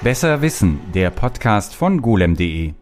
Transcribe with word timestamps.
Besser 0.00 0.42
Wissen, 0.42 0.78
der 0.94 1.10
Podcast 1.10 1.74
von 1.74 2.00
golem.de. 2.00 2.72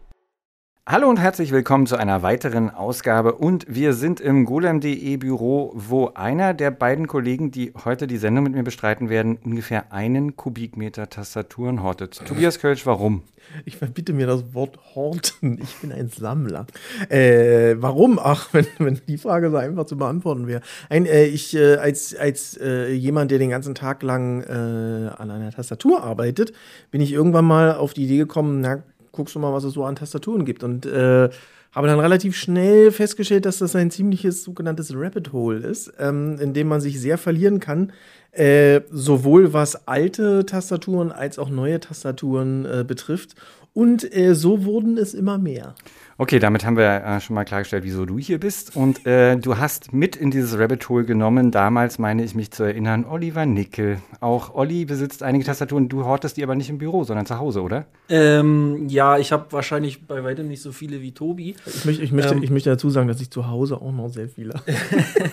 Hallo 0.89 1.09
und 1.09 1.19
herzlich 1.19 1.51
willkommen 1.51 1.85
zu 1.85 1.97
einer 1.97 2.21
weiteren 2.21 2.69
Ausgabe 2.69 3.33
und 3.33 3.65
wir 3.67 3.91
sind 3.91 4.21
im 4.21 4.45
golem.de 4.45 5.17
Büro, 5.17 5.73
wo 5.75 6.11
einer 6.13 6.53
der 6.53 6.71
beiden 6.71 7.07
Kollegen, 7.07 7.51
die 7.51 7.73
heute 7.83 8.07
die 8.07 8.15
Sendung 8.15 8.45
mit 8.45 8.53
mir 8.53 8.63
bestreiten 8.63 9.09
werden, 9.09 9.37
ungefähr 9.43 9.91
einen 9.91 10.37
Kubikmeter 10.37 11.09
Tastaturen 11.09 11.83
hortet. 11.83 12.21
Tobias 12.25 12.59
Kölsch, 12.59 12.85
warum? 12.85 13.23
Ich 13.65 13.75
verbitte 13.75 14.13
mir 14.13 14.27
das 14.27 14.53
Wort 14.53 14.79
horten. 14.95 15.59
Ich 15.61 15.75
bin 15.75 15.91
ein 15.91 16.07
Sammler. 16.07 16.65
Äh, 17.09 17.75
warum? 17.79 18.17
Ach, 18.17 18.47
wenn, 18.53 18.65
wenn 18.77 19.01
die 19.09 19.17
Frage 19.17 19.51
so 19.51 19.57
einfach 19.57 19.87
zu 19.87 19.97
beantworten 19.97 20.47
wäre. 20.47 20.61
Ein, 20.89 21.05
äh, 21.05 21.25
ich 21.25 21.53
äh, 21.53 21.75
als, 21.75 22.15
als 22.15 22.57
äh, 22.63 22.93
jemand, 22.93 23.31
der 23.31 23.39
den 23.39 23.49
ganzen 23.49 23.75
Tag 23.75 24.03
lang 24.03 24.41
äh, 24.41 25.09
an 25.17 25.31
einer 25.31 25.51
Tastatur 25.51 26.01
arbeitet, 26.01 26.53
bin 26.91 27.01
ich 27.01 27.11
irgendwann 27.11 27.43
mal 27.43 27.75
auf 27.75 27.93
die 27.93 28.05
Idee 28.05 28.19
gekommen, 28.19 28.61
na, 28.61 28.83
guckst 29.17 29.35
du 29.35 29.39
mal, 29.39 29.51
was 29.51 29.65
es 29.65 29.73
so 29.73 29.83
an 29.83 29.97
Tastaturen 29.97 30.45
gibt. 30.45 30.63
Und 30.63 30.85
äh, 30.85 31.29
habe 31.73 31.87
dann 31.87 31.99
relativ 31.99 32.35
schnell 32.35 32.91
festgestellt, 32.91 33.45
dass 33.45 33.57
das 33.57 33.75
ein 33.75 33.91
ziemliches 33.91 34.43
sogenanntes 34.43 34.93
Rabbit 34.95 35.33
Hole 35.33 35.59
ist, 35.59 35.91
ähm, 35.99 36.39
in 36.39 36.53
dem 36.53 36.67
man 36.67 36.79
sich 36.79 36.99
sehr 36.99 37.17
verlieren 37.17 37.59
kann. 37.59 37.91
Äh, 38.31 38.81
sowohl 38.91 39.53
was 39.53 39.87
alte 39.87 40.45
Tastaturen 40.45 41.11
als 41.11 41.39
auch 41.39 41.49
neue 41.49 41.79
Tastaturen 41.79 42.65
äh, 42.65 42.85
betrifft. 42.87 43.35
Und 43.73 44.15
äh, 44.15 44.33
so 44.33 44.65
wurden 44.65 44.97
es 44.97 45.13
immer 45.13 45.37
mehr. 45.37 45.75
Okay, 46.19 46.39
damit 46.39 46.65
haben 46.65 46.77
wir 46.77 47.03
äh, 47.03 47.21
schon 47.21 47.35
mal 47.35 47.43
klargestellt, 47.43 47.83
wieso 47.83 48.07
du 48.07 48.17
hier 48.17 48.39
bist. 48.39 48.75
Und 48.75 49.05
äh, 49.05 49.37
du 49.37 49.59
hast 49.59 49.93
mit 49.93 50.15
in 50.15 50.31
dieses 50.31 50.57
Rabbit 50.57 50.89
Hole 50.89 51.05
genommen, 51.05 51.51
damals 51.51 51.99
meine 51.99 52.23
ich 52.23 52.33
mich 52.33 52.49
zu 52.49 52.63
erinnern, 52.63 53.05
Oliver 53.05 53.45
Nickel. 53.45 53.99
Auch 54.19 54.55
Olli 54.55 54.85
besitzt 54.85 55.21
einige 55.21 55.45
Tastaturen, 55.45 55.89
du 55.89 56.05
hortest 56.05 56.37
die 56.37 56.41
aber 56.41 56.55
nicht 56.55 56.71
im 56.71 56.79
Büro, 56.79 57.03
sondern 57.03 57.27
zu 57.27 57.37
Hause, 57.37 57.61
oder? 57.61 57.85
Ähm, 58.09 58.87
ja, 58.89 59.19
ich 59.19 59.31
habe 59.31 59.45
wahrscheinlich 59.51 60.07
bei 60.07 60.23
weitem 60.23 60.47
nicht 60.47 60.63
so 60.63 60.71
viele 60.71 61.03
wie 61.03 61.11
Tobi. 61.11 61.55
Ich, 61.67 61.85
möcht, 61.85 62.01
ich, 62.01 62.11
möchte, 62.11 62.33
ähm, 62.33 62.41
ich 62.41 62.49
möchte 62.49 62.71
dazu 62.71 62.89
sagen, 62.89 63.07
dass 63.07 63.21
ich 63.21 63.29
zu 63.29 63.47
Hause 63.47 63.75
auch 63.79 63.91
noch 63.91 64.09
sehr 64.09 64.27
viele 64.27 64.55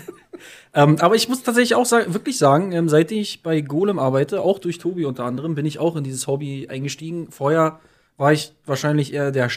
ähm, 0.74 0.96
aber 1.00 1.14
ich 1.14 1.30
muss 1.30 1.42
tatsächlich 1.42 1.76
auch 1.76 1.86
sagen, 1.86 2.12
wirklich 2.12 2.36
sagen, 2.36 2.72
ähm, 2.72 2.90
seit 2.90 3.10
ich 3.10 3.42
bei 3.42 3.62
Golem 3.62 3.98
arbeite, 3.98 4.42
auch 4.42 4.58
durch 4.58 4.76
Tobi 4.76 5.06
unter 5.06 5.24
anderem, 5.24 5.54
bin 5.54 5.64
ich 5.64 5.78
auch 5.78 5.96
in 5.96 6.04
dieses 6.04 6.26
Hobby 6.26 6.68
eingestiegen. 6.68 7.28
Vorher 7.30 7.80
war 8.18 8.34
ich 8.34 8.52
wahrscheinlich 8.66 9.14
eher 9.14 9.30
der 9.32 9.48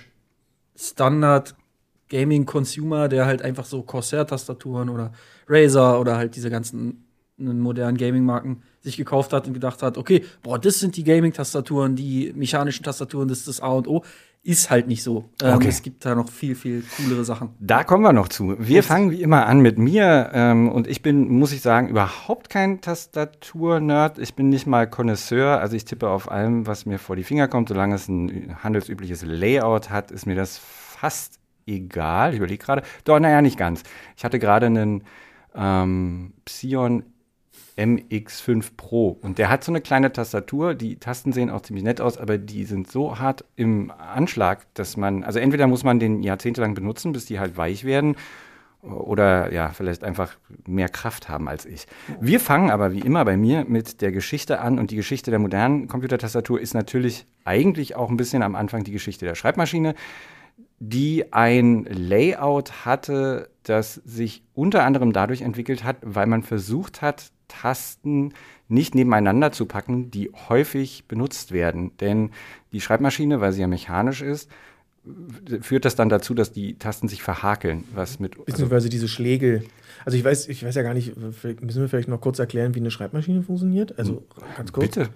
Standard 0.78 1.56
Gaming 2.10 2.46
Consumer, 2.46 3.10
der 3.10 3.26
halt 3.26 3.42
einfach 3.42 3.66
so 3.66 3.82
Corsair-Tastaturen 3.84 4.90
oder 4.90 5.12
Razer 5.48 6.00
oder 6.00 6.16
halt 6.16 6.36
diese 6.36 6.50
ganzen 6.50 7.04
modernen 7.38 7.98
Gaming-Marken 7.98 8.64
sich 8.82 8.98
gekauft 8.98 9.34
hat 9.34 9.48
und 9.48 9.54
gedacht 9.54 9.84
hat, 9.84 9.98
okay, 9.98 10.24
boah, 10.42 10.58
das 10.58 10.80
sind 10.80 10.96
die 10.96 11.04
Gaming-Tastaturen, 11.04 11.96
die 11.96 12.32
mechanischen 12.36 12.84
Tastaturen, 12.84 13.28
das 13.28 13.40
ist 13.40 13.48
das 13.48 13.62
A 13.62 13.70
und 13.70 13.88
O. 13.88 14.04
Ist 14.48 14.70
halt 14.70 14.88
nicht 14.88 15.04
so. 15.04 15.26
Ähm, 15.44 15.56
okay. 15.56 15.68
Es 15.68 15.82
gibt 15.82 16.06
da 16.06 16.16
noch 16.16 16.30
viel, 16.30 16.56
viel 16.56 16.82
coolere 16.96 17.26
Sachen. 17.26 17.50
Da 17.60 17.84
kommen 17.84 18.02
wir 18.04 18.14
noch 18.14 18.30
zu. 18.30 18.56
Wir 18.58 18.80
Was? 18.80 18.86
fangen 18.86 19.12
wie 19.12 19.22
immer 19.22 19.46
an 19.46 19.60
mit 19.60 19.78
mir. 19.78 20.32
Ähm, 20.34 20.72
und 20.72 20.88
ich 20.88 21.02
bin, 21.02 21.28
muss 21.28 21.52
ich 21.52 21.60
sagen, 21.62 21.90
überhaupt 21.90 22.48
kein 22.50 22.80
Tastatur-Nerd. 22.80 24.20
Ich 24.20 24.36
bin 24.36 24.48
nicht 24.48 24.66
mal 24.66 24.90
Connoisseur. 24.90 25.60
Also 25.60 25.76
ich 25.76 25.84
tippe 25.84 26.08
auf 26.08 26.32
allem, 26.32 26.66
was 26.66 26.86
mir 26.86 26.98
vor 26.98 27.18
die 27.18 27.26
Finger 27.26 27.50
kommt. 27.50 27.68
Solange 27.68 27.96
es 27.96 28.08
ein 28.08 28.56
handelsübliches 28.64 29.24
Layout 29.24 29.90
hat, 29.90 30.12
ist 30.12 30.26
mir 30.26 30.36
das 30.36 30.58
fast 30.58 31.40
egal. 31.66 32.32
Ich 32.32 32.38
überlege 32.38 32.64
gerade. 32.64 32.84
Doch, 33.04 33.20
naja, 33.20 33.42
nicht 33.42 33.58
ganz. 33.58 33.84
Ich 34.16 34.24
hatte 34.24 34.40
gerade 34.40 34.68
einen 34.68 35.04
ähm, 35.56 36.32
Psion 36.46 37.04
MX5 37.78 38.72
Pro. 38.76 39.18
Und 39.22 39.38
der 39.38 39.50
hat 39.50 39.64
so 39.64 39.72
eine 39.72 39.82
kleine 39.82 40.12
Tastatur. 40.12 40.74
Die 40.74 40.98
Tasten 40.98 41.32
sehen 41.32 41.50
auch 41.50 41.62
ziemlich 41.62 41.84
nett 41.84 42.02
aus, 42.02 42.18
aber 42.18 42.38
die 42.38 42.66
sind 42.66 42.92
so 42.92 43.20
hart 43.20 43.46
im 43.56 43.92
Anschlag, 43.92 44.66
dass 44.74 44.98
man, 44.98 45.24
also 45.24 45.40
entweder 45.40 45.68
muss 45.68 45.84
man 45.84 46.00
den 46.00 46.24
jahrzehntelang 46.24 46.74
benutzen, 46.74 47.14
bis 47.14 47.26
die 47.26 47.40
halt 47.40 47.58
weich 47.58 47.84
werden, 47.84 48.16
oder 48.82 49.52
ja, 49.52 49.70
vielleicht 49.70 50.04
einfach 50.04 50.38
mehr 50.66 50.90
Kraft 50.90 51.30
haben 51.30 51.48
als 51.48 51.66
ich. 51.66 51.88
Wir 52.22 52.40
fangen 52.40 52.70
aber 52.70 52.94
wie 52.94 53.00
immer 53.00 53.26
bei 53.26 53.36
mir 53.36 53.66
mit 53.68 54.02
der 54.02 54.12
Geschichte 54.12 54.62
an 54.62 54.80
und 54.80 54.92
die 54.92 54.96
Geschichte 54.96 55.32
der 55.32 55.40
modernen 55.40 55.88
Computertastatur 55.88 56.62
ist 56.62 56.74
natürlich 56.74 57.26
eigentlich 57.44 57.96
auch 57.96 58.10
ein 58.10 58.18
bisschen 58.18 58.44
am 58.44 58.56
Anfang 58.56 58.84
die 58.84 58.92
Geschichte 58.92 59.26
der 59.26 59.36
Schreibmaschine, 59.36 59.96
die 60.80 61.34
ein 61.34 61.86
Layout 61.86 62.86
hatte, 62.86 63.50
das 63.64 63.96
sich 63.96 64.44
unter 64.54 64.84
anderem 64.84 65.12
dadurch 65.14 65.42
entwickelt 65.42 65.84
hat, 65.84 65.98
weil 66.02 66.28
man 66.28 66.44
versucht 66.44 67.02
hat, 67.02 67.32
Tasten 67.48 68.34
nicht 68.68 68.94
nebeneinander 68.94 69.52
zu 69.52 69.66
packen, 69.66 70.12
die 70.12 70.32
häufig 70.50 71.06
benutzt 71.08 71.52
werden. 71.52 71.96
Denn 71.98 72.32
die 72.74 72.82
Schreibmaschine, 72.82 73.40
weil 73.40 73.54
sie 73.54 73.62
ja 73.62 73.68
mechanisch 73.68 74.22
ist, 74.22 74.50
führt 75.62 75.86
das 75.86 75.96
dann 75.96 76.10
dazu, 76.10 76.34
dass 76.34 76.52
die 76.52 76.78
Tasten 76.78 77.08
sich 77.08 77.24
verhakeln, 77.24 77.86
was 77.94 78.20
mit 78.20 78.34
also 78.34 78.44
beziehungsweise 78.44 78.90
diese 78.90 79.08
Schlägel. 79.08 79.64
Also 80.04 80.18
ich 80.18 80.24
weiß, 80.24 80.50
ich 80.50 80.66
weiß 80.66 80.76
ja 80.76 80.82
gar 80.82 80.94
nicht, 80.94 81.16
müssen 81.16 81.82
wir 81.82 81.88
vielleicht 81.88 82.10
noch 82.10 82.20
kurz 82.20 82.40
erklären, 82.40 82.76
wie 82.76 82.80
eine 82.80 82.92
Schreibmaschine 82.92 83.42
funktioniert? 83.42 83.98
Also 83.98 84.26
ganz 84.58 84.72
kurz. 84.72 84.88
Bitte. 84.88 85.10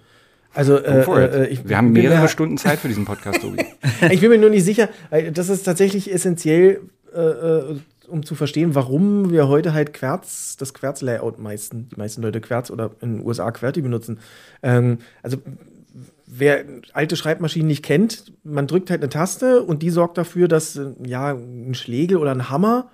Also 0.54 0.76
äh, 0.76 1.02
äh, 1.02 1.46
ich, 1.48 1.68
wir 1.68 1.76
haben 1.76 1.92
mehrere 1.92 2.28
Stunden 2.28 2.58
Zeit 2.58 2.78
für 2.78 2.88
diesen 2.88 3.04
Podcast, 3.04 3.40
Tobi. 3.40 3.64
ich 4.10 4.20
bin 4.20 4.30
mir 4.30 4.38
nur 4.38 4.50
nicht 4.50 4.64
sicher. 4.64 4.88
Das 5.32 5.48
ist 5.48 5.62
tatsächlich 5.62 6.12
essentiell 6.12 6.80
äh, 7.14 7.20
äh 7.20 7.76
um 8.08 8.26
zu 8.26 8.34
verstehen, 8.34 8.74
warum 8.74 9.30
wir 9.30 9.48
heute 9.48 9.72
halt 9.72 9.94
Querz, 9.94 10.58
das 10.58 10.74
Querz-Layout 10.74 11.38
meisten, 11.38 11.88
die 11.88 11.96
meisten 11.96 12.20
Leute 12.20 12.42
Querz 12.42 12.70
oder 12.70 12.90
in 13.00 13.16
den 13.16 13.26
USA 13.26 13.50
QWERTY 13.50 13.80
benutzen. 13.80 14.20
Ähm, 14.62 14.98
also 15.22 15.38
wer 16.26 16.64
alte 16.92 17.16
Schreibmaschinen 17.16 17.66
nicht 17.66 17.82
kennt, 17.82 18.32
man 18.44 18.66
drückt 18.66 18.90
halt 18.90 19.00
eine 19.00 19.08
Taste 19.08 19.62
und 19.62 19.82
die 19.82 19.88
sorgt 19.88 20.18
dafür, 20.18 20.46
dass 20.46 20.78
ja 21.04 21.32
ein 21.32 21.74
Schlegel 21.74 22.18
oder 22.18 22.32
ein 22.32 22.50
Hammer 22.50 22.90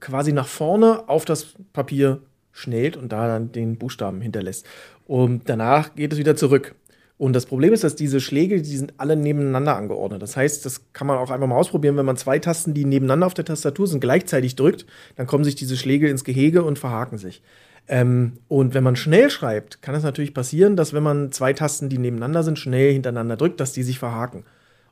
quasi 0.00 0.32
nach 0.32 0.48
vorne 0.48 1.08
auf 1.08 1.24
das 1.24 1.54
Papier 1.72 2.20
schnellt 2.52 2.96
und 2.96 3.12
da 3.12 3.28
dann 3.28 3.52
den 3.52 3.76
Buchstaben 3.76 4.20
hinterlässt. 4.20 4.66
Und 5.10 5.48
danach 5.48 5.96
geht 5.96 6.12
es 6.12 6.20
wieder 6.20 6.36
zurück. 6.36 6.76
Und 7.18 7.32
das 7.32 7.44
Problem 7.44 7.72
ist, 7.72 7.82
dass 7.82 7.96
diese 7.96 8.20
Schläge, 8.20 8.62
die 8.62 8.76
sind 8.76 8.94
alle 8.96 9.16
nebeneinander 9.16 9.74
angeordnet. 9.74 10.22
Das 10.22 10.36
heißt, 10.36 10.64
das 10.64 10.92
kann 10.92 11.08
man 11.08 11.18
auch 11.18 11.32
einfach 11.32 11.48
mal 11.48 11.56
ausprobieren, 11.56 11.96
wenn 11.96 12.06
man 12.06 12.16
zwei 12.16 12.38
Tasten, 12.38 12.74
die 12.74 12.84
nebeneinander 12.84 13.26
auf 13.26 13.34
der 13.34 13.44
Tastatur 13.44 13.88
sind, 13.88 13.98
gleichzeitig 13.98 14.54
drückt, 14.54 14.86
dann 15.16 15.26
kommen 15.26 15.42
sich 15.42 15.56
diese 15.56 15.76
Schläge 15.76 16.08
ins 16.08 16.22
Gehege 16.22 16.62
und 16.62 16.78
verhaken 16.78 17.18
sich. 17.18 17.42
Ähm, 17.88 18.34
und 18.46 18.72
wenn 18.72 18.84
man 18.84 18.94
schnell 18.94 19.30
schreibt, 19.30 19.82
kann 19.82 19.96
es 19.96 20.04
natürlich 20.04 20.32
passieren, 20.32 20.76
dass 20.76 20.94
wenn 20.94 21.02
man 21.02 21.32
zwei 21.32 21.54
Tasten, 21.54 21.88
die 21.88 21.98
nebeneinander 21.98 22.44
sind, 22.44 22.60
schnell 22.60 22.92
hintereinander 22.92 23.36
drückt, 23.36 23.58
dass 23.58 23.72
die 23.72 23.82
sich 23.82 23.98
verhaken. 23.98 24.44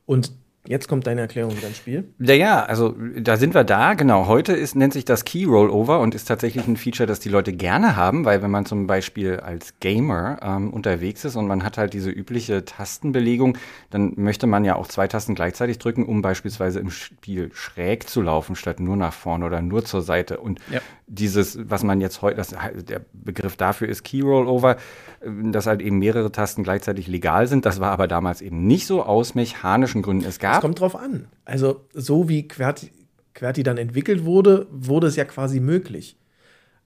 Und 0.05 0.33
Jetzt 0.67 0.89
kommt 0.89 1.07
deine 1.07 1.21
Erklärung 1.21 1.53
ins 1.53 1.77
Spiel. 1.77 2.09
Naja, 2.17 2.63
also 2.63 2.93
da 3.17 3.37
sind 3.37 3.53
wir 3.53 3.63
da. 3.63 3.93
Genau, 3.93 4.27
heute 4.27 4.51
ist, 4.53 4.75
nennt 4.75 4.91
sich 4.91 5.05
das 5.05 5.23
Key 5.23 5.45
Rollover 5.45 6.01
und 6.01 6.13
ist 6.13 6.27
tatsächlich 6.27 6.67
ein 6.67 6.75
Feature, 6.75 7.07
das 7.07 7.21
die 7.21 7.29
Leute 7.29 7.53
gerne 7.53 7.95
haben, 7.95 8.25
weil 8.25 8.41
wenn 8.41 8.51
man 8.51 8.65
zum 8.65 8.85
Beispiel 8.85 9.39
als 9.39 9.79
Gamer 9.79 10.37
ähm, 10.41 10.71
unterwegs 10.71 11.23
ist 11.23 11.37
und 11.37 11.47
man 11.47 11.63
hat 11.63 11.77
halt 11.77 11.93
diese 11.93 12.11
übliche 12.11 12.65
Tastenbelegung, 12.65 13.57
dann 13.89 14.13
möchte 14.17 14.47
man 14.47 14.65
ja 14.65 14.75
auch 14.75 14.87
zwei 14.87 15.07
Tasten 15.07 15.33
gleichzeitig 15.33 15.79
drücken, 15.79 16.05
um 16.05 16.21
beispielsweise 16.21 16.81
im 16.81 16.91
Spiel 16.91 17.51
schräg 17.53 18.09
zu 18.09 18.21
laufen, 18.21 18.55
statt 18.55 18.81
nur 18.81 18.97
nach 18.97 19.13
vorne 19.13 19.45
oder 19.45 19.61
nur 19.61 19.85
zur 19.85 20.01
Seite. 20.01 20.41
Und 20.41 20.59
ja. 20.69 20.81
dieses, 21.07 21.57
was 21.69 21.83
man 21.83 22.01
jetzt 22.01 22.21
heute, 22.21 22.43
der 22.83 23.01
Begriff 23.13 23.55
dafür 23.55 23.87
ist 23.87 24.03
Key 24.03 24.21
Rollover, 24.21 24.75
äh, 25.21 25.29
dass 25.51 25.67
halt 25.67 25.81
eben 25.81 25.99
mehrere 25.99 26.33
Tasten 26.33 26.63
gleichzeitig 26.63 27.07
legal 27.07 27.47
sind. 27.47 27.65
Das 27.65 27.79
war 27.79 27.91
aber 27.91 28.09
damals 28.09 28.41
eben 28.41 28.67
nicht 28.67 28.85
so 28.85 29.03
aus 29.03 29.35
mechanischen 29.35 30.01
Gründen. 30.01 30.25
Es 30.25 30.37
gab 30.37 30.48
es 30.55 30.61
kommt 30.61 30.79
drauf 30.79 30.95
an. 30.95 31.27
Also, 31.45 31.81
so 31.93 32.29
wie 32.29 32.47
QWERTY, 32.47 32.91
QWERTY 33.33 33.63
dann 33.63 33.77
entwickelt 33.77 34.25
wurde, 34.25 34.67
wurde 34.71 35.07
es 35.07 35.15
ja 35.15 35.25
quasi 35.25 35.59
möglich. 35.59 36.15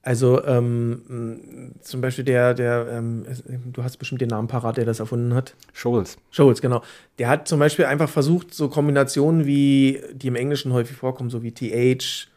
Also 0.04 0.44
ähm, 0.44 1.72
zum 1.80 2.02
Beispiel 2.02 2.24
der, 2.24 2.52
der 2.52 2.86
ähm, 2.90 3.24
du 3.72 3.82
hast 3.82 3.96
bestimmt 3.96 4.20
den 4.20 4.28
Namen 4.28 4.48
parat, 4.48 4.76
der 4.76 4.84
das 4.84 5.00
erfunden 5.00 5.32
hat. 5.32 5.54
Scholz. 5.72 6.18
Scholz, 6.30 6.60
genau. 6.60 6.82
Der 7.18 7.28
hat 7.28 7.48
zum 7.48 7.58
Beispiel 7.58 7.86
einfach 7.86 8.10
versucht, 8.10 8.52
so 8.52 8.68
Kombinationen 8.68 9.46
wie, 9.46 10.02
die 10.12 10.26
im 10.26 10.36
Englischen 10.36 10.74
häufig 10.74 10.94
vorkommen, 10.94 11.30
so 11.30 11.42
wie 11.42 11.52
TH 11.52 12.28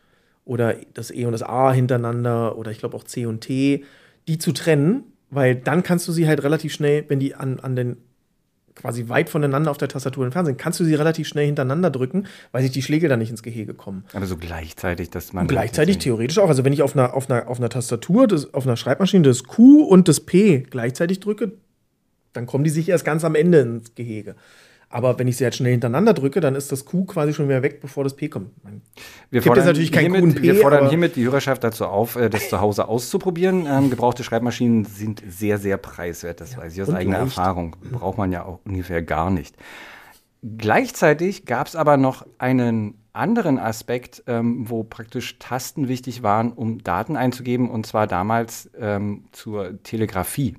oder 0.46 0.76
das 0.94 1.12
E 1.12 1.26
und 1.26 1.34
das 1.34 1.44
A 1.44 1.74
hintereinander 1.74 2.58
oder 2.58 2.72
ich 2.72 2.80
glaube 2.80 2.96
auch 2.96 3.04
C 3.04 3.26
und 3.26 3.42
T, 3.42 3.84
die 4.30 4.38
zu 4.38 4.54
trennen, 4.54 5.04
weil 5.30 5.56
dann 5.56 5.84
kannst 5.84 6.08
du 6.08 6.14
sie 6.14 6.26
halt 6.26 6.44
relativ 6.44 6.72
schnell, 6.74 7.04
wenn 7.10 7.20
die 7.20 7.36
an, 7.36 7.60
an 7.60 7.76
den 7.76 7.98
quasi 8.78 9.10
weit 9.10 9.30
voneinander 9.30 9.72
auf 9.72 9.78
der 9.78 9.88
Tastatur 9.88 10.24
entfernt 10.24 10.46
sind, 10.48 10.58
kannst 10.58 10.80
du 10.80 10.86
sie 10.86 10.96
relativ 10.96 11.28
schnell 11.28 11.46
hintereinander 11.46 11.90
drücken, 11.90 12.28
weil 12.52 12.62
sich 12.62 12.72
die 12.72 12.82
Schläge 12.82 13.10
dann 13.10 13.20
nicht 13.20 13.32
ins 13.32 13.44
Gehege 13.44 13.74
kommen. 13.74 14.06
Aber 14.14 14.26
so 14.26 14.38
gleichzeitig, 14.38 15.10
dass 15.10 15.34
man. 15.34 15.44
Und 15.44 15.48
gleichzeitig 15.48 15.98
theoretisch 15.98 16.40
auch. 16.40 16.50
Also 16.50 16.64
wenn 16.64 16.74
ich 16.74 16.84
auf 16.84 16.96
einer, 16.96 17.14
auf 17.14 17.30
einer, 17.30 17.48
auf 17.48 17.60
einer 17.60 17.70
Tastatur, 17.70 18.28
das, 18.28 18.54
auf 18.54 18.66
einer 18.66 18.78
Schreibmaschine 18.78 19.24
das 19.24 19.44
Q 19.44 19.84
und 19.84 20.08
das 20.08 20.22
P 20.22 20.60
gleichzeitig 20.70 21.20
drücke, 21.20 21.52
dann 22.34 22.46
kommen 22.46 22.64
die 22.64 22.70
sich 22.70 22.88
erst 22.90 23.04
ganz 23.04 23.24
am 23.24 23.36
Ende 23.36 23.60
ins 23.60 23.96
Gehege. 23.96 24.36
Aber 24.90 25.20
wenn 25.20 25.28
ich 25.28 25.36
sie 25.36 25.44
jetzt 25.44 25.58
schnell 25.58 25.72
hintereinander 25.72 26.14
drücke, 26.14 26.40
dann 26.40 26.56
ist 26.56 26.72
das 26.72 26.86
Q 26.86 27.06
quasi 27.06 27.34
schon 27.34 27.50
wieder 27.50 27.62
weg, 27.62 27.82
bevor 27.82 28.06
das 28.06 28.16
P 28.16 28.30
kommt. 28.30 28.52
Man 28.64 28.82
Wir 29.30 29.42
fordern, 29.42 29.66
natürlich 29.66 29.92
kein 29.92 30.12
hiermit, 30.14 30.36
P, 30.36 30.42
wir 30.44 30.56
fordern 30.56 30.88
hiermit 30.88 31.18
die 31.18 31.26
Hörerschaft 31.26 31.64
dazu 31.64 31.86
auf, 31.86 32.16
äh, 32.16 32.30
das 32.30 32.50
zu 32.50 32.62
Hause 32.62 32.88
auszuprobieren. 32.88 33.66
Ähm, 33.70 33.90
gebrauchte 33.90 34.24
Schreibmaschinen 34.24 34.86
sind 34.86 35.22
sehr, 35.28 35.58
sehr 35.58 35.78
preiswert. 35.78 36.40
Das 36.40 36.56
weiß 36.56 36.74
ich 36.74 36.82
aus 36.82 36.90
eigener 36.90 37.20
leicht. 37.20 37.38
Erfahrung. 37.38 37.76
Braucht 37.92 38.18
man 38.18 38.32
ja 38.32 38.46
auch 38.46 38.60
ungefähr 38.64 39.02
gar 39.02 39.30
nicht. 39.30 39.56
Gleichzeitig 40.42 41.46
gab 41.46 41.68
es 41.68 41.76
aber 41.76 41.98
noch 41.98 42.26
einen 42.38 42.94
anderen 43.12 43.60
Aspekt, 43.60 44.24
ähm, 44.28 44.70
wo 44.70 44.84
praktisch 44.84 45.40
Tasten 45.40 45.88
wichtig 45.88 46.24
waren, 46.24 46.54
um 46.54 46.84
Daten 46.84 47.18
einzugeben, 47.18 47.70
und 47.70 47.86
zwar 47.86 48.08
damals 48.08 48.70
ähm, 48.80 49.26
zur 49.32 49.82
Telegrafie. 49.84 50.56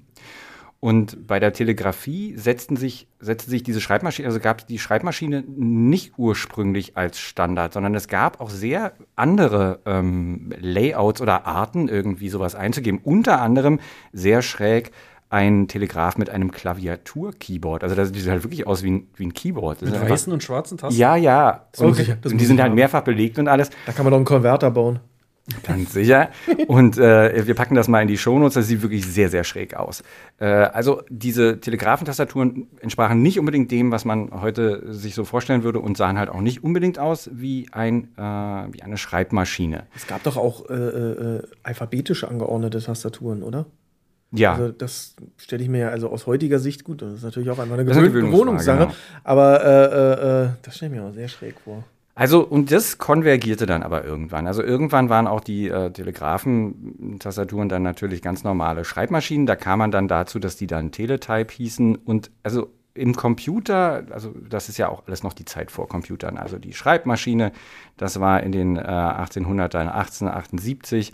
Und 0.80 1.26
bei 1.26 1.40
der 1.40 1.52
Telegrafie 1.52 2.36
setzten 2.36 2.76
sich, 2.76 3.08
setzte 3.18 3.50
sich 3.50 3.64
diese 3.64 3.80
Schreibmaschine, 3.80 4.28
also 4.28 4.38
gab 4.38 4.60
es 4.60 4.66
die 4.66 4.78
Schreibmaschine 4.78 5.42
nicht 5.48 6.12
ursprünglich 6.18 6.96
als 6.96 7.18
Standard, 7.18 7.72
sondern 7.72 7.96
es 7.96 8.06
gab 8.06 8.40
auch 8.40 8.48
sehr 8.50 8.92
andere 9.16 9.80
ähm, 9.86 10.52
Layouts 10.60 11.20
oder 11.20 11.46
Arten, 11.46 11.88
irgendwie 11.88 12.28
sowas 12.28 12.54
einzugeben. 12.54 13.00
Unter 13.02 13.40
anderem 13.40 13.80
sehr 14.12 14.40
schräg 14.40 14.92
ein 15.30 15.66
Telegraph 15.66 16.16
mit 16.16 16.30
einem 16.30 16.52
Klaviatur-Keyboard. 16.52 17.82
Also 17.82 17.94
das 17.96 18.10
sieht 18.10 18.28
halt 18.28 18.44
wirklich 18.44 18.66
aus 18.66 18.82
wie 18.82 18.90
ein, 18.92 19.06
wie 19.16 19.26
ein 19.26 19.34
Keyboard. 19.34 19.82
Das 19.82 19.90
Mit 19.90 20.00
weißen 20.08 20.32
und 20.32 20.42
schwarzen 20.42 20.78
Tasten. 20.78 20.98
ja, 20.98 21.16
ja. 21.16 21.66
Und, 21.78 21.88
muss 21.88 21.98
ich- 21.98 22.14
das 22.20 22.32
und 22.32 22.38
die 22.40 22.46
sind 22.46 22.60
halt 22.62 22.74
mehrfach 22.74 23.02
belegt 23.02 23.38
und 23.38 23.48
alles. 23.48 23.70
Da 23.86 23.92
kann 23.92 24.04
man 24.04 24.12
doch 24.12 24.18
einen 24.18 24.24
Konverter 24.24 24.70
bauen. 24.70 25.00
Ganz 25.62 25.92
sicher. 25.92 26.28
Und 26.66 26.98
äh, 26.98 27.46
wir 27.46 27.54
packen 27.54 27.74
das 27.74 27.88
mal 27.88 28.02
in 28.02 28.08
die 28.08 28.18
Shownotes. 28.18 28.54
Das 28.54 28.66
sieht 28.66 28.82
wirklich 28.82 29.06
sehr, 29.06 29.30
sehr 29.30 29.44
schräg 29.44 29.74
aus. 29.74 30.02
Äh, 30.38 30.46
also 30.46 31.02
diese 31.08 31.60
Telegrafentastaturen 31.60 32.68
entsprachen 32.80 33.22
nicht 33.22 33.38
unbedingt 33.38 33.70
dem, 33.70 33.90
was 33.90 34.04
man 34.04 34.30
heute 34.42 34.92
sich 34.92 35.14
so 35.14 35.24
vorstellen 35.24 35.62
würde 35.62 35.80
und 35.80 35.96
sahen 35.96 36.18
halt 36.18 36.28
auch 36.28 36.40
nicht 36.40 36.62
unbedingt 36.62 36.98
aus 36.98 37.30
wie, 37.32 37.66
ein, 37.72 38.08
äh, 38.16 38.20
wie 38.20 38.82
eine 38.82 38.98
Schreibmaschine. 38.98 39.86
Es 39.96 40.06
gab 40.06 40.22
doch 40.22 40.36
auch 40.36 40.68
äh, 40.68 40.74
äh, 40.74 41.42
alphabetisch 41.62 42.24
angeordnete 42.24 42.80
Tastaturen, 42.80 43.42
oder? 43.42 43.66
Ja, 44.30 44.52
Also 44.52 44.72
das 44.72 45.16
stelle 45.38 45.62
ich 45.62 45.70
mir 45.70 45.78
ja 45.78 45.88
also 45.88 46.10
aus 46.10 46.26
heutiger 46.26 46.58
Sicht 46.58 46.84
gut. 46.84 47.00
Das 47.00 47.14
ist 47.14 47.22
natürlich 47.22 47.48
auch 47.48 47.58
einmal 47.58 47.78
eine 47.78 47.88
Das 47.88 47.96
ist 47.96 48.02
eine 48.02 48.12
Gewöhn 48.12 48.30
Gewöhnungsfrage, 48.30 48.78
Gewohnungssache. 48.78 49.24
Aber 49.24 49.64
äh, 49.64 50.48
das 50.62 50.76
stelle 50.76 50.92
ich 50.92 51.00
mir 51.00 51.06
auch 51.06 51.14
sehr 51.14 51.28
schräg 51.28 51.54
vor. 51.60 51.84
Also, 52.18 52.44
und 52.44 52.72
das 52.72 52.98
konvergierte 52.98 53.64
dann 53.64 53.84
aber 53.84 54.04
irgendwann. 54.04 54.48
Also 54.48 54.60
irgendwann 54.60 55.08
waren 55.08 55.28
auch 55.28 55.38
die 55.40 55.68
äh, 55.68 55.92
Telegrafentastaturen 55.92 57.68
dann 57.68 57.84
natürlich 57.84 58.22
ganz 58.22 58.42
normale 58.42 58.84
Schreibmaschinen. 58.84 59.46
Da 59.46 59.54
kam 59.54 59.78
man 59.78 59.92
dann 59.92 60.08
dazu, 60.08 60.40
dass 60.40 60.56
die 60.56 60.66
dann 60.66 60.90
Teletype 60.90 61.54
hießen. 61.54 61.94
Und 61.94 62.32
also 62.42 62.72
im 62.94 63.14
Computer, 63.14 64.02
also 64.10 64.34
das 64.50 64.68
ist 64.68 64.78
ja 64.78 64.88
auch 64.88 65.06
alles 65.06 65.22
noch 65.22 65.32
die 65.32 65.44
Zeit 65.44 65.70
vor 65.70 65.86
Computern. 65.86 66.38
Also 66.38 66.58
die 66.58 66.72
Schreibmaschine, 66.72 67.52
das 67.96 68.18
war 68.18 68.42
in 68.42 68.50
den 68.50 68.74
äh, 68.74 68.80
1800ern, 68.80 69.86
1878 69.86 71.12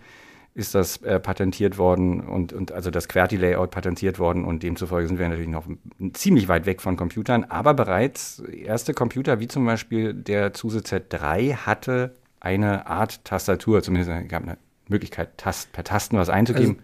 ist 0.54 0.74
das 0.74 0.98
äh, 0.98 1.18
patentiert 1.18 1.78
worden 1.78 2.20
und, 2.20 2.52
und 2.52 2.70
also 2.70 2.90
das 2.90 3.08
QWERTY-Layout 3.08 3.72
patentiert 3.72 4.20
worden 4.20 4.44
und 4.44 4.62
demzufolge 4.62 5.08
sind 5.08 5.18
wir 5.18 5.28
natürlich 5.28 5.48
noch 5.48 5.66
ziemlich 6.12 6.46
weit 6.46 6.64
weg 6.64 6.80
von 6.80 6.96
Computern, 6.96 7.44
aber 7.44 7.74
bereits 7.74 8.38
erste 8.38 8.94
Computer, 8.94 9.40
wie 9.40 9.48
zum 9.48 9.66
Beispiel 9.66 10.14
der 10.14 10.52
Zuse 10.52 10.78
Z3, 10.78 11.56
hatte 11.56 12.14
eine 12.38 12.86
Art 12.86 13.24
Tastatur, 13.24 13.82
zumindest 13.82 14.28
gab 14.28 14.44
eine 14.44 14.58
Möglichkeit, 14.88 15.36
Tast, 15.38 15.72
per 15.72 15.82
Tasten 15.82 16.18
was 16.18 16.28
einzugeben, 16.28 16.78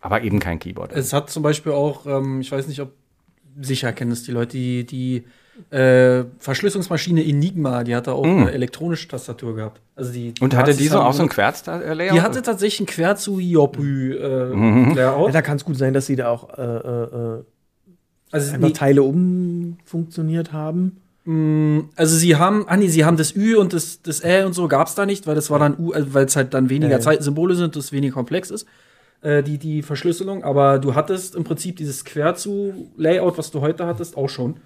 aber 0.00 0.22
eben 0.22 0.40
kein 0.40 0.58
Keyboard. 0.58 0.92
Es 0.92 1.12
hat 1.12 1.30
zum 1.30 1.44
Beispiel 1.44 1.72
auch, 1.72 2.04
ähm, 2.06 2.40
ich 2.40 2.50
weiß 2.50 2.66
nicht, 2.66 2.80
ob 2.80 2.92
sicher 3.60 3.92
kennen 3.92 4.10
es 4.10 4.24
die 4.24 4.32
Leute, 4.32 4.56
die, 4.56 4.84
die 4.84 5.24
äh, 5.70 6.24
Verschlüsselungsmaschine 6.38 7.24
Enigma, 7.24 7.84
die 7.84 7.94
hatte 7.94 8.12
auch 8.12 8.24
eine 8.24 8.52
elektronische 8.52 9.08
Tastatur 9.08 9.54
gehabt. 9.56 9.80
Also 9.96 10.12
die, 10.12 10.32
und 10.40 10.54
hatte 10.56 10.74
die 10.74 10.86
so 10.88 11.00
auch 11.00 11.12
so 11.12 11.22
ein 11.22 11.28
Querz-Layout? 11.28 12.14
Die 12.16 12.20
hatte 12.22 12.42
tatsächlich 12.42 12.80
ein 12.80 12.86
quer 12.86 13.16
zu 13.16 13.38
Iopü 13.38 14.16
äh, 14.16 14.54
Mhm. 14.54 14.94
Ja, 14.96 15.28
da 15.30 15.42
kann 15.42 15.56
es 15.56 15.64
gut 15.64 15.76
sein, 15.76 15.92
dass 15.94 16.06
sie 16.06 16.16
da 16.16 16.28
auch 16.30 16.56
äh, 16.56 16.62
äh, 16.62 17.04
äh, 17.38 17.44
Also, 18.30 18.54
einfach 18.54 18.68
nee, 18.68 18.72
Teile 18.72 19.02
umfunktioniert 19.02 20.52
haben. 20.52 21.00
mh, 21.24 21.84
also 21.96 22.16
sie 22.16 22.36
haben, 22.36 22.64
ah 22.68 22.76
nee, 22.76 22.88
sie 22.88 23.04
haben 23.04 23.16
das 23.16 23.34
Ü 23.34 23.56
und 23.56 23.72
das, 23.72 24.00
das 24.02 24.22
Ä 24.24 24.44
und 24.44 24.54
so 24.54 24.68
gab's 24.68 24.94
da 24.94 25.06
nicht, 25.06 25.26
weil 25.26 25.34
das 25.34 25.50
war 25.50 25.58
dann 25.58 25.76
U, 25.78 25.92
weil 25.94 26.24
es 26.26 26.36
halt 26.36 26.54
dann 26.54 26.70
weniger 26.70 26.92
Ja, 26.92 26.98
ja. 26.98 27.02
Zeitensymbole 27.02 27.54
sind, 27.54 27.76
das 27.76 27.92
weniger 27.92 28.14
komplex 28.14 28.50
ist, 28.50 28.66
äh, 29.22 29.42
die, 29.42 29.58
die 29.58 29.82
Verschlüsselung. 29.82 30.44
Aber 30.44 30.78
du 30.78 30.94
hattest 30.94 31.34
im 31.34 31.44
Prinzip 31.44 31.76
dieses 31.76 32.04
quer 32.04 32.34
zu 32.34 32.90
Layout, 32.96 33.36
was 33.38 33.50
du 33.50 33.60
heute 33.60 33.86
hattest, 33.86 34.16
auch 34.16 34.28
schon. 34.28 34.56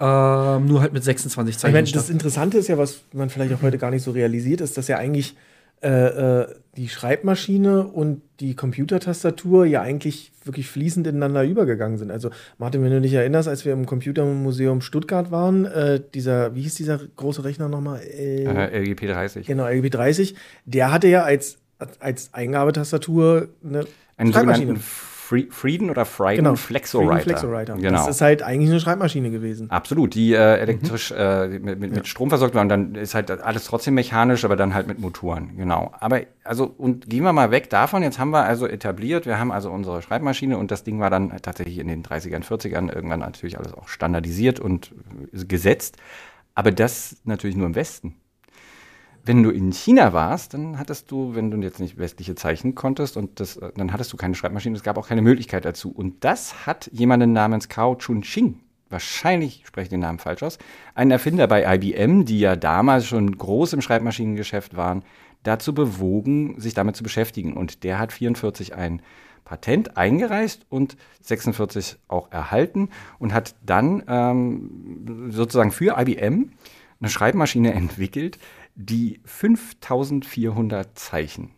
Ähm, 0.00 0.66
nur 0.66 0.80
halt 0.80 0.92
mit 0.92 1.04
26 1.04 1.54
Ich 1.54 1.58
Zeichen. 1.60 1.74
meine, 1.74 1.90
das 1.90 2.08
Interessante 2.08 2.58
ist 2.58 2.68
ja, 2.68 2.78
was 2.78 3.02
man 3.12 3.28
vielleicht 3.28 3.52
auch 3.52 3.62
heute 3.62 3.76
gar 3.78 3.90
nicht 3.90 4.02
so 4.02 4.10
realisiert, 4.12 4.60
ist, 4.62 4.78
dass 4.78 4.88
ja 4.88 4.96
eigentlich 4.96 5.36
äh, 5.82 5.88
äh, 6.42 6.46
die 6.76 6.88
Schreibmaschine 6.88 7.86
und 7.86 8.22
die 8.40 8.54
Computertastatur 8.54 9.64
ja 9.66 9.80
eigentlich 9.82 10.30
wirklich 10.44 10.68
fließend 10.68 11.06
ineinander 11.06 11.44
übergegangen 11.44 11.96
sind. 11.98 12.10
Also, 12.10 12.30
Martin, 12.58 12.82
wenn 12.82 12.90
du 12.90 13.00
dich 13.00 13.12
erinnerst, 13.14 13.48
als 13.48 13.64
wir 13.64 13.72
im 13.72 13.86
Computermuseum 13.86 14.80
Stuttgart 14.82 15.30
waren, 15.30 15.64
äh, 15.64 16.00
dieser, 16.14 16.54
wie 16.54 16.62
hieß 16.62 16.74
dieser 16.74 16.98
große 17.16 17.44
Rechner 17.44 17.68
nochmal? 17.68 18.00
Äh, 18.00 18.44
äh, 18.44 18.78
LGP 18.78 19.06
30. 19.08 19.46
Genau, 19.46 19.66
LGB 19.66 19.90
30, 19.90 20.34
der 20.66 20.92
hatte 20.92 21.08
ja 21.08 21.22
als, 21.24 21.56
als 21.98 22.32
Eingabetastatur 22.32 23.48
eine 23.64 23.86
Einen 24.16 24.32
Schreibmaschine. 24.32 24.80
Free, 25.30 25.46
Frieden 25.48 25.90
oder 25.90 26.04
Frieden 26.06 26.38
Genau, 26.38 26.56
Flexowriter. 26.56 27.12
Frieden 27.12 27.22
Flexowriter. 27.22 27.74
Genau. 27.76 27.98
Das 27.98 28.08
ist 28.08 28.20
halt 28.20 28.42
eigentlich 28.42 28.68
eine 28.68 28.80
Schreibmaschine 28.80 29.30
gewesen. 29.30 29.70
Absolut, 29.70 30.16
die 30.16 30.32
äh, 30.32 30.56
elektrisch 30.56 31.12
äh, 31.16 31.46
mit, 31.46 31.78
mit, 31.78 31.92
mit 31.92 32.08
Strom 32.08 32.30
versorgt 32.30 32.56
war 32.56 32.62
und 32.62 32.68
dann 32.68 32.96
ist 32.96 33.14
halt 33.14 33.30
alles 33.30 33.64
trotzdem 33.64 33.94
mechanisch, 33.94 34.44
aber 34.44 34.56
dann 34.56 34.74
halt 34.74 34.88
mit 34.88 34.98
Motoren, 34.98 35.56
genau. 35.56 35.92
Aber 36.00 36.22
also, 36.42 36.64
und 36.76 37.08
gehen 37.08 37.22
wir 37.22 37.32
mal 37.32 37.52
weg 37.52 37.70
davon, 37.70 38.02
jetzt 38.02 38.18
haben 38.18 38.30
wir 38.30 38.42
also 38.42 38.66
etabliert, 38.66 39.24
wir 39.24 39.38
haben 39.38 39.52
also 39.52 39.70
unsere 39.70 40.02
Schreibmaschine 40.02 40.58
und 40.58 40.72
das 40.72 40.82
Ding 40.82 40.98
war 40.98 41.10
dann 41.10 41.30
tatsächlich 41.40 41.78
in 41.78 41.86
den 41.86 42.02
30ern, 42.02 42.42
40ern 42.42 42.92
irgendwann 42.92 43.20
natürlich 43.20 43.56
alles 43.56 43.72
auch 43.72 43.86
standardisiert 43.86 44.58
und 44.58 44.90
gesetzt, 45.32 45.96
aber 46.56 46.72
das 46.72 47.18
natürlich 47.22 47.54
nur 47.54 47.66
im 47.66 47.76
Westen. 47.76 48.16
Wenn 49.24 49.42
du 49.42 49.50
in 49.50 49.72
China 49.72 50.12
warst, 50.12 50.54
dann 50.54 50.78
hattest 50.78 51.10
du, 51.10 51.34
wenn 51.34 51.50
du 51.50 51.58
jetzt 51.58 51.80
nicht 51.80 51.98
westliche 51.98 52.34
Zeichen 52.34 52.74
konntest 52.74 53.16
und 53.16 53.40
das, 53.40 53.56
äh, 53.56 53.70
dann 53.76 53.92
hattest 53.92 54.12
du 54.12 54.16
keine 54.16 54.34
Schreibmaschine, 54.34 54.76
es 54.76 54.82
gab 54.82 54.96
auch 54.96 55.08
keine 55.08 55.22
Möglichkeit 55.22 55.64
dazu. 55.64 55.90
Und 55.90 56.24
das 56.24 56.66
hat 56.66 56.90
jemanden 56.92 57.32
namens 57.32 57.68
Kao 57.68 57.96
Chun-Ching, 57.96 58.60
wahrscheinlich 58.88 59.62
spreche 59.66 59.84
ich 59.84 59.90
den 59.90 60.00
Namen 60.00 60.18
falsch 60.18 60.42
aus, 60.42 60.58
ein 60.94 61.10
Erfinder 61.10 61.46
bei 61.46 61.76
IBM, 61.76 62.24
die 62.24 62.40
ja 62.40 62.56
damals 62.56 63.06
schon 63.06 63.36
groß 63.36 63.74
im 63.74 63.82
Schreibmaschinengeschäft 63.82 64.76
waren, 64.76 65.04
dazu 65.42 65.74
bewogen, 65.74 66.60
sich 66.60 66.74
damit 66.74 66.96
zu 66.96 67.02
beschäftigen. 67.02 67.54
Und 67.54 67.84
der 67.84 67.98
hat 67.98 68.12
44 68.12 68.74
ein 68.74 69.02
Patent 69.44 69.96
eingereicht 69.96 70.66
und 70.68 70.96
46 71.22 71.98
auch 72.08 72.30
erhalten 72.30 72.90
und 73.18 73.34
hat 73.34 73.56
dann 73.64 74.02
ähm, 74.06 75.30
sozusagen 75.30 75.72
für 75.72 75.98
IBM 75.98 76.50
eine 77.00 77.10
Schreibmaschine 77.10 77.72
entwickelt, 77.72 78.38
die 78.80 79.20
5400 79.24 80.98
Zeichen 80.98 81.50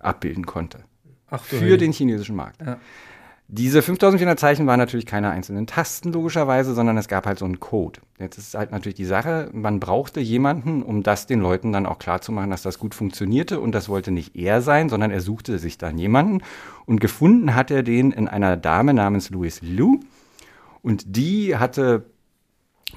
abbilden 0.00 0.46
konnte 0.46 0.84
Ach, 1.30 1.42
für 1.42 1.56
Heilige. 1.56 1.78
den 1.78 1.92
chinesischen 1.92 2.36
Markt. 2.36 2.60
Ja. 2.60 2.78
Diese 3.50 3.80
5400 3.80 4.38
Zeichen 4.38 4.66
waren 4.66 4.78
natürlich 4.78 5.06
keine 5.06 5.30
einzelnen 5.30 5.66
Tasten 5.66 6.12
logischerweise, 6.12 6.74
sondern 6.74 6.98
es 6.98 7.08
gab 7.08 7.24
halt 7.24 7.38
so 7.38 7.46
einen 7.46 7.60
Code. 7.60 8.00
Jetzt 8.18 8.36
ist 8.36 8.54
halt 8.54 8.72
natürlich 8.72 8.96
die 8.96 9.06
Sache, 9.06 9.48
man 9.54 9.80
brauchte 9.80 10.20
jemanden, 10.20 10.82
um 10.82 11.02
das 11.02 11.26
den 11.26 11.40
Leuten 11.40 11.72
dann 11.72 11.86
auch 11.86 11.98
klarzumachen, 11.98 12.50
dass 12.50 12.60
das 12.60 12.78
gut 12.78 12.94
funktionierte 12.94 13.58
und 13.58 13.72
das 13.72 13.88
wollte 13.88 14.10
nicht 14.10 14.36
er 14.36 14.60
sein, 14.60 14.90
sondern 14.90 15.10
er 15.10 15.22
suchte 15.22 15.58
sich 15.58 15.78
dann 15.78 15.96
jemanden 15.96 16.42
und 16.84 17.00
gefunden 17.00 17.54
hat 17.54 17.70
er 17.70 17.82
den 17.82 18.12
in 18.12 18.28
einer 18.28 18.58
Dame 18.58 18.92
namens 18.92 19.30
Louis 19.30 19.62
Liu 19.62 20.00
und 20.82 21.16
die 21.16 21.56
hatte 21.56 22.04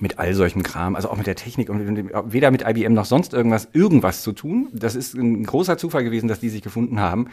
mit 0.02 0.20
all 0.20 0.34
solchem 0.34 0.64
Kram, 0.64 0.96
also 0.96 1.10
auch 1.10 1.18
mit 1.18 1.28
der 1.28 1.36
Technik 1.36 1.70
und 1.70 2.12
weder 2.34 2.52
mit 2.52 2.64
IBM 2.68 2.94
noch 2.94 3.06
sonst 3.06 3.34
irgendwas, 3.34 3.70
irgendwas 3.74 4.24
zu 4.24 4.32
tun. 4.34 4.68
Das 4.74 4.96
ist 4.96 5.14
ein 5.14 5.44
großer 5.44 5.78
Zufall 5.78 6.04
gewesen, 6.04 6.28
dass 6.28 6.40
die 6.40 6.50
sich 6.50 6.62
gefunden 6.62 7.00
haben. 7.00 7.28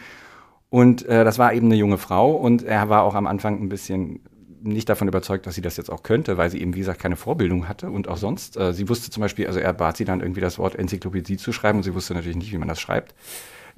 Und 0.69 1.05
äh, 1.07 1.23
das 1.23 1.39
war 1.39 1.53
eben 1.53 1.65
eine 1.65 1.75
junge 1.75 1.97
Frau 1.97 2.31
und 2.31 2.63
er 2.63 2.89
war 2.89 3.03
auch 3.03 3.15
am 3.15 3.25
Anfang 3.25 3.61
ein 3.61 3.69
bisschen 3.69 4.21
nicht 4.61 4.89
davon 4.89 5.07
überzeugt, 5.07 5.47
dass 5.47 5.55
sie 5.55 5.61
das 5.61 5.77
jetzt 5.77 5.89
auch 5.89 6.03
könnte, 6.03 6.37
weil 6.37 6.49
sie 6.49 6.61
eben, 6.61 6.75
wie 6.75 6.79
gesagt, 6.79 6.99
keine 6.99 7.15
Vorbildung 7.15 7.67
hatte 7.67 7.89
und 7.89 8.07
auch 8.07 8.17
sonst. 8.17 8.57
Äh, 8.57 8.73
sie 8.73 8.87
wusste 8.87 9.09
zum 9.09 9.21
Beispiel, 9.21 9.47
also 9.47 9.59
er 9.59 9.73
bat 9.73 9.97
sie 9.97 10.05
dann 10.05 10.21
irgendwie 10.21 10.41
das 10.41 10.59
Wort 10.59 10.75
Enzyklopädie 10.75 11.37
zu 11.37 11.51
schreiben 11.51 11.79
und 11.79 11.83
sie 11.83 11.95
wusste 11.95 12.13
natürlich 12.13 12.37
nicht, 12.37 12.51
wie 12.51 12.57
man 12.57 12.67
das 12.67 12.79
schreibt. 12.79 13.15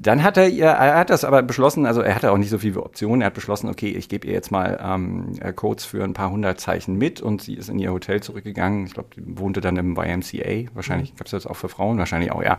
Dann 0.01 0.23
hat 0.23 0.35
er 0.35 0.49
ihr, 0.49 0.65
er 0.65 0.97
hat 0.97 1.11
das 1.11 1.23
aber 1.23 1.43
beschlossen, 1.43 1.85
also 1.85 2.01
er 2.01 2.15
hatte 2.15 2.31
auch 2.31 2.37
nicht 2.37 2.49
so 2.49 2.57
viele 2.57 2.81
Optionen, 2.81 3.21
er 3.21 3.27
hat 3.27 3.35
beschlossen, 3.35 3.69
okay, 3.69 3.89
ich 3.89 4.09
gebe 4.09 4.25
ihr 4.25 4.33
jetzt 4.33 4.49
mal 4.49 4.79
ähm, 4.83 5.33
äh, 5.39 5.53
Codes 5.53 5.85
für 5.85 6.03
ein 6.03 6.13
paar 6.13 6.31
hundert 6.31 6.59
Zeichen 6.59 6.97
mit 6.97 7.21
und 7.21 7.43
sie 7.43 7.53
ist 7.53 7.69
in 7.69 7.77
ihr 7.77 7.91
Hotel 7.91 8.19
zurückgegangen. 8.23 8.87
Ich 8.87 8.95
glaube, 8.95 9.09
die 9.15 9.21
wohnte 9.37 9.61
dann 9.61 9.77
im 9.77 9.95
YMCA, 9.95 10.73
wahrscheinlich 10.73 11.15
gab 11.15 11.27
es 11.27 11.31
das 11.31 11.45
auch 11.45 11.55
für 11.55 11.69
Frauen, 11.69 11.99
wahrscheinlich 11.99 12.31
auch, 12.31 12.41
ja. 12.41 12.57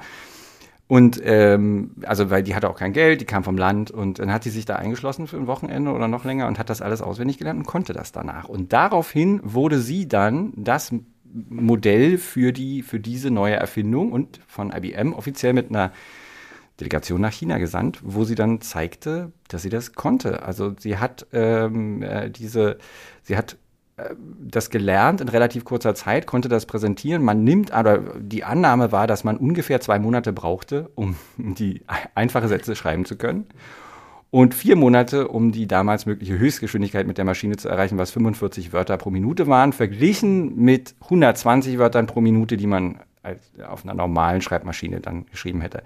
Und 0.86 1.20
ähm, 1.24 1.96
also 2.04 2.30
weil 2.30 2.44
die 2.44 2.54
hatte 2.54 2.70
auch 2.70 2.76
kein 2.76 2.92
Geld, 2.92 3.20
die 3.20 3.24
kam 3.24 3.42
vom 3.42 3.56
Land 3.56 3.90
und 3.90 4.20
dann 4.20 4.32
hat 4.32 4.44
sie 4.44 4.50
sich 4.50 4.64
da 4.64 4.76
eingeschlossen 4.76 5.26
für 5.26 5.36
ein 5.36 5.48
Wochenende 5.48 5.90
oder 5.90 6.06
noch 6.06 6.24
länger 6.24 6.46
und 6.46 6.60
hat 6.60 6.70
das 6.70 6.80
alles 6.80 7.02
auswendig 7.02 7.38
gelernt 7.38 7.58
und 7.58 7.66
konnte 7.66 7.92
das 7.92 8.12
danach. 8.12 8.48
Und 8.48 8.72
daraufhin 8.72 9.40
wurde 9.42 9.80
sie 9.80 10.06
dann 10.06 10.52
das 10.54 10.94
Modell 11.32 12.18
für, 12.18 12.52
die, 12.52 12.82
für 12.82 13.00
diese 13.00 13.32
neue 13.32 13.54
Erfindung 13.54 14.12
und 14.12 14.38
von 14.46 14.70
IBM 14.70 15.12
offiziell 15.12 15.54
mit 15.54 15.70
einer 15.70 15.92
Delegation 16.80 17.20
nach 17.20 17.32
China 17.32 17.58
gesandt, 17.58 18.00
wo 18.02 18.24
sie 18.24 18.34
dann 18.34 18.60
zeigte, 18.60 19.32
dass 19.48 19.62
sie 19.62 19.68
das 19.68 19.92
konnte. 19.92 20.42
Also 20.42 20.74
sie 20.78 20.98
hat 20.98 21.26
ähm, 21.32 22.02
äh, 22.02 22.30
diese, 22.30 22.78
sie 23.22 23.36
hat 23.36 23.56
äh, 23.96 24.14
das 24.40 24.70
gelernt 24.70 25.20
in 25.20 25.28
relativ 25.28 25.64
kurzer 25.64 25.94
Zeit, 25.94 26.26
konnte 26.26 26.48
das 26.48 26.66
präsentieren. 26.66 27.22
Man 27.22 27.44
nimmt, 27.44 27.72
aber 27.72 27.98
die 28.18 28.44
Annahme 28.44 28.90
war, 28.90 29.06
dass 29.06 29.22
man 29.22 29.36
ungefähr 29.36 29.80
zwei 29.80 29.98
Monate 29.98 30.32
brauchte, 30.32 30.90
um 30.94 31.16
die 31.36 31.82
einfache 32.14 32.48
Sätze 32.48 32.74
schreiben 32.74 33.04
zu 33.04 33.16
können. 33.16 33.46
Und 34.30 34.54
vier 34.54 34.76
Monate, 34.76 35.28
um 35.28 35.52
die 35.52 35.66
damals 35.66 36.06
mögliche 36.06 36.38
Höchstgeschwindigkeit 36.38 37.06
mit 37.06 37.18
der 37.18 37.26
Maschine 37.26 37.58
zu 37.58 37.68
erreichen, 37.68 37.98
was 37.98 38.12
45 38.12 38.72
Wörter 38.72 38.96
pro 38.96 39.10
Minute 39.10 39.46
waren, 39.46 39.74
verglichen 39.74 40.56
mit 40.56 40.94
120 41.02 41.76
Wörtern 41.76 42.06
pro 42.06 42.22
Minute, 42.22 42.56
die 42.56 42.66
man 42.66 43.00
auf 43.68 43.84
einer 43.84 43.92
normalen 43.92 44.40
Schreibmaschine 44.40 45.00
dann 45.00 45.26
geschrieben 45.26 45.60
hätte. 45.60 45.82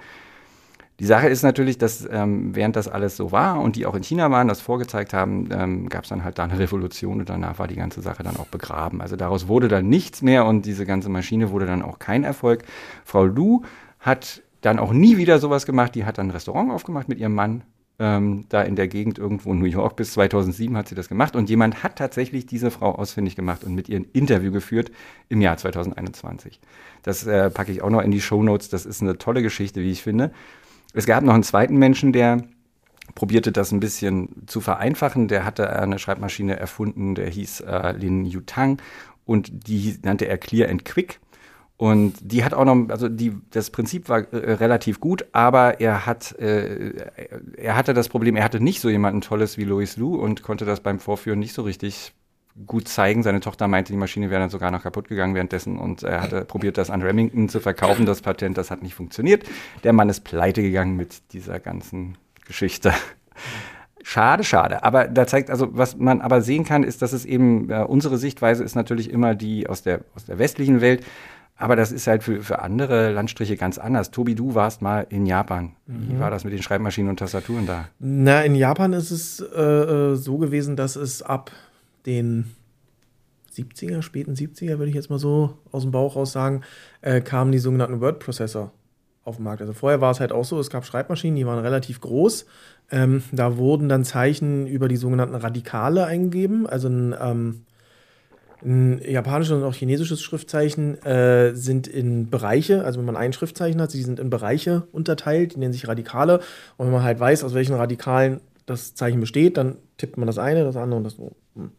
Die 0.98 1.04
Sache 1.04 1.28
ist 1.28 1.42
natürlich, 1.42 1.76
dass 1.76 2.08
ähm, 2.10 2.54
während 2.54 2.74
das 2.74 2.88
alles 2.88 3.16
so 3.16 3.30
war 3.30 3.60
und 3.60 3.76
die 3.76 3.84
auch 3.84 3.94
in 3.94 4.02
China 4.02 4.30
waren, 4.30 4.48
das 4.48 4.62
vorgezeigt 4.62 5.12
haben, 5.12 5.48
ähm, 5.52 5.88
gab 5.90 6.04
es 6.04 6.08
dann 6.08 6.24
halt 6.24 6.38
da 6.38 6.44
eine 6.44 6.58
Revolution 6.58 7.20
und 7.20 7.28
danach 7.28 7.58
war 7.58 7.68
die 7.68 7.76
ganze 7.76 8.00
Sache 8.00 8.22
dann 8.22 8.36
auch 8.38 8.46
begraben. 8.46 9.02
Also 9.02 9.16
daraus 9.16 9.46
wurde 9.46 9.68
dann 9.68 9.88
nichts 9.88 10.22
mehr 10.22 10.46
und 10.46 10.64
diese 10.64 10.86
ganze 10.86 11.10
Maschine 11.10 11.50
wurde 11.50 11.66
dann 11.66 11.82
auch 11.82 11.98
kein 11.98 12.24
Erfolg. 12.24 12.64
Frau 13.04 13.26
Lu 13.26 13.62
hat 14.00 14.42
dann 14.62 14.78
auch 14.78 14.92
nie 14.92 15.18
wieder 15.18 15.38
sowas 15.38 15.66
gemacht. 15.66 15.94
Die 15.94 16.06
hat 16.06 16.16
dann 16.16 16.28
ein 16.28 16.30
Restaurant 16.30 16.72
aufgemacht 16.72 17.08
mit 17.08 17.18
ihrem 17.18 17.34
Mann. 17.34 17.62
Ähm, 17.98 18.44
da 18.48 18.62
in 18.62 18.76
der 18.76 18.88
Gegend 18.88 19.18
irgendwo 19.18 19.52
in 19.52 19.58
New 19.58 19.66
York 19.66 19.96
bis 19.96 20.12
2007 20.12 20.76
hat 20.76 20.88
sie 20.88 20.94
das 20.94 21.08
gemacht 21.08 21.34
und 21.34 21.48
jemand 21.48 21.82
hat 21.82 21.96
tatsächlich 21.96 22.44
diese 22.44 22.70
Frau 22.70 22.94
ausfindig 22.94 23.36
gemacht 23.36 23.64
und 23.64 23.74
mit 23.74 23.88
ihr 23.88 23.98
ein 23.98 24.06
Interview 24.12 24.52
geführt 24.52 24.90
im 25.30 25.40
Jahr 25.40 25.56
2021. 25.56 26.60
Das 27.02 27.26
äh, 27.26 27.48
packe 27.48 27.72
ich 27.72 27.80
auch 27.80 27.88
noch 27.88 28.02
in 28.02 28.10
die 28.10 28.20
Show 28.20 28.42
Notes. 28.42 28.68
Das 28.68 28.84
ist 28.84 29.00
eine 29.00 29.16
tolle 29.16 29.40
Geschichte, 29.42 29.80
wie 29.80 29.92
ich 29.92 30.02
finde. 30.02 30.30
Es 30.93 31.07
gab 31.07 31.25
noch 31.25 31.35
einen 31.35 31.43
zweiten 31.43 31.76
Menschen, 31.76 32.12
der 32.12 32.43
probierte 33.14 33.52
das 33.52 33.73
ein 33.73 33.81
bisschen 33.81 34.47
zu 34.47 34.61
vereinfachen. 34.61 35.28
Der 35.28 35.45
hatte 35.45 35.71
eine 35.71 35.99
Schreibmaschine 35.99 36.59
erfunden, 36.59 37.14
der 37.14 37.28
hieß 37.28 37.61
äh, 37.61 37.93
Lin 37.93 38.25
Yutang 38.25 38.81
und 39.25 39.69
die 39.69 39.99
nannte 40.02 40.26
er 40.26 40.38
Clear 40.38 40.71
and 40.71 40.85
Quick. 40.85 41.21
Und 41.78 42.14
die 42.23 42.43
hat 42.43 42.55
auch 42.55 42.64
noch, 42.64 42.88
also 42.88 43.09
die, 43.09 43.37
das 43.50 43.69
Prinzip 43.69 44.09
war 44.09 44.21
äh, 44.33 44.52
relativ 44.55 44.99
gut, 44.99 45.26
aber 45.33 45.78
er 45.81 46.07
hat, 46.07 46.33
äh, 46.38 46.93
er 47.57 47.76
hatte 47.76 47.93
das 47.93 48.09
Problem, 48.09 48.35
er 48.35 48.45
hatte 48.45 48.61
nicht 48.61 48.81
so 48.81 48.88
jemanden 48.88 49.21
Tolles 49.21 49.59
wie 49.59 49.64
Louis 49.64 49.99
Lu 49.99 50.16
und 50.16 50.43
konnte 50.43 50.64
das 50.64 50.81
beim 50.81 51.00
Vorführen 51.00 51.38
nicht 51.38 51.52
so 51.52 51.62
richtig 51.62 52.14
gut 52.66 52.88
zeigen. 52.88 53.22
Seine 53.22 53.40
Tochter 53.40 53.68
meinte, 53.68 53.92
die 53.92 53.98
Maschine 53.98 54.30
wäre 54.30 54.40
dann 54.40 54.50
sogar 54.50 54.70
noch 54.70 54.82
kaputt 54.82 55.08
gegangen 55.08 55.34
währenddessen 55.34 55.78
und 55.78 56.02
er 56.02 56.22
hatte 56.22 56.44
probiert, 56.46 56.78
das 56.78 56.90
an 56.90 57.02
Remington 57.02 57.48
zu 57.48 57.60
verkaufen, 57.60 58.06
das 58.06 58.22
Patent, 58.22 58.56
das 58.56 58.70
hat 58.70 58.82
nicht 58.82 58.94
funktioniert. 58.94 59.44
Der 59.84 59.92
Mann 59.92 60.08
ist 60.08 60.20
pleite 60.20 60.62
gegangen 60.62 60.96
mit 60.96 61.32
dieser 61.32 61.60
ganzen 61.60 62.16
Geschichte. 62.46 62.92
Schade, 64.02 64.44
schade. 64.44 64.84
Aber 64.84 65.08
da 65.08 65.26
zeigt, 65.26 65.50
also 65.50 65.68
was 65.72 65.96
man 65.96 66.20
aber 66.20 66.40
sehen 66.40 66.64
kann, 66.64 66.84
ist, 66.84 67.02
dass 67.02 67.12
es 67.12 67.25
eben, 67.25 67.70
äh, 67.70 67.82
unsere 67.82 68.18
Sichtweise 68.18 68.62
ist 68.62 68.76
natürlich 68.76 69.10
immer 69.10 69.34
die 69.34 69.68
aus 69.68 69.82
der, 69.82 70.02
aus 70.14 70.25
der 70.25 70.38
westlichen 70.38 70.80
Welt. 70.80 71.04
Aber 71.58 71.75
das 71.75 71.90
ist 71.90 72.06
halt 72.06 72.22
für, 72.22 72.42
für 72.42 72.60
andere 72.60 73.10
Landstriche 73.12 73.56
ganz 73.56 73.78
anders. 73.78 74.10
Tobi, 74.10 74.34
du 74.34 74.54
warst 74.54 74.82
mal 74.82 75.06
in 75.08 75.26
Japan. 75.26 75.72
Wie 75.86 76.14
mhm. 76.14 76.20
war 76.20 76.30
das 76.30 76.44
mit 76.44 76.52
den 76.52 76.62
Schreibmaschinen 76.62 77.10
und 77.10 77.18
Tastaturen 77.18 77.66
da? 77.66 77.88
Na, 77.98 78.42
in 78.42 78.54
Japan 78.54 78.92
ist 78.92 79.10
es 79.10 79.40
äh, 79.40 79.60
äh 79.60 80.14
so 80.14 80.36
gewesen, 80.36 80.76
dass 80.76 80.96
es 80.96 81.22
ab 81.22 81.50
den 82.06 82.54
70er, 83.56 84.02
späten 84.02 84.34
70er, 84.34 84.78
würde 84.78 84.88
ich 84.88 84.94
jetzt 84.94 85.10
mal 85.10 85.18
so 85.18 85.58
aus 85.72 85.82
dem 85.82 85.90
Bauch 85.90 86.16
raus 86.16 86.32
sagen, 86.32 86.62
äh, 87.00 87.20
kamen 87.20 87.52
die 87.52 87.58
sogenannten 87.58 88.00
Word-Processor 88.00 88.72
auf 89.25 89.36
den 89.36 89.44
Markt. 89.44 89.60
Also 89.60 89.72
vorher 89.72 90.00
war 90.00 90.12
es 90.12 90.20
halt 90.20 90.32
auch 90.32 90.44
so, 90.44 90.58
es 90.60 90.70
gab 90.70 90.84
Schreibmaschinen, 90.84 91.36
die 91.36 91.46
waren 91.46 91.58
relativ 91.58 92.00
groß. 92.00 92.46
Ähm, 92.90 93.22
da 93.32 93.56
wurden 93.56 93.88
dann 93.88 94.04
Zeichen 94.04 94.66
über 94.66 94.88
die 94.88 94.96
sogenannten 94.96 95.34
Radikale 95.34 96.06
eingegeben. 96.06 96.66
Also 96.66 96.88
ein, 96.88 97.14
ähm, 97.20 97.64
ein 98.64 99.00
japanisches 99.02 99.56
und 99.56 99.64
auch 99.64 99.75
chinesisches 99.75 100.22
Schriftzeichen 100.22 101.02
äh, 101.02 101.54
sind 101.54 101.88
in 101.88 102.30
Bereiche, 102.30 102.84
also 102.84 102.98
wenn 102.98 103.06
man 103.06 103.16
ein 103.16 103.32
Schriftzeichen 103.32 103.80
hat, 103.80 103.90
sie 103.90 104.02
sind 104.02 104.18
in 104.18 104.30
Bereiche 104.30 104.86
unterteilt, 104.92 105.54
die 105.54 105.58
nennen 105.58 105.72
sich 105.72 105.88
Radikale. 105.88 106.40
Und 106.76 106.86
wenn 106.86 106.92
man 106.92 107.02
halt 107.02 107.18
weiß, 107.18 107.42
aus 107.44 107.54
welchen 107.54 107.75
Radikalen 107.75 108.40
das 108.64 108.94
Zeichen 108.94 109.20
besteht, 109.20 109.56
dann 109.56 109.76
tippt 109.96 110.16
man 110.16 110.26
das 110.26 110.38
eine, 110.38 110.64
das 110.64 110.76
andere 110.76 110.98
und 110.98 111.04
das. 111.04 111.16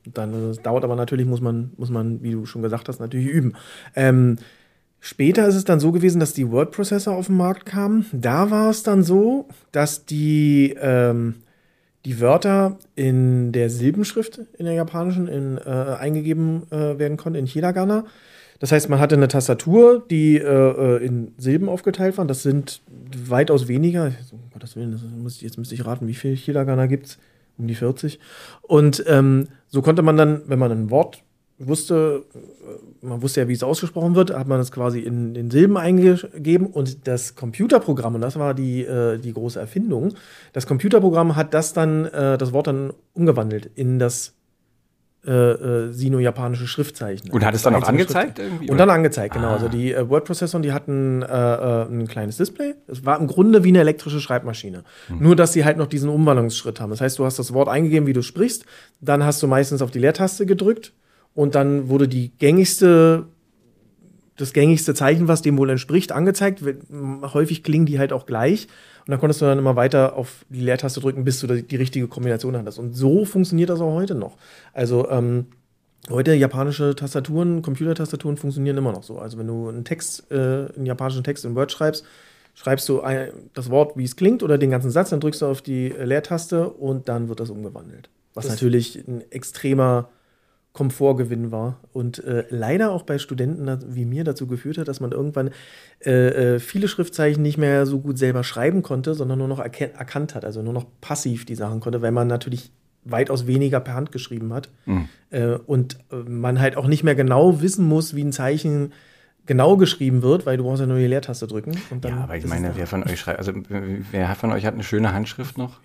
Dann 0.05 0.50
das 0.50 0.62
dauert 0.62 0.84
aber 0.84 0.96
natürlich, 0.96 1.25
muss 1.25 1.41
man, 1.41 1.72
muss 1.77 1.89
man, 1.89 2.22
wie 2.24 2.31
du 2.31 2.46
schon 2.46 2.62
gesagt 2.62 2.88
hast, 2.88 3.00
natürlich 3.00 3.27
üben. 3.27 3.53
Ähm, 3.96 4.38
später 5.00 5.48
ist 5.48 5.55
es 5.55 5.65
dann 5.65 5.79
so 5.79 5.91
gewesen, 5.91 6.19
dass 6.19 6.34
die 6.34 6.50
Word-Prozessor 6.51 7.15
auf 7.15 7.27
den 7.27 7.38
Markt 7.38 7.65
kamen. 7.65 8.05
Da 8.12 8.51
war 8.51 8.69
es 8.69 8.84
dann 8.84 9.03
so, 9.03 9.48
dass 9.72 10.05
die, 10.05 10.75
ähm, 10.79 11.36
die 12.05 12.19
Wörter 12.19 12.79
in 12.96 13.51
der 13.51 13.69
Silbenschrift 13.69 14.39
in 14.57 14.65
der 14.65 14.74
japanischen 14.74 15.27
in, 15.27 15.57
äh, 15.57 15.69
eingegeben 16.00 16.63
äh, 16.72 16.98
werden 16.98 17.17
konnten, 17.17 17.39
in 17.39 17.46
Hiragana. 17.46 18.05
Das 18.60 18.72
heißt, 18.72 18.89
man 18.89 19.00
hatte 19.00 19.15
eine 19.15 19.27
Tastatur, 19.27 20.03
die 20.10 20.38
äh, 20.38 20.41
äh 20.41 21.05
in 21.05 21.34
Silben 21.38 21.69
aufgeteilt 21.69 22.17
waren. 22.17 22.27
Das 22.27 22.41
sind 22.41 22.81
weitaus 23.27 23.67
weniger. 23.67 24.13
Um 24.31 24.39
Gottes 24.51 24.75
Willen, 24.75 24.91
das 24.93 25.01
muss 25.03 25.41
jetzt 25.41 25.57
müsste 25.57 25.75
ich 25.75 25.86
raten, 25.86 26.07
wie 26.07 26.15
viel 26.15 26.36
Hiragana 26.36 26.88
gibt 26.88 27.05
es? 27.05 27.17
Um 27.58 27.68
die 27.68 27.76
40. 27.76 28.20
Und 28.62 29.04
ähm, 29.08 29.48
so 29.68 29.82
konnte 29.82 30.02
man 30.02 30.18
dann, 30.18 30.44
wenn 30.48 30.60
man 30.60 30.72
ein 30.72 30.90
Wort 30.90 31.24
wusste, 31.60 32.26
äh, 32.34 33.06
man 33.06 33.22
wusste 33.22 33.42
ja, 33.42 33.48
wie 33.48 33.54
es 33.54 33.64
ausgesprochen 33.64 34.16
wird, 34.16 34.32
hat 34.32 34.48
man 34.48 34.60
es 34.60 34.72
quasi 34.72 35.00
in 35.00 35.34
den 35.34 35.50
Silben 35.50 35.78
eingegeben 35.78 36.68
und 36.68 37.08
das 37.08 37.36
Computerprogramm, 37.36 38.16
und 38.16 38.22
das 38.22 38.38
war 38.38 38.54
die, 38.54 38.84
äh, 38.84 39.18
die 39.18 39.34
große 39.34 39.60
Erfindung, 39.60 40.14
das 40.54 40.68
Computerprogramm 40.68 41.36
hat 41.36 41.54
das 41.54 41.74
dann, 41.74 42.06
äh, 42.06 42.38
das 42.38 42.54
Wort 42.54 42.68
dann 42.68 42.94
umgewandelt 43.14 43.72
in 43.76 44.00
das 44.00 44.37
äh, 45.27 45.31
äh, 45.31 45.91
sino-japanische 45.91 46.67
Schriftzeichen. 46.67 47.31
Und 47.31 47.46
hat 47.46 47.53
es 47.53 47.62
dann 47.62 47.75
auch 47.75 47.84
angezeigt? 47.84 48.39
Irgendwie, 48.39 48.72
und 48.72 48.77
dann 48.77 48.89
angezeigt, 48.89 49.34
genau. 49.34 49.50
Also 49.50 49.65
ah. 49.65 49.67
Also 49.67 49.77
die 49.77 49.93
äh, 49.93 50.10
Word-Prozessoren, 50.10 50.63
die 50.63 50.72
hatten 50.72 51.22
äh, 51.22 51.25
äh, 51.25 51.84
ein 51.84 52.07
kleines 52.07 52.38
Display. 52.38 52.75
Es 52.88 53.05
war 53.05 53.19
im 53.19 53.27
Grunde 53.27 53.63
wie 53.63 53.69
eine 53.69 53.79
elektrische 53.79 54.22
Schreibmaschine. 54.22 54.84
Hm. 55.07 55.19
Nur, 55.19 55.36
dass 55.36 55.53
sie 55.53 55.65
halt 55.65 55.77
noch 55.77 55.88
diesen 55.88 56.10
Umwandlungsschritt 56.10 56.79
haben. 56.79 56.91
Das 56.91 57.01
heißt, 57.01 57.19
du 57.19 57.25
hast 57.25 57.39
das 57.39 57.53
Wort 57.53 57.67
eingegeben, 57.67 58.07
wie 58.07 58.13
du 58.13 58.22
sprichst. 58.22 58.65
Dann 59.01 59.24
hast 59.24 59.43
du 59.43 59.48
meistens 59.48 59.81
auf 59.81 59.91
die 59.91 60.00
Leertaste 60.00 60.46
gedrückt. 60.46 60.93
Und 61.34 61.55
dann 61.55 61.89
wurde 61.89 62.07
die 62.07 62.31
gängigste 62.38 63.25
das 64.38 64.53
gängigste 64.53 64.94
Zeichen, 64.94 65.27
was 65.27 65.41
dem 65.41 65.58
wohl 65.58 65.70
entspricht, 65.70 66.12
angezeigt. 66.12 66.63
Häufig 67.34 67.63
klingen 67.63 67.86
die 67.86 68.00
halt 68.00 68.13
auch 68.13 68.25
gleich. 68.25 68.67
Und 69.06 69.12
dann 69.12 69.20
konntest 69.20 69.41
du 69.41 69.46
dann 69.46 69.58
immer 69.58 69.75
weiter 69.75 70.15
auf 70.15 70.46
die 70.50 70.62
Leertaste 70.62 71.00
drücken, 71.00 71.24
bis 71.24 71.39
du 71.39 71.48
die 71.48 71.75
richtige 71.75 72.08
Kombination 72.08 72.56
hattest. 72.56 72.77
Und 72.77 72.94
so 72.94 73.25
funktioniert 73.25 73.70
das 73.70 73.82
auch 73.82 73.94
heute 73.94 74.15
noch. 74.15 74.38
Also 74.74 75.10
ähm, 75.10 75.48
heute 76.10 76.34
japanische 76.36 76.96
Tastaturen, 76.96 77.62
Computertastaturen 77.63 78.38
funktionieren 78.38 78.77
immer 78.77 78.91
noch 78.91 79.03
so. 79.03 79.17
Also 79.17 79.38
wenn 79.39 79.48
du 79.48 79.70
einen 79.70 79.86
Text, 79.86 80.29
äh, 80.32 80.36
einen 80.75 80.86
japanischen 80.86 81.24
Text 81.24 81.44
in 81.44 81.56
Word 81.56 81.72
schreibst, 81.72 82.06
schreibst 82.53 82.88
du 82.89 83.01
ein, 83.01 83.29
das 83.53 83.70
Wort, 83.70 83.98
wie 83.98 84.03
es 84.03 84.15
klingt, 84.15 84.44
oder 84.44 84.58
den 84.58 84.70
ganzen 84.70 84.91
Satz, 84.91 85.10
dann 85.10 85.20
drückst 85.20 85.41
du 85.41 85.48
auf 85.48 85.62
die 85.62 85.89
Leertaste 85.89 86.70
und 86.70 87.10
dann 87.10 87.27
wird 87.27 87.39
das 87.39 87.50
umgewandelt. 87.50 88.10
Was 88.36 88.46
das 88.46 88.53
natürlich 88.53 89.08
ein 89.08 89.24
extremer 89.32 90.10
Komfortgewinn 90.77 91.51
war 91.51 91.79
und 91.91 92.24
äh, 92.24 92.46
leider 92.51 92.91
auch 92.91 93.01
bei 93.01 93.17
Studenten 93.17 93.79
wie 93.96 94.05
mir 94.05 94.24
dazu 94.24 94.46
geführt 94.46 94.77
hat, 94.77 94.88
dass 94.88 95.00
man 95.00 95.12
irgendwann 95.12 95.50
äh, 96.05 96.12
äh, 96.12 96.60
viele 96.60 96.88
Schriftzeichen 96.88 97.41
nicht 97.41 97.57
mehr 97.57 97.88
so 97.88 98.00
gut 98.00 98.19
selber 98.19 98.43
schreiben 98.43 98.84
konnte, 98.84 99.15
sondern 99.15 99.39
nur 99.39 99.48
noch 99.48 99.57
erkannt 99.57 100.36
hat, 100.36 100.46
also 100.46 100.62
nur 100.62 100.74
noch 100.74 100.86
passiv 101.01 101.46
die 101.46 101.55
Sachen 101.55 101.79
konnte, 101.79 102.03
weil 102.03 102.12
man 102.12 102.27
natürlich 102.27 102.72
weitaus 103.05 103.48
weniger 103.48 103.79
per 103.79 103.96
Hand 103.96 104.12
geschrieben 104.12 104.53
hat 104.53 104.69
mhm. 104.86 105.10
äh, 105.31 105.55
und 105.55 105.98
äh, 106.12 106.17
man 106.29 106.60
halt 106.60 106.77
auch 106.77 106.86
nicht 106.86 107.03
mehr 107.03 107.15
genau 107.15 107.60
wissen 107.60 107.88
muss, 107.88 108.15
wie 108.15 108.24
ein 108.24 108.31
Zeichen 108.31 108.93
genau 109.48 109.77
geschrieben 109.77 110.22
wird, 110.22 110.46
weil 110.46 110.57
du 110.57 110.63
brauchst 110.63 110.81
ja 110.81 110.86
nur 110.86 111.00
die 111.00 111.07
Leertaste 111.07 111.48
drücken. 111.48 111.72
ja, 112.03 112.17
aber 112.17 112.36
ich 112.36 112.46
meine, 112.46 112.74
wer 112.75 112.86
von 112.86 113.03
euch 113.03 113.19
schreibt, 113.19 113.39
also 113.39 113.51
wer 114.12 114.36
von 114.36 114.51
euch 114.51 114.63
hat 114.67 114.75
eine 114.75 114.84
schöne 114.84 115.12
Handschrift 115.12 115.57
noch? 115.57 115.79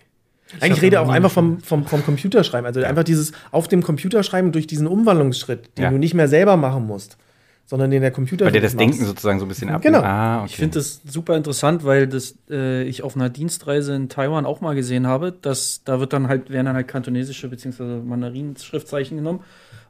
Eigentlich 0.59 0.81
rede 0.81 1.01
auch 1.01 1.09
einfach 1.09 1.31
vom, 1.31 1.59
vom, 1.59 1.85
vom 1.85 2.03
Computerschreiben. 2.03 2.65
Also 2.65 2.81
ja. 2.81 2.87
einfach 2.87 3.03
dieses 3.03 3.31
auf 3.51 3.67
dem 3.67 3.83
Computerschreiben 3.83 4.51
durch 4.51 4.67
diesen 4.67 4.87
Umwandlungsschritt, 4.87 5.77
den 5.77 5.83
ja. 5.83 5.89
du 5.89 5.97
nicht 5.97 6.13
mehr 6.13 6.27
selber 6.27 6.57
machen 6.57 6.85
musst, 6.85 7.17
sondern 7.65 7.91
den 7.91 8.01
der 8.01 8.11
Computer. 8.11 8.45
Weil 8.45 8.51
der 8.51 8.61
das 8.61 8.73
machst. 8.73 8.81
Denken 8.81 9.05
sozusagen 9.05 9.39
so 9.39 9.45
ein 9.45 9.49
bisschen 9.49 9.69
ab. 9.69 9.81
Genau. 9.81 10.01
Ah, 10.01 10.39
okay. 10.39 10.47
Ich 10.49 10.55
finde 10.57 10.79
das 10.79 11.01
super 11.05 11.35
interessant, 11.35 11.83
weil 11.83 12.07
das 12.07 12.35
äh, 12.49 12.83
ich 12.83 13.03
auf 13.03 13.15
einer 13.15 13.29
Dienstreise 13.29 13.95
in 13.95 14.09
Taiwan 14.09 14.45
auch 14.45 14.61
mal 14.61 14.75
gesehen 14.75 15.07
habe, 15.07 15.31
dass 15.31 15.81
da 15.83 15.99
wird 15.99 16.13
dann 16.13 16.27
halt, 16.27 16.49
werden 16.49 16.67
dann 16.67 16.75
halt 16.75 16.87
kantonesische 16.87 17.49
bzw. 17.49 18.01
Mandarin-Schriftzeichen 18.03 19.17
genommen. 19.17 19.41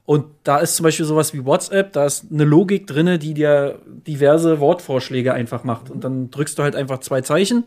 Und 0.06 0.26
da 0.44 0.58
ist 0.58 0.76
zum 0.76 0.84
Beispiel 0.84 1.06
sowas 1.06 1.34
wie 1.34 1.46
WhatsApp, 1.46 1.94
da 1.94 2.06
ist 2.06 2.26
eine 2.32 2.44
Logik 2.44 2.88
drin, 2.88 3.20
die 3.20 3.34
dir 3.34 3.80
diverse 3.86 4.60
Wortvorschläge 4.60 5.34
einfach 5.34 5.64
macht. 5.64 5.90
Und 5.90 6.04
dann 6.04 6.30
drückst 6.30 6.60
du 6.60 6.64
halt 6.64 6.76
einfach 6.76 7.00
zwei 7.00 7.22
Zeichen 7.22 7.64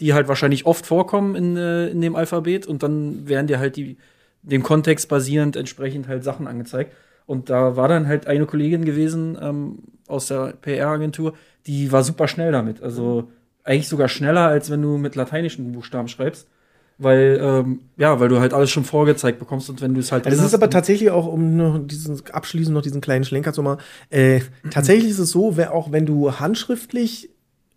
die 0.00 0.14
halt 0.14 0.28
wahrscheinlich 0.28 0.66
oft 0.66 0.86
vorkommen 0.86 1.34
in, 1.34 1.56
äh, 1.56 1.88
in 1.88 2.00
dem 2.00 2.16
Alphabet 2.16 2.66
und 2.66 2.82
dann 2.82 3.28
werden 3.28 3.46
dir 3.46 3.58
halt 3.58 3.76
die 3.76 3.96
dem 4.42 4.62
Kontext 4.62 5.08
basierend 5.08 5.56
entsprechend 5.56 6.06
halt 6.06 6.22
Sachen 6.22 6.46
angezeigt. 6.46 6.92
Und 7.26 7.48
da 7.48 7.76
war 7.76 7.88
dann 7.88 8.06
halt 8.06 8.26
eine 8.26 8.44
Kollegin 8.46 8.84
gewesen 8.84 9.38
ähm, 9.40 9.78
aus 10.06 10.26
der 10.26 10.52
PR-Agentur, 10.60 11.32
die 11.66 11.90
war 11.90 12.04
super 12.04 12.28
schnell 12.28 12.52
damit. 12.52 12.82
Also 12.82 13.30
eigentlich 13.62 13.88
sogar 13.88 14.08
schneller, 14.08 14.48
als 14.48 14.70
wenn 14.70 14.82
du 14.82 14.98
mit 14.98 15.14
lateinischen 15.14 15.72
Buchstaben 15.72 16.08
schreibst. 16.08 16.48
Weil, 16.96 17.40
ähm, 17.42 17.80
ja, 17.96 18.20
weil 18.20 18.28
du 18.28 18.38
halt 18.38 18.54
alles 18.54 18.70
schon 18.70 18.84
vorgezeigt 18.84 19.40
bekommst 19.40 19.68
und 19.68 19.80
wenn 19.80 19.94
du 19.94 20.00
es 20.00 20.12
halt. 20.12 20.26
Das 20.26 20.38
ist 20.38 20.54
aber 20.54 20.70
tatsächlich 20.70 21.10
auch, 21.10 21.26
um 21.26 21.56
noch 21.56 21.80
diesen 21.84 22.22
abschließend 22.30 22.72
noch 22.72 22.82
diesen 22.82 23.00
kleinen 23.00 23.24
Schlenker 23.24 23.52
zu 23.52 23.64
machen, 23.64 23.80
äh, 24.10 24.42
tatsächlich 24.70 25.10
ist 25.10 25.18
es 25.18 25.30
so, 25.30 25.56
auch 25.72 25.90
wenn 25.90 26.06
du 26.06 26.38
handschriftlich 26.38 27.30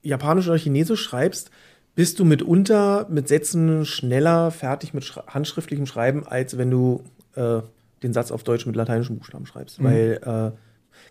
Japanisch 0.04 0.48
oder 0.48 0.58
Chinesisch 0.58 1.02
schreibst, 1.02 1.50
bist 1.98 2.20
du 2.20 2.26
mitunter 2.26 3.08
mit 3.10 3.28
Sätzen 3.28 3.84
schneller 3.84 4.52
fertig 4.52 4.94
mit 4.94 5.04
Schra 5.04 5.24
handschriftlichem 5.26 5.88
Schreiben, 5.88 6.28
als 6.28 6.56
wenn 6.60 6.70
du 6.70 7.04
äh, 7.34 7.62
den 8.04 8.14
Satz 8.14 8.30
auf 8.30 8.44
Deutsch 8.44 8.68
mit 8.68 8.76
lateinischen 8.76 9.18
Buchstaben 9.18 9.48
schreibst. 9.48 9.82
Mhm. 9.82 9.84
Weil 9.84 10.20
äh, 10.24 10.58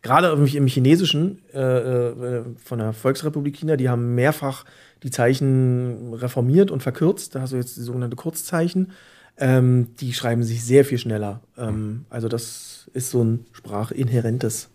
gerade 0.01 0.29
im, 0.29 0.47
im 0.47 0.69
Chinesischen 0.69 1.43
äh, 1.53 1.59
äh, 1.59 2.45
von 2.65 2.79
der 2.79 2.93
Volksrepublik 2.93 3.57
China, 3.57 3.75
die 3.77 3.89
haben 3.89 4.15
mehrfach 4.15 4.65
die 5.03 5.11
Zeichen 5.11 6.15
reformiert 6.15 6.71
und 6.71 6.85
verkürzt. 6.85 7.35
Da 7.35 7.41
hast 7.41 7.53
du 7.53 7.57
jetzt 7.57 7.77
die 7.77 7.83
sogenannte 7.83 8.15
Kurzzeichen. 8.15 8.93
Ähm, 9.39 9.89
die 9.99 10.13
schreiben 10.13 10.45
sich 10.45 10.65
sehr 10.65 10.85
viel 10.85 10.99
schneller. 10.99 11.41
Ähm, 11.59 12.05
also 12.11 12.29
das 12.29 12.89
ist 12.93 13.11
so 13.11 13.25
ein 13.25 13.45
sprachinhärentes 13.51 14.69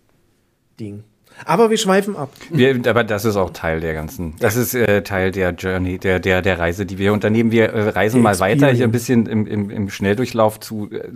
Ding. 0.77 1.05
Aber 1.45 1.69
wir 1.69 1.77
schweifen 1.77 2.15
ab. 2.15 2.31
Wir, 2.49 2.79
aber 2.87 3.03
das 3.03 3.25
ist 3.25 3.35
auch 3.35 3.51
Teil 3.51 3.79
der 3.79 3.93
ganzen, 3.93 4.35
das 4.39 4.55
ist 4.55 4.73
äh, 4.73 5.03
Teil 5.03 5.31
der 5.31 5.51
Journey, 5.51 5.97
der, 5.97 6.19
der, 6.19 6.41
der 6.41 6.59
Reise, 6.59 6.85
die 6.85 6.97
wir 6.97 7.13
unternehmen. 7.13 7.51
Wir 7.51 7.69
äh, 7.69 7.89
reisen 7.89 8.21
mal 8.21 8.39
weiter 8.39 8.69
hier 8.69 8.85
ein 8.85 8.91
bisschen 8.91 9.25
im, 9.25 9.45
im, 9.47 9.69
im 9.69 9.89
Schnelldurchlauf 9.89 10.59
zu, 10.59 10.89
äh, 10.91 11.09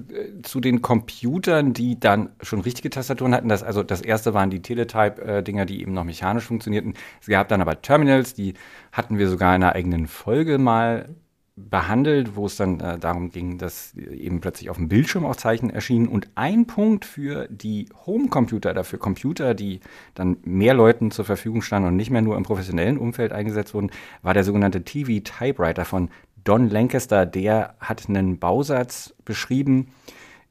zu 0.44 0.60
den 0.60 0.82
Computern, 0.82 1.74
die 1.74 2.00
dann 2.00 2.30
schon 2.42 2.62
richtige 2.62 2.90
Tastaturen 2.90 3.34
hatten. 3.34 3.50
Das, 3.50 3.64
also 3.64 3.84
das 3.84 4.02
erste 4.02 4.34
waren 4.34 4.50
die 4.50 4.62
Teletype-Dinger, 4.62 5.66
die 5.66 5.82
eben 5.82 5.94
noch 5.94 6.04
mechanisch 6.04 6.46
funktionierten. 6.46 6.94
Es 7.22 7.28
gab 7.28 7.48
dann 7.50 7.62
aber 7.62 7.82
Terminals, 7.82 8.34
die 8.34 8.54
hatten 8.92 9.18
wir 9.18 9.30
sogar 9.30 9.56
in 9.56 9.64
einer 9.64 9.76
eigenen 9.76 10.08
Folge 10.08 10.58
mal 10.58 11.10
behandelt, 11.58 12.36
wo 12.36 12.48
es 12.48 12.58
dann 12.58 12.82
äh, 12.82 13.00
darum 13.00 13.30
ging, 13.30 13.58
dass 13.58 13.94
eben 13.96 14.42
plötzlich 14.42 14.70
auf 14.70 14.76
dem 14.76 14.90
Bildschirm 14.90 15.26
auch 15.26 15.38
Zeichen 15.38 15.70
erschienen. 15.70 16.08
Und 16.08 16.28
ein 16.36 16.68
Punkt 16.68 17.06
für 17.06 17.48
die 17.50 17.88
Homecomputer, 18.06 18.74
dafür 18.74 19.00
Computer, 19.00 19.54
die 19.54 19.80
dann 20.16 20.38
mehr 20.44 20.74
Leuten 20.74 21.12
zur 21.12 21.24
Verfügung 21.24 21.62
standen 21.62 21.88
und 21.88 21.96
nicht 21.96 22.12
mehr 22.12 22.22
nur 22.22 22.36
im 22.36 22.44
professionellen 22.44 22.98
Umfeld 22.98 23.32
eingesetzt 23.32 23.74
wurden, 23.74 23.92
war 24.22 24.34
der 24.34 24.44
sogenannte 24.44 24.84
TV 24.84 25.24
Typewriter 25.24 25.86
von 25.86 26.10
Don 26.44 26.70
Lancaster. 26.70 27.26
Der 27.26 27.76
hat 27.80 28.10
einen 28.10 28.38
Bausatz 28.38 29.16
beschrieben 29.24 29.94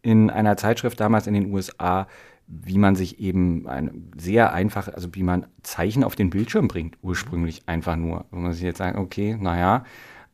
in 0.00 0.30
einer 0.30 0.56
Zeitschrift 0.56 0.98
damals 1.00 1.26
in 1.26 1.34
den 1.34 1.52
USA, 1.52 2.08
wie 2.46 2.78
man 2.78 2.96
sich 2.96 3.20
eben 3.20 3.68
ein 3.68 4.10
sehr 4.16 4.54
einfach, 4.54 4.88
also 4.88 5.14
wie 5.14 5.22
man 5.22 5.46
Zeichen 5.62 6.02
auf 6.02 6.14
den 6.14 6.30
Bildschirm 6.30 6.68
bringt, 6.68 6.96
ursprünglich 7.02 7.62
einfach 7.66 7.96
nur. 7.96 8.24
Wo 8.30 8.38
man 8.38 8.54
sich 8.54 8.62
jetzt 8.62 8.78
sagt, 8.78 8.96
okay, 8.98 9.36
naja, 9.38 9.84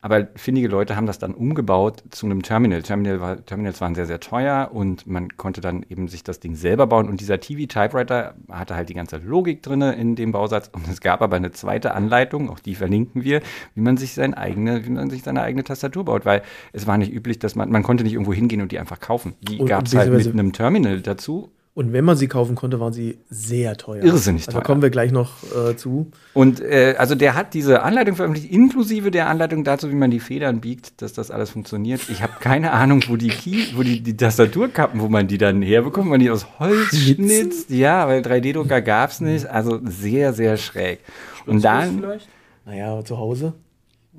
aber 0.01 0.27
findige 0.35 0.67
Leute 0.67 0.95
haben 0.95 1.05
das 1.05 1.19
dann 1.19 1.35
umgebaut 1.35 2.03
zu 2.09 2.25
einem 2.25 2.41
Terminal. 2.41 2.81
Terminal 2.81 3.21
war, 3.21 3.45
Terminals 3.45 3.81
waren 3.81 3.93
sehr, 3.93 4.07
sehr 4.07 4.19
teuer 4.19 4.71
und 4.73 5.05
man 5.05 5.37
konnte 5.37 5.61
dann 5.61 5.85
eben 5.89 6.07
sich 6.07 6.23
das 6.23 6.39
Ding 6.39 6.55
selber 6.55 6.87
bauen. 6.87 7.07
Und 7.07 7.21
dieser 7.21 7.39
TV-Typewriter 7.39 8.33
hatte 8.49 8.75
halt 8.75 8.89
die 8.89 8.95
ganze 8.95 9.17
Logik 9.17 9.61
drinne 9.61 9.93
in 9.93 10.15
dem 10.15 10.31
Bausatz. 10.31 10.71
Und 10.73 10.87
es 10.87 11.01
gab 11.01 11.21
aber 11.21 11.35
eine 11.35 11.51
zweite 11.51 11.93
Anleitung, 11.93 12.49
auch 12.49 12.59
die 12.59 12.73
verlinken 12.73 13.23
wir, 13.23 13.41
wie 13.75 13.81
man 13.81 13.97
sich 13.97 14.15
sein 14.15 14.33
eigene, 14.33 14.87
wie 14.87 14.89
man 14.89 15.11
sich 15.11 15.21
seine 15.21 15.43
eigene 15.43 15.63
Tastatur 15.63 16.05
baut. 16.05 16.25
Weil 16.25 16.41
es 16.73 16.87
war 16.87 16.97
nicht 16.97 17.13
üblich, 17.13 17.37
dass 17.37 17.55
man, 17.55 17.69
man 17.69 17.83
konnte 17.83 18.03
nicht 18.03 18.13
irgendwo 18.13 18.33
hingehen 18.33 18.61
und 18.61 18.71
die 18.71 18.79
einfach 18.79 18.99
kaufen. 18.99 19.35
Die 19.41 19.59
gab 19.59 19.85
es 19.85 19.95
halt 19.95 20.11
mit 20.11 20.27
einem 20.27 20.51
Terminal 20.51 21.01
dazu. 21.01 21.51
Und 21.73 21.93
wenn 21.93 22.03
man 22.03 22.17
sie 22.17 22.27
kaufen 22.27 22.55
konnte, 22.55 22.81
waren 22.81 22.91
sie 22.91 23.19
sehr 23.29 23.77
teuer. 23.77 24.03
Irrsinnig 24.03 24.45
Also 24.45 24.57
teuer. 24.57 24.65
kommen 24.65 24.81
wir 24.81 24.89
gleich 24.89 25.13
noch 25.13 25.31
äh, 25.55 25.77
zu. 25.77 26.11
Und 26.33 26.59
äh, 26.59 26.95
also 26.97 27.15
der 27.15 27.33
hat 27.33 27.53
diese 27.53 27.83
Anleitung 27.83 28.17
veröffentlicht, 28.17 28.51
inklusive 28.51 29.09
der 29.09 29.29
Anleitung 29.29 29.63
dazu, 29.63 29.89
wie 29.89 29.95
man 29.95 30.11
die 30.11 30.19
Federn 30.19 30.59
biegt, 30.59 31.01
dass 31.01 31.13
das 31.13 31.31
alles 31.31 31.49
funktioniert. 31.51 32.01
Ich 32.09 32.21
habe 32.21 32.33
keine 32.41 32.71
Ahnung, 32.73 33.01
wo 33.07 33.15
die 33.15 33.29
Key, 33.29 33.67
wo 33.75 33.83
die, 33.83 34.01
die 34.01 34.17
Tastaturkappen, 34.17 34.99
wo 34.99 35.07
man 35.07 35.27
die 35.27 35.37
dann 35.37 35.61
herbekommt, 35.61 36.09
man 36.09 36.19
die 36.19 36.29
aus 36.29 36.45
Holz 36.59 36.89
Schnitzen? 36.89 37.23
schnitzt. 37.29 37.69
Ja, 37.69 38.05
weil 38.05 38.21
3D-Drucker 38.21 38.81
gab's 38.81 39.21
nicht. 39.21 39.45
Also 39.47 39.79
sehr, 39.85 40.33
sehr 40.33 40.57
schräg. 40.57 40.99
Und 41.45 41.63
dann, 41.63 41.99
vielleicht 41.99 42.27
Naja, 42.65 43.03
zu 43.05 43.17
Hause. 43.17 43.53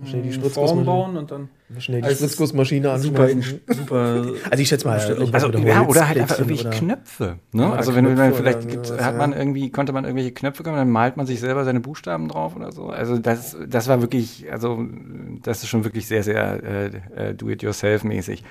Schnell 0.05 0.23
die 0.23 0.33
Form 0.33 0.41
Spritzgussmaschine, 0.41 0.85
bauen 0.85 1.17
und 1.17 1.31
dann 1.31 1.49
schnell 1.79 2.01
die 2.01 2.07
Also 2.07 2.17
Spritzgussmaschine 2.25 2.99
super, 2.99 3.23
anschmeißen. 3.25 3.61
super. 3.69 4.25
Also 4.51 4.63
ich 4.63 4.69
schätze 4.69 4.87
mal, 4.87 4.99
also, 5.33 5.51
ja, 5.59 5.87
oder 5.87 6.09
halt 6.09 6.19
einfach 6.19 6.39
oder- 6.41 6.71
Knöpfe. 6.71 7.39
Ne? 7.53 7.63
Ja, 7.63 7.73
also 7.73 7.95
wenn, 7.95 8.05
Knöpfe 8.07 8.35
vielleicht 8.35 8.59
oder 8.59 8.67
gibt's, 8.69 8.89
irgendwas, 8.91 9.07
hat 9.07 9.17
man 9.19 9.33
irgendwie, 9.33 9.71
konnte 9.71 9.93
man 9.93 10.05
irgendwelche 10.05 10.33
Knöpfe 10.33 10.63
kommen, 10.63 10.77
dann 10.77 10.91
malt 10.91 11.17
man 11.17 11.27
sich 11.27 11.41
selber 11.41 11.65
seine 11.65 11.81
Buchstaben 11.81 12.29
drauf 12.29 12.57
oder 12.57 12.73
so. 12.73 12.87
Also 12.89 13.19
das, 13.19 13.57
das 13.69 13.89
war 13.89 14.01
wirklich, 14.01 14.47
also 14.51 14.85
das 15.43 15.63
ist 15.63 15.69
schon 15.69 15.85
wirklich 15.85 16.07
sehr, 16.07 16.23
sehr 16.23 16.63
äh, 16.63 16.87
äh, 17.31 17.35
do-it-yourself-mäßig. 17.35 18.43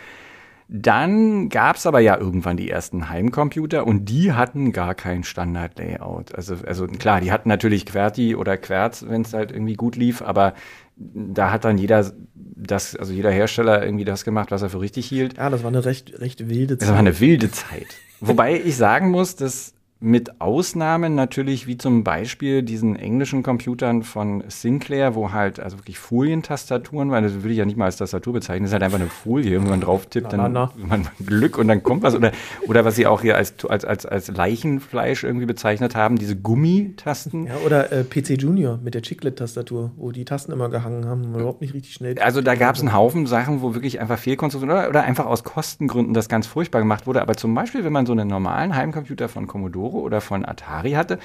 Dann 0.73 1.49
gab 1.49 1.75
es 1.75 1.85
aber 1.85 1.99
ja 1.99 2.17
irgendwann 2.17 2.55
die 2.55 2.69
ersten 2.69 3.09
Heimcomputer 3.09 3.85
und 3.85 4.05
die 4.05 4.31
hatten 4.31 4.71
gar 4.71 4.95
kein 4.95 5.25
Standard-Layout. 5.25 6.33
Also, 6.33 6.55
also 6.65 6.87
klar, 6.87 7.19
die 7.19 7.29
hatten 7.29 7.49
natürlich 7.49 7.85
QWERTY 7.85 8.35
oder 8.37 8.55
Querz, 8.55 9.03
wenn 9.05 9.23
es 9.23 9.33
halt 9.33 9.51
irgendwie 9.51 9.73
gut 9.73 9.97
lief, 9.97 10.21
aber 10.21 10.53
da 10.95 11.51
hat 11.51 11.65
dann 11.65 11.77
jeder 11.77 12.13
das, 12.33 12.95
also 12.95 13.11
jeder 13.11 13.31
Hersteller 13.31 13.83
irgendwie 13.83 14.05
das 14.05 14.23
gemacht, 14.23 14.49
was 14.51 14.61
er 14.61 14.69
für 14.69 14.79
richtig 14.79 15.07
hielt. 15.07 15.35
Ja, 15.35 15.49
das 15.49 15.61
war 15.63 15.71
eine 15.71 15.83
recht, 15.83 16.21
recht 16.21 16.47
wilde 16.47 16.77
Das 16.77 16.87
war 16.87 16.99
eine 16.99 17.19
wilde 17.19 17.51
Zeit. 17.51 17.87
Wobei 18.21 18.57
ich 18.57 18.77
sagen 18.77 19.09
muss, 19.09 19.35
dass 19.35 19.73
mit 20.03 20.41
Ausnahmen 20.41 21.13
natürlich, 21.13 21.67
wie 21.67 21.77
zum 21.77 22.03
Beispiel 22.03 22.63
diesen 22.63 22.95
englischen 22.95 23.43
Computern 23.43 24.01
von 24.01 24.43
Sinclair, 24.47 25.13
wo 25.13 25.31
halt 25.31 25.59
also 25.59 25.77
wirklich 25.77 25.99
Folientastaturen, 25.99 27.11
weil 27.11 27.21
das 27.21 27.33
würde 27.35 27.51
ich 27.51 27.57
ja 27.57 27.65
nicht 27.65 27.77
mal 27.77 27.85
als 27.85 27.97
Tastatur 27.97 28.33
bezeichnen, 28.33 28.63
das 28.63 28.71
ist 28.71 28.73
halt 28.73 28.83
einfach 28.83 28.99
eine 28.99 29.09
Folie, 29.09 29.61
wenn 29.61 29.69
man 29.69 29.79
drauf 29.79 30.07
tippt, 30.07 30.29
Na, 30.31 30.37
dann 30.37 30.53
na, 30.53 30.61
hat 30.69 30.87
man 30.87 31.07
Glück 31.23 31.59
und 31.59 31.67
dann 31.67 31.83
kommt 31.83 32.01
was. 32.01 32.15
Oder, 32.15 32.31
oder 32.67 32.83
was 32.83 32.95
sie 32.95 33.05
auch 33.05 33.21
hier 33.21 33.37
als, 33.37 33.63
als, 33.65 33.85
als, 33.85 34.07
als 34.07 34.27
Leichenfleisch 34.29 35.23
irgendwie 35.23 35.45
bezeichnet 35.45 35.95
haben, 35.95 36.17
diese 36.17 36.35
Gummitasten. 36.35 37.45
Ja, 37.45 37.57
oder 37.63 37.91
äh, 37.91 38.03
PC 38.03 38.41
Junior 38.41 38.79
mit 38.83 38.95
der 38.95 39.03
Chiclet-Tastatur, 39.03 39.91
wo 39.97 40.11
die 40.11 40.25
Tasten 40.25 40.51
immer 40.51 40.69
gehangen 40.69 41.05
haben 41.05 41.25
und 41.25 41.35
überhaupt 41.35 41.61
nicht 41.61 41.75
richtig 41.75 41.93
schnell. 41.93 42.17
Also 42.17 42.41
da 42.41 42.55
gab 42.55 42.73
es 42.73 42.81
einen 42.81 42.93
Haufen 42.93 43.27
Sachen, 43.27 43.61
wo 43.61 43.75
wirklich 43.75 43.99
einfach 43.99 44.17
Fehlkonstruktion 44.17 44.71
oder, 44.71 44.89
oder 44.89 45.03
einfach 45.03 45.27
aus 45.27 45.43
Kostengründen 45.43 46.15
das 46.15 46.27
ganz 46.27 46.47
furchtbar 46.47 46.79
gemacht 46.79 47.05
wurde. 47.05 47.21
Aber 47.21 47.35
zum 47.35 47.53
Beispiel, 47.53 47.83
wenn 47.83 47.93
man 47.93 48.07
so 48.07 48.13
einen 48.13 48.27
normalen 48.27 48.75
Heimcomputer 48.75 49.29
von 49.29 49.45
Commodore 49.45 49.90
oder 49.93 50.21
von 50.21 50.45
Atari 50.45 50.91
hatte, 50.91 51.19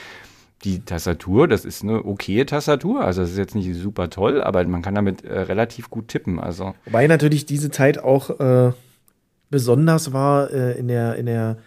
die 0.64 0.80
Tastatur, 0.80 1.48
das 1.48 1.64
ist 1.64 1.82
eine 1.82 2.04
okaye 2.04 2.46
Tastatur. 2.46 3.02
Also 3.02 3.20
das 3.20 3.30
ist 3.30 3.38
jetzt 3.38 3.54
nicht 3.54 3.74
super 3.74 4.10
toll, 4.10 4.42
aber 4.42 4.64
man 4.64 4.82
kann 4.82 4.94
damit 4.94 5.24
äh, 5.24 5.40
relativ 5.40 5.90
gut 5.90 6.08
tippen. 6.08 6.40
Also 6.40 6.74
Wobei 6.86 7.06
natürlich 7.06 7.46
diese 7.46 7.70
Zeit 7.70 8.02
auch 8.02 8.40
äh, 8.40 8.72
besonders 9.50 10.12
war 10.12 10.50
äh, 10.50 10.78
in, 10.78 10.88
der, 10.88 11.16
in, 11.16 11.26
der, 11.26 11.58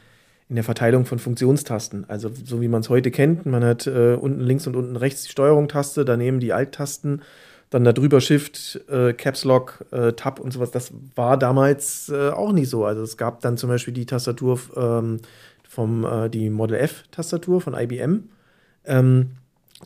in 0.50 0.56
der 0.56 0.64
Verteilung 0.64 1.06
von 1.06 1.20
Funktionstasten. 1.20 2.06
Also 2.10 2.30
so 2.44 2.62
wie 2.62 2.68
man 2.68 2.82
es 2.82 2.90
heute 2.90 3.12
kennt, 3.12 3.46
man 3.46 3.64
hat 3.64 3.88
äh, 3.88 4.16
unten 4.16 4.42
links 4.42 4.68
und 4.68 4.76
unten 4.76 4.96
rechts 4.96 5.24
die 5.24 5.32
Steuerung-Taste, 5.32 6.04
daneben 6.04 6.40
die 6.40 6.54
Alt-Tasten, 6.54 7.22
dann 7.70 7.84
darüber 7.84 8.20
Shift, 8.20 8.82
äh, 8.90 9.14
Caps 9.14 9.44
Lock, 9.44 9.86
äh, 9.92 10.14
Tab 10.14 10.40
und 10.40 10.52
sowas. 10.52 10.72
Das 10.72 10.92
war 11.16 11.38
damals 11.38 12.10
äh, 12.10 12.30
auch 12.30 12.52
nicht 12.52 12.68
so. 12.68 12.84
Also 12.84 13.04
es 13.04 13.16
gab 13.16 13.42
dann 13.42 13.58
zum 13.58 13.70
Beispiel 13.70 13.94
die 13.94 14.08
Tastatur 14.08 14.60
ähm, 14.76 15.20
vom 15.80 16.04
äh, 16.04 16.30
die 16.30 16.50
Model 16.50 16.78
F-Tastatur 16.78 17.62
von 17.62 17.74
IBM. 17.74 18.26
Ähm, 18.84 19.28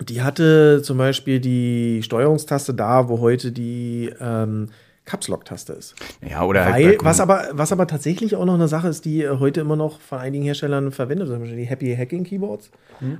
die 0.01 0.23
hatte 0.23 0.81
zum 0.81 0.97
Beispiel 0.97 1.39
die 1.39 2.01
Steuerungstaste 2.01 2.73
da, 2.73 3.09
wo 3.09 3.19
heute 3.19 3.51
die 3.51 4.11
ähm, 4.19 4.69
Caps 5.05 5.27
Lock-Taste 5.27 5.73
ist. 5.73 5.93
ja, 6.27 6.43
oder 6.43 6.61
Weil, 6.65 6.71
halt 6.71 7.03
was 7.03 7.19
aber, 7.19 7.47
was 7.51 7.71
aber 7.71 7.85
tatsächlich 7.85 8.35
auch 8.35 8.45
noch 8.45 8.55
eine 8.55 8.67
Sache 8.67 8.87
ist, 8.87 9.05
die 9.05 9.21
äh, 9.21 9.37
heute 9.37 9.61
immer 9.61 9.75
noch 9.75 9.99
von 9.99 10.17
einigen 10.17 10.43
Herstellern 10.43 10.91
verwendet 10.91 11.27
wird, 11.27 11.35
zum 11.35 11.43
Beispiel 11.43 11.59
die 11.59 11.69
Happy 11.69 11.95
Hacking 11.95 12.23
Keyboards. 12.23 12.71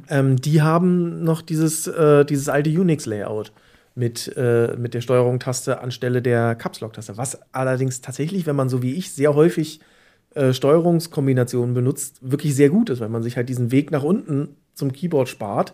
Ähm, 0.10 0.38
die 0.38 0.64
haben 0.64 1.24
noch 1.24 1.44
dieses, 1.44 1.86
äh, 1.86 2.26
dieses 2.26 2.50
alte 2.50 2.72
Unix-Layout 2.72 3.52
mit, 3.94 4.36
äh, 4.36 4.76
mit 4.78 4.96
der 4.96 5.02
Steuerung-Taste 5.02 5.80
anstelle 5.80 6.24
der 6.24 6.56
Caps 6.56 6.80
Lock-Taste. 6.80 7.18
Was 7.18 7.38
allerdings 7.52 8.02
tatsächlich, 8.02 8.48
wenn 8.48 8.56
man 8.56 8.68
so 8.68 8.82
wie 8.82 8.96
ich 8.96 9.12
sehr 9.12 9.36
häufig 9.36 9.80
äh, 10.36 10.54
Steuerungskombinationen 10.54 11.74
benutzt, 11.74 12.18
wirklich 12.22 12.56
sehr 12.56 12.70
gut 12.70 12.90
ist, 12.90 13.00
weil 13.00 13.10
man 13.10 13.24
sich 13.24 13.38
halt 13.38 13.50
diesen 13.50 13.72
Weg 13.72 13.92
nach 13.92 14.04
unten 14.04 14.56
zum 14.74 14.92
Keyboard 14.92 15.30
spart 15.30 15.74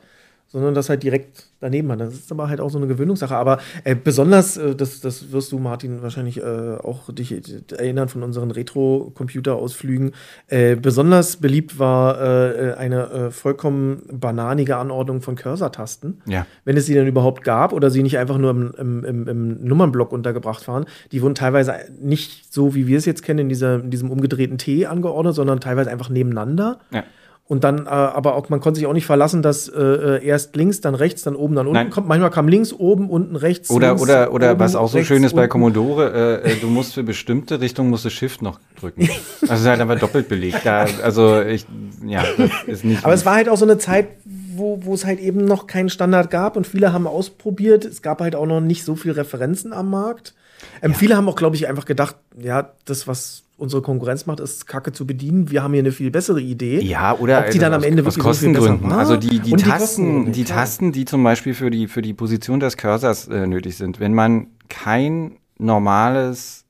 sondern 0.51 0.73
das 0.73 0.89
halt 0.89 1.03
direkt 1.03 1.45
daneben 1.59 1.91
hat. 1.91 1.99
Das 1.99 2.13
ist 2.13 2.31
aber 2.31 2.49
halt 2.49 2.59
auch 2.59 2.69
so 2.69 2.77
eine 2.77 2.87
Gewöhnungssache. 2.87 3.35
Aber 3.35 3.59
äh, 3.83 3.95
besonders, 3.95 4.57
äh, 4.57 4.75
das, 4.75 4.99
das 4.99 5.31
wirst 5.31 5.51
du, 5.51 5.59
Martin, 5.59 6.01
wahrscheinlich 6.01 6.37
äh, 6.37 6.77
auch 6.77 7.13
dich 7.13 7.35
erinnern 7.71 8.09
von 8.09 8.23
unseren 8.23 8.49
Retro-Computer-Ausflügen. 8.49 10.11
Äh, 10.47 10.75
besonders 10.75 11.37
beliebt 11.37 11.77
war 11.77 12.19
äh, 12.19 12.73
eine 12.73 13.09
äh, 13.11 13.31
vollkommen 13.31 14.01
bananige 14.11 14.77
Anordnung 14.77 15.21
von 15.21 15.35
Cursor-Tasten. 15.35 16.21
Ja. 16.25 16.47
Wenn 16.65 16.77
es 16.77 16.87
sie 16.87 16.95
dann 16.95 17.07
überhaupt 17.07 17.43
gab 17.43 17.71
oder 17.71 17.91
sie 17.91 18.01
nicht 18.01 18.17
einfach 18.17 18.39
nur 18.39 18.51
im, 18.51 18.73
im, 18.77 19.05
im, 19.05 19.27
im 19.27 19.63
Nummernblock 19.63 20.11
untergebracht 20.11 20.67
waren. 20.67 20.85
Die 21.11 21.21
wurden 21.21 21.35
teilweise 21.35 21.75
nicht 22.01 22.51
so, 22.51 22.73
wie 22.73 22.87
wir 22.87 22.97
es 22.97 23.05
jetzt 23.05 23.21
kennen, 23.21 23.39
in, 23.39 23.49
dieser, 23.49 23.75
in 23.75 23.91
diesem 23.91 24.09
umgedrehten 24.09 24.57
T 24.57 24.87
angeordnet, 24.87 25.35
sondern 25.35 25.59
teilweise 25.59 25.91
einfach 25.91 26.09
nebeneinander. 26.09 26.79
Ja. 26.91 27.03
Und 27.49 27.63
dann, 27.63 27.87
äh, 27.87 27.89
aber 27.89 28.35
auch, 28.35 28.47
man 28.49 28.59
konnte 28.59 28.79
sich 28.79 28.85
auch 28.85 28.93
nicht 28.93 29.07
verlassen, 29.07 29.41
dass 29.41 29.67
äh, 29.67 30.23
erst 30.23 30.55
links, 30.55 30.81
dann 30.81 30.93
rechts, 30.93 31.23
dann 31.23 31.35
oben, 31.35 31.55
dann 31.55 31.65
unten 31.65 31.73
Nein. 31.73 31.89
kommt. 31.89 32.07
Manchmal 32.07 32.29
kam 32.29 32.47
links, 32.47 32.71
oben, 32.71 33.09
unten, 33.09 33.35
rechts. 33.35 33.71
Oder, 33.71 33.87
links, 33.87 34.03
oder, 34.03 34.31
oder 34.31 34.51
oben, 34.51 34.59
was 34.59 34.75
auch 34.75 34.87
so 34.87 35.03
schön 35.03 35.23
ist 35.23 35.35
bei. 35.35 35.47
Commodore, 35.47 36.43
äh, 36.43 36.51
äh, 36.51 36.55
du 36.57 36.67
musst 36.67 36.93
für 36.93 37.01
bestimmte 37.01 37.59
Richtungen 37.59 37.89
musst 37.89 38.05
du 38.05 38.11
Shift 38.11 38.43
noch 38.43 38.59
drücken. 38.79 39.09
Also 39.41 39.53
es 39.53 39.61
ist 39.61 39.67
halt 39.67 39.81
einfach 39.81 39.97
doppelt 39.97 40.29
belegt. 40.29 40.59
Da, 40.63 40.85
also 41.01 41.41
ich, 41.41 41.65
ja, 42.05 42.23
das 42.37 42.51
ist 42.67 42.85
nicht. 42.85 43.03
Aber 43.03 43.15
es 43.15 43.25
war 43.25 43.33
halt 43.33 43.49
auch 43.49 43.57
so 43.57 43.65
eine 43.65 43.79
Zeit, 43.79 44.09
wo, 44.25 44.81
wo 44.83 44.93
es 44.93 45.05
halt 45.05 45.19
eben 45.19 45.43
noch 45.43 45.65
keinen 45.65 45.89
Standard 45.89 46.29
gab 46.29 46.55
und 46.55 46.67
viele 46.67 46.93
haben 46.93 47.07
ausprobiert. 47.07 47.83
Es 47.83 48.03
gab 48.03 48.21
halt 48.21 48.35
auch 48.35 48.45
noch 48.45 48.61
nicht 48.61 48.85
so 48.85 48.95
viele 48.95 49.15
Referenzen 49.15 49.73
am 49.73 49.89
Markt. 49.89 50.35
Ähm, 50.83 50.93
Viele 50.93 51.17
haben 51.17 51.27
auch, 51.27 51.35
glaube 51.35 51.55
ich, 51.55 51.67
einfach 51.67 51.85
gedacht, 51.85 52.15
ja, 52.39 52.73
das, 52.85 53.07
was 53.07 53.43
unsere 53.59 53.81
Konkurrenz 53.81 54.25
macht, 54.25 54.39
ist 54.39 54.65
Kacke 54.67 54.91
zu 54.91 55.05
bedienen. 55.05 55.51
Wir 55.51 55.61
haben 55.63 55.73
hier 55.73 55.81
eine 55.83 55.91
viel 55.91 56.11
bessere 56.11 56.41
Idee. 56.41 56.79
Ja, 56.81 57.13
oder 57.15 57.39
Ob 57.45 57.51
die 57.51 57.59
dann 57.59 57.73
am 57.73 57.81
aus- 57.81 57.85
Ende 57.85 58.01
aus 58.01 58.15
wirklich 58.15 58.25
besser 58.25 58.47
Kostengründen. 58.47 58.91
also 58.91 59.17
die, 59.17 59.39
die 59.39 59.53
die 59.53 59.63
Tasten, 59.63 60.31
die 60.31 60.43
klar. 60.43 60.59
Tasten, 60.59 60.91
die 60.91 61.05
zum 61.05 61.23
Beispiel 61.23 61.53
für 61.53 61.69
die, 61.69 61.87
für 61.87 62.01
die 62.01 62.13
Position 62.13 62.59
des 62.59 62.77
Cursors 62.77 63.27
äh, 63.27 63.45
nötig 63.47 63.75
sind, 63.77 63.99
wenn 63.99 64.13
man 64.13 64.47
kein 64.69 65.37
normales 65.57 66.65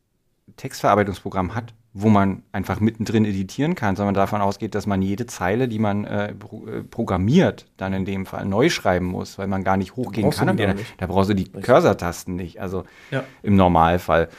Textverarbeitungsprogramm 0.57 1.55
hat, 1.55 1.73
wo 1.93 2.09
man 2.09 2.43
einfach 2.51 2.79
mittendrin 2.79 3.25
editieren 3.25 3.73
kann, 3.75 3.95
sondern 3.95 4.13
davon 4.13 4.41
ausgeht, 4.41 4.75
dass 4.75 4.85
man 4.85 5.01
jede 5.01 5.25
Zeile, 5.25 5.67
die 5.67 5.79
man 5.79 6.05
äh, 6.05 6.33
pro, 6.35 6.67
äh, 6.67 6.83
programmiert, 6.83 7.65
dann 7.77 7.93
in 7.93 8.05
dem 8.05 8.25
Fall 8.25 8.45
neu 8.45 8.69
schreiben 8.69 9.07
muss, 9.07 9.37
weil 9.39 9.47
man 9.47 9.63
gar 9.63 9.75
nicht 9.77 9.95
hochgehen 9.95 10.29
kann. 10.29 10.55
die 10.55 10.65
die-. 10.67 10.73
Da 10.97 11.07
brauchst 11.07 11.29
du 11.31 11.33
die 11.33 11.45
Cursor-Tasten 11.51 12.35
nicht, 12.35 12.61
also 12.61 12.83
Ja. 13.09 13.23
im 13.41 13.55
Normalfall. 13.55 14.29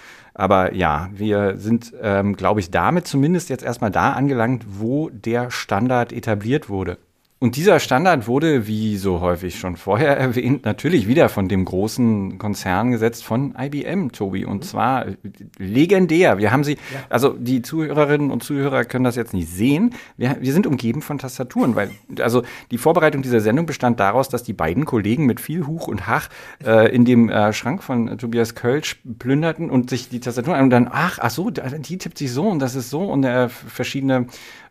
Aber 0.40 0.72
ja, 0.74 1.10
wir 1.12 1.58
sind, 1.58 1.92
ähm, 2.00 2.34
glaube 2.34 2.60
ich, 2.60 2.70
damit 2.70 3.06
zumindest 3.06 3.50
jetzt 3.50 3.62
erstmal 3.62 3.90
da 3.90 4.14
angelangt, 4.14 4.64
wo 4.66 5.10
der 5.10 5.50
Standard 5.50 6.14
etabliert 6.14 6.70
wurde. 6.70 6.96
Und 7.42 7.56
dieser 7.56 7.80
Standard 7.80 8.28
wurde, 8.28 8.66
wie 8.66 8.98
so 8.98 9.20
häufig 9.20 9.58
schon 9.58 9.76
vorher 9.76 10.14
erwähnt, 10.18 10.66
natürlich 10.66 11.08
wieder 11.08 11.30
von 11.30 11.48
dem 11.48 11.64
großen 11.64 12.36
Konzern 12.36 12.90
gesetzt, 12.90 13.24
von 13.24 13.54
IBM, 13.58 14.12
Tobi. 14.12 14.44
Und 14.44 14.66
zwar 14.66 15.06
äh, 15.06 15.16
legendär. 15.56 16.36
Wir 16.36 16.52
haben 16.52 16.64
sie, 16.64 16.76
also 17.08 17.30
die 17.30 17.62
Zuhörerinnen 17.62 18.30
und 18.30 18.42
Zuhörer 18.42 18.84
können 18.84 19.04
das 19.04 19.16
jetzt 19.16 19.32
nicht 19.32 19.48
sehen. 19.48 19.94
Wir, 20.18 20.36
wir 20.38 20.52
sind 20.52 20.66
umgeben 20.66 21.00
von 21.00 21.16
Tastaturen, 21.16 21.76
weil, 21.76 21.92
also 22.18 22.42
die 22.70 22.76
Vorbereitung 22.76 23.22
dieser 23.22 23.40
Sendung 23.40 23.64
bestand 23.64 24.00
daraus, 24.00 24.28
dass 24.28 24.42
die 24.42 24.52
beiden 24.52 24.84
Kollegen 24.84 25.24
mit 25.24 25.40
viel 25.40 25.66
Huch 25.66 25.88
und 25.88 26.06
Hach 26.06 26.28
äh, 26.62 26.94
in 26.94 27.06
dem 27.06 27.30
äh, 27.30 27.54
Schrank 27.54 27.82
von 27.82 28.06
äh, 28.06 28.16
Tobias 28.18 28.54
Kölsch 28.54 29.00
plünderten 29.18 29.70
und 29.70 29.88
sich 29.88 30.10
die 30.10 30.20
Tastaturen 30.20 30.58
an 30.58 30.64
und 30.64 30.70
dann, 30.70 30.90
ach, 30.92 31.18
ach 31.22 31.30
so, 31.30 31.48
die 31.48 31.96
tippt 31.96 32.18
sich 32.18 32.32
so 32.32 32.46
und 32.48 32.58
das 32.58 32.74
ist 32.74 32.90
so 32.90 33.04
und 33.04 33.24
äh, 33.24 33.48
verschiedene 33.48 34.26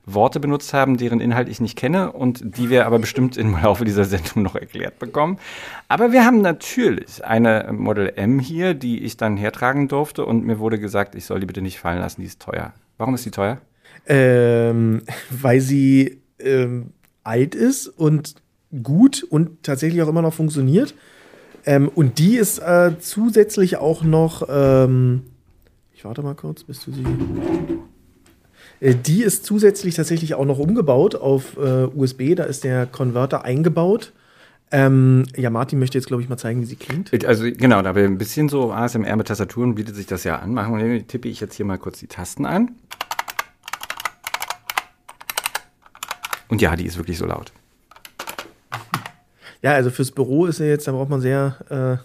Worte 0.05 0.39
benutzt 0.39 0.73
haben, 0.73 0.97
deren 0.97 1.19
Inhalt 1.19 1.49
ich 1.49 1.61
nicht 1.61 1.77
kenne 1.77 2.11
und 2.11 2.57
die 2.57 2.69
wir 2.69 2.85
aber 2.85 2.99
bestimmt 2.99 3.37
im 3.37 3.53
Laufe 3.53 3.85
dieser 3.85 4.05
Sendung 4.05 4.43
noch 4.43 4.55
erklärt 4.55 4.99
bekommen. 4.99 5.37
Aber 5.87 6.11
wir 6.11 6.25
haben 6.25 6.41
natürlich 6.41 7.23
eine 7.23 7.69
Model 7.71 8.13
M 8.15 8.39
hier, 8.39 8.73
die 8.73 9.03
ich 9.03 9.17
dann 9.17 9.37
hertragen 9.37 9.87
durfte 9.87 10.25
und 10.25 10.45
mir 10.45 10.59
wurde 10.59 10.79
gesagt, 10.79 11.15
ich 11.15 11.25
soll 11.25 11.39
die 11.39 11.45
bitte 11.45 11.61
nicht 11.61 11.79
fallen 11.79 11.99
lassen, 11.99 12.21
die 12.21 12.27
ist 12.27 12.41
teuer. 12.41 12.73
Warum 12.97 13.15
ist 13.15 13.25
die 13.25 13.31
teuer? 13.31 13.59
Ähm, 14.07 15.01
weil 15.29 15.61
sie 15.61 16.21
ähm, 16.39 16.93
alt 17.23 17.55
ist 17.55 17.87
und 17.87 18.35
gut 18.83 19.23
und 19.23 19.63
tatsächlich 19.63 20.01
auch 20.01 20.07
immer 20.07 20.21
noch 20.21 20.33
funktioniert. 20.33 20.95
Ähm, 21.65 21.89
und 21.89 22.19
die 22.19 22.37
ist 22.37 22.59
äh, 22.59 22.93
zusätzlich 22.99 23.77
auch 23.77 24.03
noch, 24.03 24.43
ähm, 24.49 25.23
ich 25.93 26.05
warte 26.05 26.21
mal 26.21 26.35
kurz, 26.35 26.63
bis 26.63 26.83
du 26.85 26.91
sie. 26.91 27.03
Äh, 28.79 28.95
Die 28.95 29.23
ist 29.23 29.45
zusätzlich 29.45 29.95
tatsächlich 29.95 30.35
auch 30.35 30.45
noch 30.45 30.59
umgebaut 30.59 31.15
auf 31.15 31.57
äh, 31.57 31.85
USB. 31.85 32.35
Da 32.35 32.43
ist 32.43 32.63
der 32.63 32.85
Konverter 32.85 33.43
eingebaut. 33.43 34.13
Ähm, 34.71 35.25
ja, 35.35 35.49
Martin 35.49 35.79
möchte 35.79 35.97
jetzt, 35.97 36.07
glaube 36.07 36.21
ich, 36.21 36.29
mal 36.29 36.37
zeigen, 36.37 36.61
wie 36.61 36.65
sie 36.65 36.75
klingt. 36.75 37.11
Also 37.25 37.45
genau, 37.45 37.81
da 37.81 37.95
wir 37.95 38.03
ein 38.03 38.19
bisschen 38.19 38.49
so 38.49 38.71
ASMR 38.71 39.15
mit 39.15 39.27
Tastaturen 39.27 39.73
bietet 39.73 39.95
sich 39.95 40.05
das 40.05 40.23
ja 40.23 40.37
an. 40.37 40.53
Machen 40.53 40.77
wir, 40.77 41.07
tippe 41.07 41.27
ich 41.27 41.39
jetzt 41.39 41.55
hier 41.55 41.65
mal 41.65 41.79
kurz 41.79 41.99
die 41.99 42.07
Tasten 42.07 42.45
an. 42.45 42.75
Und 46.49 46.61
ja, 46.61 46.75
die 46.75 46.85
ist 46.85 46.97
wirklich 46.97 47.17
so 47.17 47.25
laut. 47.25 47.51
Ja, 49.61 49.73
also 49.73 49.89
fürs 49.89 50.11
Büro 50.11 50.45
ist 50.45 50.61
er 50.61 50.67
jetzt, 50.69 50.87
da 50.87 50.93
braucht 50.93 51.09
man 51.09 51.19
sehr, 51.19 51.57
äh, 51.69 52.01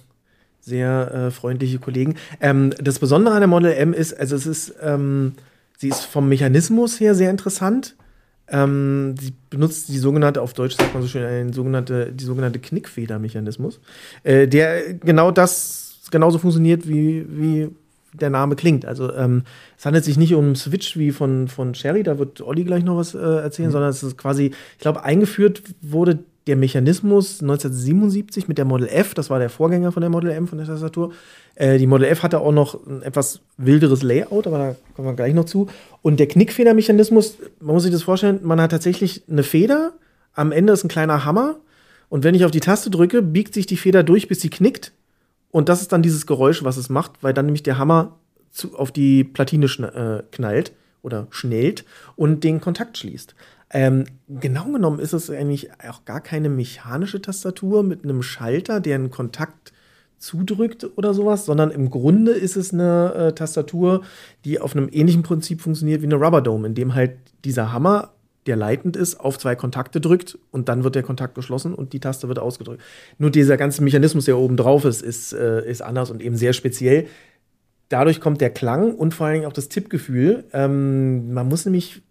sehr 0.61 1.15
äh, 1.15 1.31
freundliche 1.31 1.79
Kollegen. 1.79 2.17
Ähm, 2.41 2.71
das 2.79 2.99
Besondere 2.99 3.33
an 3.35 3.41
der 3.43 3.47
Model 3.47 3.71
M 3.71 3.93
ist, 3.93 4.13
also 4.13 4.35
es 4.35 4.45
ist, 4.45 4.75
ähm, 4.83 5.35
sie 5.77 5.89
ist 5.89 6.05
vom 6.05 6.29
Mechanismus 6.29 7.01
her 7.01 7.15
sehr 7.15 7.31
interessant. 7.31 7.97
Ähm, 8.49 9.15
sie 9.19 9.33
benutzt 9.49 9.89
die 9.89 9.99
sogenannte, 9.99 10.43
auf 10.43 10.53
Deutsch 10.53 10.77
sagt 10.77 10.93
man 10.93 11.03
so 11.03 11.09
schön, 11.09 11.25
einen 11.25 11.53
sogenannte, 11.53 12.13
die 12.13 12.25
sogenannte 12.25 12.59
Knickfeder-Mechanismus, 12.59 13.81
äh, 14.23 14.47
der 14.47 14.95
genau 14.95 15.31
das 15.31 16.03
genauso 16.11 16.39
funktioniert, 16.39 16.87
wie, 16.87 17.25
wie 17.29 17.71
der 18.13 18.31
Name 18.31 18.55
klingt. 18.55 18.85
Also 18.85 19.13
ähm, 19.15 19.45
es 19.77 19.87
handelt 19.87 20.05
sich 20.05 20.17
nicht 20.17 20.35
um 20.35 20.45
einen 20.45 20.57
Switch 20.57 20.97
wie 20.97 21.11
von, 21.11 21.49
von 21.49 21.73
Cherry, 21.73 22.03
da 22.03 22.19
wird 22.19 22.41
Olli 22.43 22.65
gleich 22.65 22.85
noch 22.85 22.97
was 22.97 23.15
äh, 23.15 23.19
erzählen, 23.19 23.71
sondern 23.71 23.91
es 23.91 24.03
ist 24.03 24.19
quasi, 24.19 24.53
ich 24.75 24.79
glaube, 24.79 25.03
eingeführt 25.05 25.63
wurde 25.81 26.21
der 26.47 26.57
Mechanismus 26.57 27.41
1977 27.41 28.49
mit 28.49 28.59
der 28.59 28.65
Model 28.65 28.89
F, 28.89 29.15
das 29.15 29.31
war 29.31 29.39
der 29.39 29.49
Vorgänger 29.49 29.93
von 29.93 30.03
der 30.03 30.11
Model 30.11 30.31
M, 30.31 30.47
von 30.47 30.59
der 30.59 30.67
Tastatur. 30.67 31.13
Äh, 31.55 31.79
die 31.79 31.87
Model 31.87 32.07
F 32.07 32.23
hatte 32.23 32.41
auch 32.41 32.53
noch 32.53 32.87
ein 32.87 33.03
etwas 33.03 33.41
wilderes 33.57 34.03
Layout, 34.03 34.47
aber 34.47 34.59
da 34.59 34.77
kommen 34.95 35.09
wir 35.09 35.15
gleich 35.15 35.35
noch 35.35 35.45
zu. 35.45 35.69
Und 36.03 36.21
der 36.21 36.29
Knickfedermechanismus, 36.29 37.39
man 37.61 37.75
muss 37.75 37.85
sich 37.85 37.93
das 37.93 38.03
vorstellen, 38.03 38.41
man 38.43 38.61
hat 38.61 38.73
tatsächlich 38.73 39.23
eine 39.29 39.43
Feder, 39.43 39.95
am 40.35 40.53
Ende 40.53 40.73
ist 40.73 40.85
ein 40.85 40.89
kleiner 40.89 41.25
Hammer 41.25 41.57
und 42.09 42.25
wenn 42.25 42.35
ich 42.35 42.45
auf 42.45 42.51
die 42.51 42.61
Taste 42.61 42.91
drücke, 42.91 43.23
biegt 43.23 43.55
sich 43.55 43.67
die 43.67 43.77
Feder 43.77 44.03
durch, 44.03 44.29
bis 44.29 44.41
sie 44.41 44.51
knickt. 44.51 44.93
Und 45.51 45.69
das 45.69 45.81
ist 45.81 45.93
dann 45.93 46.03
dieses 46.03 46.27
Geräusch, 46.27 46.65
was 46.65 46.77
es 46.77 46.89
macht, 46.89 47.13
weil 47.23 47.33
dann 47.33 47.47
nämlich 47.47 47.63
der 47.63 47.79
Hammer 47.79 48.19
zu, 48.51 48.77
auf 48.77 48.93
die 48.93 49.25
Platine 49.25 49.67
äh, 49.67 50.23
knallt 50.31 50.73
oder 51.03 51.27
schnellt 51.31 51.85
und 52.17 52.45
den 52.45 52.61
Kontakt 52.61 52.99
schließt. 52.99 53.35
Ähm, 53.71 54.05
genau 54.29 54.65
genommen 54.71 54.99
ist 54.99 55.13
es 55.13 55.31
eigentlich 55.31 55.71
auch 55.89 56.05
gar 56.05 56.21
keine 56.21 56.49
mechanische 56.49 57.21
Tastatur 57.21 57.83
mit 57.83 58.05
einem 58.05 58.23
Schalter, 58.23 58.81
der 58.81 58.97
einen 58.97 59.11
Kontakt 59.11 59.73
zudrückt 60.19 60.87
oder 60.97 61.13
sowas, 61.13 61.45
sondern 61.45 61.71
im 61.71 61.91
Grunde 61.91 62.33
ist 62.33 62.57
es 62.57 62.73
eine 62.73 63.15
äh, 63.15 63.33
Tastatur, 63.35 64.03
die 64.45 64.61
auf 64.61 64.75
einem 64.75 64.89
ähnlichen 64.91 65.23
Prinzip 65.23 65.61
funktioniert 65.61 66.01
wie 66.01 66.07
eine 66.07 66.15
Rubber 66.15 66.41
Dome, 66.41 66.67
in 66.67 66.75
dem 66.75 66.95
halt 66.95 67.17
dieser 67.45 67.73
Hammer, 67.73 68.15
der 68.47 68.57
leitend 68.57 68.97
ist, 68.97 69.21
auf 69.21 69.39
zwei 69.39 69.55
Kontakte 69.55 70.01
drückt 70.01 70.39
und 70.51 70.69
dann 70.69 70.85
wird 70.85 70.95
der 70.95 71.03
Kontakt 71.03 71.35
geschlossen 71.35 71.75
und 71.75 71.93
die 71.93 72.01
Taste 72.01 72.29
wird 72.29 72.39
ausgedrückt. 72.39 72.83
Nur 73.19 73.31
dieser 73.31 73.57
ganze 73.57 73.83
Mechanismus, 73.83 74.27
der 74.27 74.39
oben 74.39 74.57
drauf 74.57 74.85
ist, 74.85 75.03
ist, 75.03 75.33
äh, 75.33 75.69
ist 75.69 75.83
anders 75.83 76.11
und 76.11 76.23
eben 76.23 76.37
sehr 76.37 76.53
speziell. 76.53 77.07
Dadurch 77.89 78.21
kommt 78.21 78.41
der 78.41 78.51
Klang 78.51 78.95
und 78.95 79.15
vor 79.15 79.27
allen 79.27 79.35
Dingen 79.35 79.47
auch 79.47 79.53
das 79.53 79.69
Tippgefühl. 79.69 80.45
Ähm, 80.53 81.33
man 81.33 81.49
muss 81.49 81.65
nämlich 81.65 82.03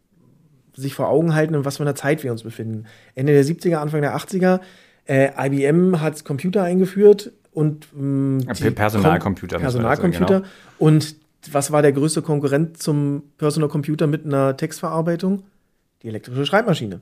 sich 0.75 0.93
vor 0.93 1.09
Augen 1.09 1.35
halten, 1.35 1.53
in 1.53 1.65
was 1.65 1.77
für 1.77 1.83
einer 1.83 1.95
Zeit 1.95 2.23
wir 2.23 2.31
uns 2.31 2.43
befinden. 2.43 2.85
Ende 3.15 3.33
der 3.33 3.43
70er, 3.43 3.75
Anfang 3.75 4.01
der 4.01 4.15
80er. 4.15 4.59
Äh, 5.05 5.29
IBM 5.47 6.01
hat 6.01 6.23
Computer 6.25 6.63
eingeführt 6.63 7.31
und 7.51 7.87
Ja, 7.93 8.53
die 8.53 8.71
Personalcomputer, 8.71 9.59
Personalcomputer. 9.59 10.39
genau. 10.41 10.47
Und 10.79 11.15
was 11.51 11.71
war 11.71 11.81
der 11.81 11.91
größte 11.91 12.21
Konkurrent 12.21 12.81
zum 12.81 13.23
Personal 13.37 13.69
Computer 13.69 14.07
mit 14.07 14.25
einer 14.25 14.55
Textverarbeitung? 14.55 15.43
Die 16.01 16.07
elektrische 16.07 16.45
Schreibmaschine. 16.45 17.01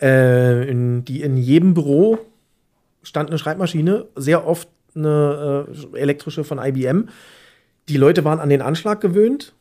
Äh, 0.00 0.68
in, 0.68 1.04
die 1.04 1.22
in 1.22 1.36
jedem 1.36 1.74
Büro 1.74 2.18
stand 3.02 3.30
eine 3.30 3.38
Schreibmaschine, 3.38 4.06
sehr 4.16 4.46
oft 4.46 4.68
eine 4.94 5.66
äh, 5.94 5.98
elektrische 5.98 6.44
von 6.44 6.58
IBM. 6.58 7.08
Die 7.88 7.96
Leute 7.96 8.24
waren 8.24 8.40
an 8.40 8.48
den 8.48 8.62
Anschlag 8.62 9.00
gewöhnt 9.00 9.54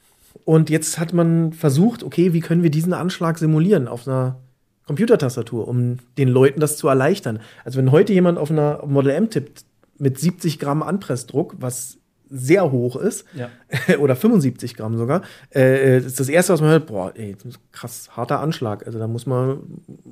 und 0.48 0.70
jetzt 0.70 0.98
hat 0.98 1.12
man 1.12 1.52
versucht, 1.52 2.04
okay, 2.04 2.32
wie 2.32 2.40
können 2.40 2.64
wir 2.64 2.70
diesen 2.70 2.94
Anschlag 2.94 3.38
simulieren 3.38 3.90
auf 3.90 4.08
einer 4.08 4.38
Computertastatur, 4.86 5.68
um 5.68 5.98
den 6.18 6.30
Leuten 6.30 6.62
das 6.62 6.78
zu 6.78 6.88
erleichtern. 6.88 7.42
Also 7.66 7.78
wenn 7.78 7.92
heute 7.92 8.14
jemand 8.14 8.38
auf 8.38 8.50
einer 8.50 8.82
Model 8.86 9.12
M 9.12 9.30
tippt 9.30 9.66
mit 9.98 10.18
70 10.18 10.58
Gramm 10.58 10.84
Anpressdruck, 10.84 11.56
was 11.60 11.98
sehr 12.30 12.72
hoch 12.72 12.96
ist, 12.96 13.26
Ja. 13.34 13.50
oder 14.00 14.16
75 14.16 14.76
Gramm 14.78 14.96
sogar, 14.98 15.24
äh, 15.54 15.98
ist 15.98 16.18
das 16.18 16.30
erste, 16.30 16.54
was 16.54 16.62
man 16.62 16.70
hört, 16.70 16.86
boah, 16.88 17.12
ey, 17.14 17.36
krass 17.74 18.16
harter 18.16 18.40
Anschlag. 18.40 18.88
Also 18.88 19.00
da 19.00 19.08
muss 19.08 19.26
man, 19.26 19.60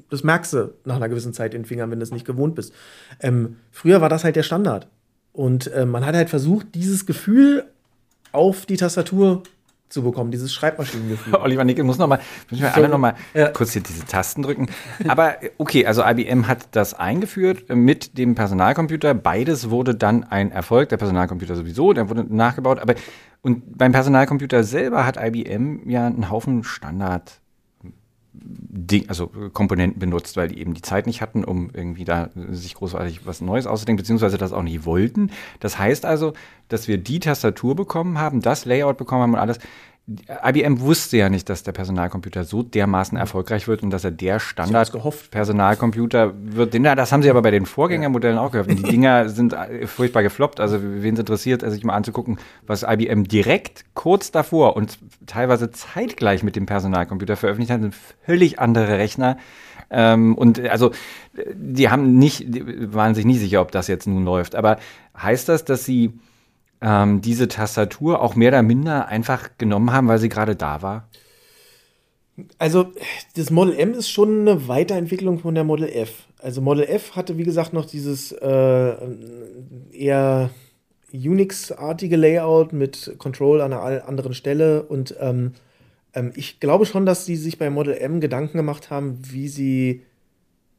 Das 0.10 0.26
merkst 0.26 0.52
du 0.52 0.74
nach 0.84 0.98
einer 0.98 1.08
gewissen 1.08 1.32
Zeit 1.32 1.54
in 1.54 1.62
den 1.62 1.65
Fingern, 1.65 1.91
wenn 1.91 2.00
du 2.00 2.04
es 2.04 2.12
nicht 2.12 2.26
gewohnt 2.26 2.56
bist. 2.56 2.74
Ähm, 3.21 3.56
früher 3.71 4.02
war 4.02 4.10
das 4.10 4.26
halt 4.26 4.36
der 4.36 4.43
Standard. 4.43 4.89
Und 5.32 5.67
äh, 5.67 5.86
man 5.86 6.06
hat 6.06 6.13
halt 6.13 6.30
versucht, 6.30 6.76
dieses 6.76 7.06
Gefühl 7.06 7.63
auf 8.34 8.65
die 8.65 8.76
Tastatur 8.76 9.43
zu 9.89 10.04
bekommen, 10.04 10.32
dieses 10.32 10.54
Schreibmaschinengefühl. 10.54 11.36
Oliver 11.41 11.63
Nickel 11.63 11.84
muss 11.84 11.98
noch 11.98 12.08
mal, 12.08 12.19
müssen 12.50 12.63
wir 12.63 12.74
alle 12.74 12.89
noch 12.89 12.98
mal 12.98 13.15
ja. 13.34 13.50
kurz 13.50 13.74
hier 13.74 13.84
diese 13.84 14.06
Tasten 14.06 14.41
drücken. 14.41 14.67
Aber 15.08 15.36
okay, 15.58 15.86
also 15.86 16.04
IBM 16.04 16.48
hat 16.48 16.69
das 16.71 16.93
eingeführt 16.93 17.69
mit 17.69 18.17
dem 18.17 18.36
Personalcomputer. 18.36 19.13
Beides 19.13 19.69
wurde 19.69 19.95
dann 19.95 20.24
ein 20.24 20.52
Erfolg. 20.52 20.89
Der 20.89 20.98
Personalcomputer 20.98 21.56
sowieso, 21.56 21.93
der 21.93 22.10
wurde 22.10 22.26
nachgebaut. 22.28 22.80
Aber 22.80 22.95
und 23.41 23.78
beim 23.78 23.91
Personalcomputer 23.91 24.63
selber 24.63 25.06
hat 25.06 25.17
IBM 25.17 25.88
ja 25.88 26.08
einen 26.08 26.32
Haufen 26.32 26.63
Standard 26.63 27.41
Ding, 28.41 29.10
also 29.10 29.28
Komponenten 29.54 30.00
benutzt, 30.00 30.38
weil 30.38 30.50
die 30.50 30.60
eben 30.60 30.74
die 30.74 30.82
Zeit 30.82 31.08
nicht 31.08 31.21
hatten, 31.21 31.43
um 31.43 31.69
irgendwie 31.74 32.06
da 32.06 32.30
sich 32.50 32.76
großartig 32.76 33.26
was 33.26 33.41
Neues 33.41 33.67
auszudenken, 33.67 34.02
beziehungsweise 34.02 34.38
das 34.38 34.54
auch 34.54 34.63
nicht 34.63 34.86
wollten. 34.86 35.32
Das 35.60 35.80
heißt 35.80 36.06
also, 36.06 36.34
dass 36.67 36.88
wir 36.88 36.98
die 36.98 37.19
Tastatur 37.19 37.76
bekommen 37.76 38.19
haben, 38.19 38.41
das 38.41 38.65
Layout 38.65 38.98
bekommen 38.98 39.24
haben 39.24 39.34
und 39.34 39.39
alles, 39.39 39.60
IBM 40.07 40.81
wusste 40.81 41.17
ja 41.17 41.29
nicht, 41.29 41.49
dass 41.49 41.63
der 41.63 41.71
Personalcomputer 41.71 42.43
so 42.43 42.61
dermaßen 42.61 43.17
erfolgreich 43.17 43.67
wird 43.67 43.81
und 43.81 43.89
dass 43.89 44.03
er 44.03 44.11
der 44.11 44.39
Standard-Personalcomputer 44.39 46.33
wird. 46.37 46.75
Na, 46.79 46.93
das 46.93 47.11
haben 47.11 47.23
sie 47.23 47.29
aber 47.31 47.41
bei 47.41 47.49
den 47.49 47.65
Vorgängermodellen 47.65 48.37
auch 48.37 48.51
gehört. 48.51 48.69
Die 48.69 48.75
Dinger 48.83 49.29
sind 49.29 49.53
äh, 49.53 49.87
furchtbar 49.87 50.21
gefloppt. 50.21 50.59
Also, 50.59 50.77
wen 50.79 51.15
es 51.15 51.19
interessiert, 51.19 51.67
sich 51.67 51.83
mal 51.83 51.95
anzugucken, 51.95 52.37
was 52.67 52.83
IBM 52.83 53.23
direkt 53.23 53.85
kurz 53.95 54.29
davor 54.29 54.75
und 54.75 54.99
teilweise 55.25 55.71
zeitgleich 55.71 56.43
mit 56.43 56.55
dem 56.55 56.67
Personalcomputer 56.67 57.35
veröffentlicht 57.35 57.71
hat, 57.71 57.81
sind 57.81 57.95
völlig 58.25 58.59
andere 58.59 58.99
Rechner. 58.99 59.37
Ähm, 59.89 60.35
und 60.35 60.59
also, 60.59 60.91
die 61.55 61.89
haben 61.89 62.19
nicht, 62.19 62.43
die 62.53 62.93
waren 62.93 63.15
sich 63.15 63.25
nie 63.25 63.39
sicher, 63.39 63.59
ob 63.59 63.71
das 63.71 63.87
jetzt 63.87 64.05
nun 64.05 64.23
läuft. 64.23 64.53
Aber 64.53 64.77
heißt 65.17 65.49
das, 65.49 65.65
dass 65.65 65.83
sie 65.83 66.13
ähm, 66.81 67.21
diese 67.21 67.47
Tastatur 67.47 68.21
auch 68.21 68.35
mehr 68.35 68.49
oder 68.49 68.63
minder 68.63 69.07
einfach 69.07 69.57
genommen 69.57 69.91
haben, 69.91 70.07
weil 70.07 70.19
sie 70.19 70.29
gerade 70.29 70.55
da 70.55 70.81
war? 70.81 71.09
Also 72.57 72.91
das 73.35 73.49
Model 73.49 73.77
M 73.77 73.93
ist 73.93 74.09
schon 74.09 74.41
eine 74.41 74.67
Weiterentwicklung 74.67 75.39
von 75.39 75.55
der 75.55 75.63
Model 75.63 75.88
F. 75.88 76.27
Also 76.39 76.61
Model 76.61 76.83
F 76.83 77.15
hatte, 77.15 77.38
wie 77.38 77.43
gesagt, 77.43 77.73
noch 77.73 77.85
dieses 77.85 78.31
äh, 78.33 78.95
eher 79.91 80.49
Unix-artige 81.13 82.17
Layout 82.17 82.73
mit 82.73 83.15
Control 83.17 83.61
an 83.61 83.71
einer 83.71 84.07
anderen 84.07 84.33
Stelle. 84.33 84.83
Und 84.83 85.15
ähm, 85.19 85.53
ähm, 86.13 86.33
ich 86.35 86.59
glaube 86.59 86.85
schon, 86.85 87.05
dass 87.05 87.25
sie 87.25 87.38
sich 87.38 87.57
bei 87.57 87.69
Model 87.69 87.93
M 87.93 88.19
Gedanken 88.19 88.57
gemacht 88.57 88.89
haben, 88.89 89.17
wie 89.21 89.47
sie, 89.47 90.01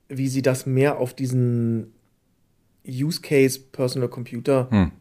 wie 0.09 0.29
sie 0.29 0.43
das 0.43 0.67
mehr 0.67 0.99
auf 0.99 1.15
diesen 1.15 1.95
Use 2.87 3.23
Case 3.23 3.59
Personal 3.59 4.09
Computer 4.09 4.69
hm 4.71 4.93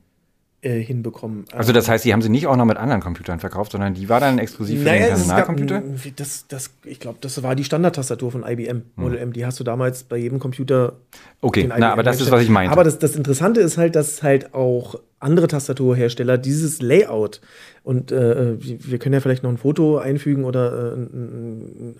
äh, 0.65 0.81
hinbekommen. 0.81 1.45
Also 1.51 1.71
das 1.73 1.87
heißt, 1.87 2.03
die 2.05 2.11
haben 2.11 2.23
sie 2.23 2.29
nicht 2.29 2.47
auch 2.47 2.55
noch 2.55 2.65
mit 2.65 2.77
anderen 2.77 2.99
Computern 2.99 3.39
verkauft, 3.39 3.73
sondern 3.73 3.93
die 3.93 4.09
war 4.09 4.19
dann 4.19 4.39
exklusiv 4.39 4.79
für 4.79 4.85
naja, 4.85 5.05
den 5.05 5.07
Personalcomputer? 5.09 5.83
Das, 6.15 6.47
das, 6.47 6.71
ich 6.83 6.99
glaube, 6.99 7.19
das 7.21 7.43
war 7.43 7.55
die 7.55 7.63
Standardtastatur 7.63 8.31
von 8.31 8.43
IBM. 8.43 8.81
Model 8.95 9.19
hm. 9.19 9.27
M. 9.27 9.33
Die 9.33 9.45
hast 9.45 9.59
du 9.59 9.63
damals 9.63 10.03
bei 10.03 10.17
jedem 10.17 10.39
Computer. 10.39 10.93
Okay, 11.41 11.69
na, 11.69 11.91
aber 11.91 12.01
das 12.01 12.19
ist, 12.19 12.31
was 12.31 12.41
ich 12.41 12.49
meine. 12.49 12.71
Aber 12.71 12.83
das, 12.83 12.97
das 12.97 13.15
Interessante 13.15 13.61
ist 13.61 13.77
halt, 13.77 13.95
dass 13.95 14.23
halt 14.23 14.55
auch 14.55 14.99
andere 15.19 15.47
Tastaturhersteller 15.47 16.39
dieses 16.39 16.81
Layout 16.81 17.41
und 17.83 18.11
äh, 18.11 18.57
wir 18.59 18.97
können 18.97 19.13
ja 19.13 19.19
vielleicht 19.19 19.43
noch 19.43 19.51
ein 19.51 19.57
Foto 19.57 19.99
einfügen 19.99 20.45
oder 20.45 20.93
äh, 20.93 20.95
ein, 20.95 21.95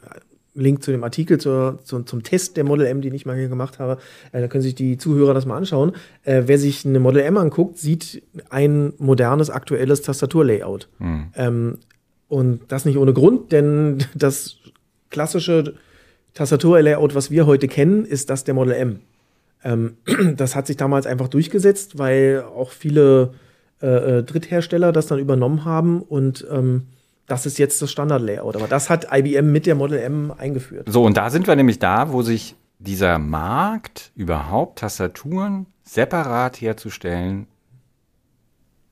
Link 0.55 0.81
zu 0.81 0.91
dem 0.91 1.03
Artikel 1.03 1.37
zur, 1.37 1.79
zu, 1.83 2.01
zum 2.03 2.23
Test 2.23 2.57
der 2.57 2.63
Model 2.63 2.87
M, 2.87 3.01
den 3.01 3.13
ich 3.13 3.25
mal 3.25 3.35
hier 3.35 3.49
gemacht 3.49 3.77
habe. 3.77 3.99
Äh, 4.31 4.41
da 4.41 4.47
können 4.47 4.61
sich 4.61 4.75
die 4.75 4.97
Zuhörer 4.97 5.33
das 5.33 5.45
mal 5.45 5.57
anschauen. 5.57 5.91
Äh, 6.23 6.43
wer 6.45 6.57
sich 6.57 6.85
eine 6.85 6.99
Model 6.99 7.21
M 7.21 7.37
anguckt, 7.37 7.77
sieht 7.77 8.23
ein 8.49 8.93
modernes, 8.97 9.49
aktuelles 9.49 10.01
Tastaturlayout. 10.01 10.87
Hm. 10.99 11.25
Ähm, 11.35 11.77
und 12.27 12.61
das 12.69 12.85
nicht 12.85 12.97
ohne 12.97 13.13
Grund, 13.13 13.51
denn 13.51 14.03
das 14.15 14.57
klassische 15.09 15.75
Tastaturlayout, 16.33 17.15
was 17.15 17.31
wir 17.31 17.45
heute 17.45 17.67
kennen, 17.67 18.05
ist 18.05 18.29
das 18.29 18.43
der 18.43 18.53
Model 18.53 18.73
M. 18.73 18.99
Ähm, 19.63 19.97
das 20.37 20.55
hat 20.55 20.67
sich 20.67 20.77
damals 20.77 21.05
einfach 21.05 21.27
durchgesetzt, 21.27 21.97
weil 21.97 22.43
auch 22.55 22.71
viele 22.71 23.33
äh, 23.81 24.19
äh 24.19 24.23
Dritthersteller 24.23 24.91
das 24.91 25.07
dann 25.07 25.19
übernommen 25.19 25.65
haben 25.65 26.01
und 26.01 26.47
ähm, 26.49 26.87
das 27.27 27.45
ist 27.45 27.57
jetzt 27.57 27.81
das 27.81 27.91
Standard-Layout. 27.91 28.55
Aber 28.55 28.67
das 28.67 28.89
hat 28.89 29.07
IBM 29.11 29.51
mit 29.51 29.65
der 29.65 29.75
Model 29.75 29.99
M 29.99 30.33
eingeführt. 30.37 30.87
So, 30.89 31.03
und 31.03 31.17
da 31.17 31.29
sind 31.29 31.47
wir 31.47 31.55
nämlich 31.55 31.79
da, 31.79 32.11
wo 32.11 32.21
sich 32.21 32.55
dieser 32.79 33.19
Markt 33.19 34.11
überhaupt 34.15 34.79
Tastaturen 34.79 35.65
separat 35.83 36.61
herzustellen 36.61 37.47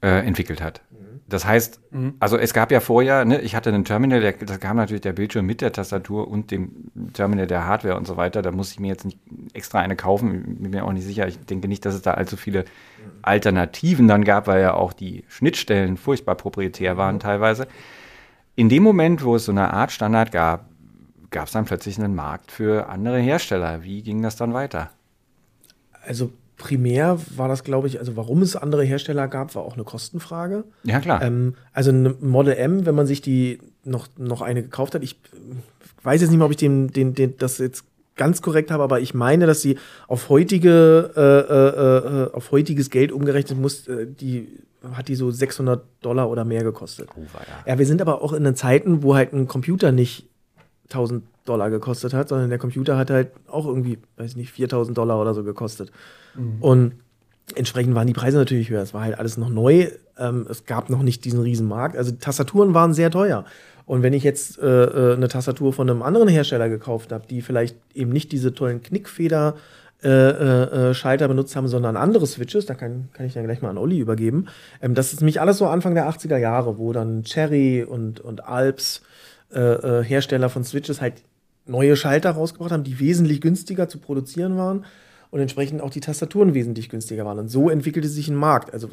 äh, 0.01 0.25
entwickelt 0.25 0.61
hat. 0.61 0.81
Das 1.27 1.45
heißt, 1.45 1.79
also 2.19 2.37
es 2.37 2.53
gab 2.53 2.71
ja 2.71 2.79
vorher, 2.79 3.23
ne, 3.25 3.41
ich 3.41 3.55
hatte 3.55 3.69
einen 3.69 3.85
Terminal, 3.85 4.19
der, 4.19 4.33
da 4.33 4.57
kam 4.57 4.77
natürlich 4.77 5.01
der 5.01 5.13
Bildschirm 5.13 5.45
mit 5.45 5.61
der 5.61 5.71
Tastatur 5.71 6.27
und 6.27 6.51
dem 6.51 6.91
Terminal 7.13 7.47
der 7.47 7.65
Hardware 7.65 7.97
und 7.97 8.05
so 8.05 8.17
weiter. 8.17 8.41
Da 8.41 8.51
muss 8.51 8.71
ich 8.71 8.79
mir 8.79 8.89
jetzt 8.89 9.05
nicht 9.05 9.17
extra 9.53 9.79
eine 9.79 9.95
kaufen, 9.95 10.59
bin 10.59 10.71
mir 10.71 10.85
auch 10.85 10.91
nicht 10.91 11.05
sicher. 11.05 11.27
Ich 11.27 11.39
denke 11.39 11.67
nicht, 11.67 11.85
dass 11.85 11.95
es 11.95 12.01
da 12.01 12.13
allzu 12.13 12.35
viele 12.35 12.65
Alternativen 13.21 14.07
dann 14.07 14.25
gab, 14.25 14.47
weil 14.47 14.61
ja 14.61 14.73
auch 14.73 14.93
die 14.93 15.23
Schnittstellen 15.29 15.97
furchtbar 15.97 16.35
proprietär 16.35 16.97
waren 16.97 17.19
teilweise 17.19 17.67
in 18.55 18.69
dem 18.69 18.83
Moment, 18.83 19.23
wo 19.23 19.35
es 19.35 19.45
so 19.45 19.51
eine 19.51 19.73
Art 19.73 19.91
Standard 19.91 20.31
gab, 20.31 20.69
gab 21.31 21.47
es 21.47 21.53
dann 21.53 21.65
plötzlich 21.65 21.97
einen 21.99 22.15
Markt 22.15 22.51
für 22.51 22.87
andere 22.89 23.19
Hersteller. 23.19 23.83
Wie 23.83 24.03
ging 24.03 24.21
das 24.21 24.35
dann 24.35 24.53
weiter? 24.53 24.91
Also 26.05 26.31
primär 26.57 27.19
war 27.35 27.47
das, 27.47 27.63
glaube 27.63 27.87
ich, 27.87 27.99
also 27.99 28.15
warum 28.15 28.41
es 28.41 28.55
andere 28.55 28.83
Hersteller 28.83 29.27
gab, 29.27 29.55
war 29.55 29.63
auch 29.63 29.73
eine 29.73 29.83
Kostenfrage. 29.83 30.63
Ja, 30.83 30.99
klar. 30.99 31.21
Ähm, 31.21 31.55
also 31.73 31.89
eine 31.89 32.15
Model 32.21 32.53
M, 32.53 32.85
wenn 32.85 32.95
man 32.95 33.07
sich 33.07 33.21
die 33.21 33.59
noch, 33.83 34.07
noch 34.17 34.41
eine 34.41 34.61
gekauft 34.61 34.95
hat, 34.95 35.03
ich 35.03 35.19
weiß 36.03 36.21
jetzt 36.21 36.29
nicht 36.29 36.37
mehr, 36.37 36.45
ob 36.45 36.51
ich 36.51 36.57
den, 36.57 36.89
den, 36.89 37.15
den, 37.15 37.37
das 37.37 37.57
jetzt 37.57 37.85
ganz 38.15 38.41
korrekt 38.41 38.69
habe, 38.69 38.83
aber 38.83 38.99
ich 38.99 39.13
meine, 39.13 39.47
dass 39.47 39.61
sie 39.61 39.77
auf 40.07 40.29
heutige, 40.29 41.11
äh, 41.15 41.21
äh, 41.21 42.27
äh 42.27 42.33
auf 42.33 42.51
heutiges 42.51 42.91
Geld 42.91 43.11
umgerechnet 43.11 43.59
muss, 43.59 43.87
äh, 43.87 44.05
die 44.07 44.59
hat 44.91 45.07
die 45.07 45.15
so 45.15 45.31
600 45.31 45.83
Dollar 46.01 46.29
oder 46.29 46.45
mehr 46.45 46.63
gekostet. 46.63 47.09
Oh, 47.15 47.21
ja. 47.21 47.73
ja, 47.73 47.79
wir 47.79 47.85
sind 47.85 48.01
aber 48.01 48.21
auch 48.21 48.33
in 48.33 48.43
den 48.43 48.55
Zeiten, 48.55 49.03
wo 49.03 49.15
halt 49.15 49.33
ein 49.33 49.47
Computer 49.47 49.91
nicht 49.91 50.27
1000 50.85 51.23
Dollar 51.45 51.69
gekostet 51.69 52.13
hat, 52.13 52.29
sondern 52.29 52.49
der 52.49 52.59
Computer 52.59 52.97
hat 52.97 53.09
halt 53.09 53.31
auch 53.47 53.65
irgendwie, 53.65 53.97
weiß 54.17 54.31
ich 54.31 54.37
nicht, 54.37 54.51
4000 54.51 54.97
Dollar 54.97 55.19
oder 55.19 55.33
so 55.33 55.43
gekostet. 55.43 55.91
Mhm. 56.35 56.57
Und 56.61 56.93
entsprechend 57.55 57.95
waren 57.95 58.07
die 58.07 58.13
Preise 58.13 58.37
natürlich 58.37 58.69
höher. 58.69 58.81
Es 58.81 58.93
war 58.93 59.01
halt 59.01 59.17
alles 59.17 59.37
noch 59.37 59.49
neu. 59.49 59.89
Ähm, 60.17 60.45
es 60.49 60.65
gab 60.65 60.89
noch 60.89 61.03
nicht 61.03 61.25
diesen 61.25 61.41
riesen 61.41 61.67
Markt. 61.67 61.97
Also 61.97 62.11
Tastaturen 62.11 62.73
waren 62.73 62.93
sehr 62.93 63.11
teuer. 63.11 63.45
Und 63.85 64.01
wenn 64.01 64.13
ich 64.13 64.23
jetzt 64.23 64.59
äh, 64.59 65.11
äh 65.11 65.13
eine 65.15 65.27
Tastatur 65.27 65.73
von 65.73 65.89
einem 65.89 66.01
anderen 66.01 66.29
Hersteller 66.29 66.69
gekauft 66.69 67.11
habe, 67.11 67.27
die 67.27 67.41
vielleicht 67.41 67.75
eben 67.93 68.11
nicht 68.11 68.31
diese 68.31 68.53
tollen 68.53 68.81
Knickfeder 68.81 69.55
äh, 70.03 70.09
äh, 70.09 70.89
äh, 70.89 70.93
Schalter 70.93 71.27
benutzt 71.27 71.55
haben, 71.55 71.67
sondern 71.67 71.95
andere 71.95 72.27
Switches. 72.27 72.65
Da 72.65 72.73
kann, 72.73 73.09
kann 73.13 73.25
ich 73.25 73.33
dann 73.33 73.45
gleich 73.45 73.61
mal 73.61 73.69
an 73.69 73.77
Olli 73.77 73.99
übergeben. 73.99 74.47
Ähm, 74.81 74.95
das 74.95 75.13
ist 75.13 75.21
nämlich 75.21 75.39
alles 75.39 75.57
so 75.57 75.67
Anfang 75.67 75.95
der 75.95 76.09
80er 76.09 76.37
Jahre, 76.37 76.77
wo 76.77 76.91
dann 76.91 77.23
Cherry 77.23 77.83
und, 77.83 78.19
und 78.19 78.45
Alps, 78.45 79.01
äh, 79.53 79.59
äh, 79.59 80.03
Hersteller 80.03 80.49
von 80.49 80.63
Switches, 80.63 80.99
halt 80.99 81.23
neue 81.65 81.95
Schalter 81.95 82.31
rausgebracht 82.31 82.71
haben, 82.71 82.83
die 82.83 82.99
wesentlich 82.99 83.39
günstiger 83.39 83.87
zu 83.87 83.99
produzieren 83.99 84.57
waren 84.57 84.85
und 85.31 85.39
entsprechend 85.39 85.81
auch 85.81 85.89
die 85.89 86.01
Tastaturen 86.01 86.53
wesentlich 86.53 86.89
günstiger 86.89 87.25
waren. 87.25 87.39
Und 87.39 87.49
so 87.49 87.69
entwickelte 87.69 88.09
sich 88.09 88.27
ein 88.27 88.35
Markt. 88.35 88.73
Also 88.73 88.89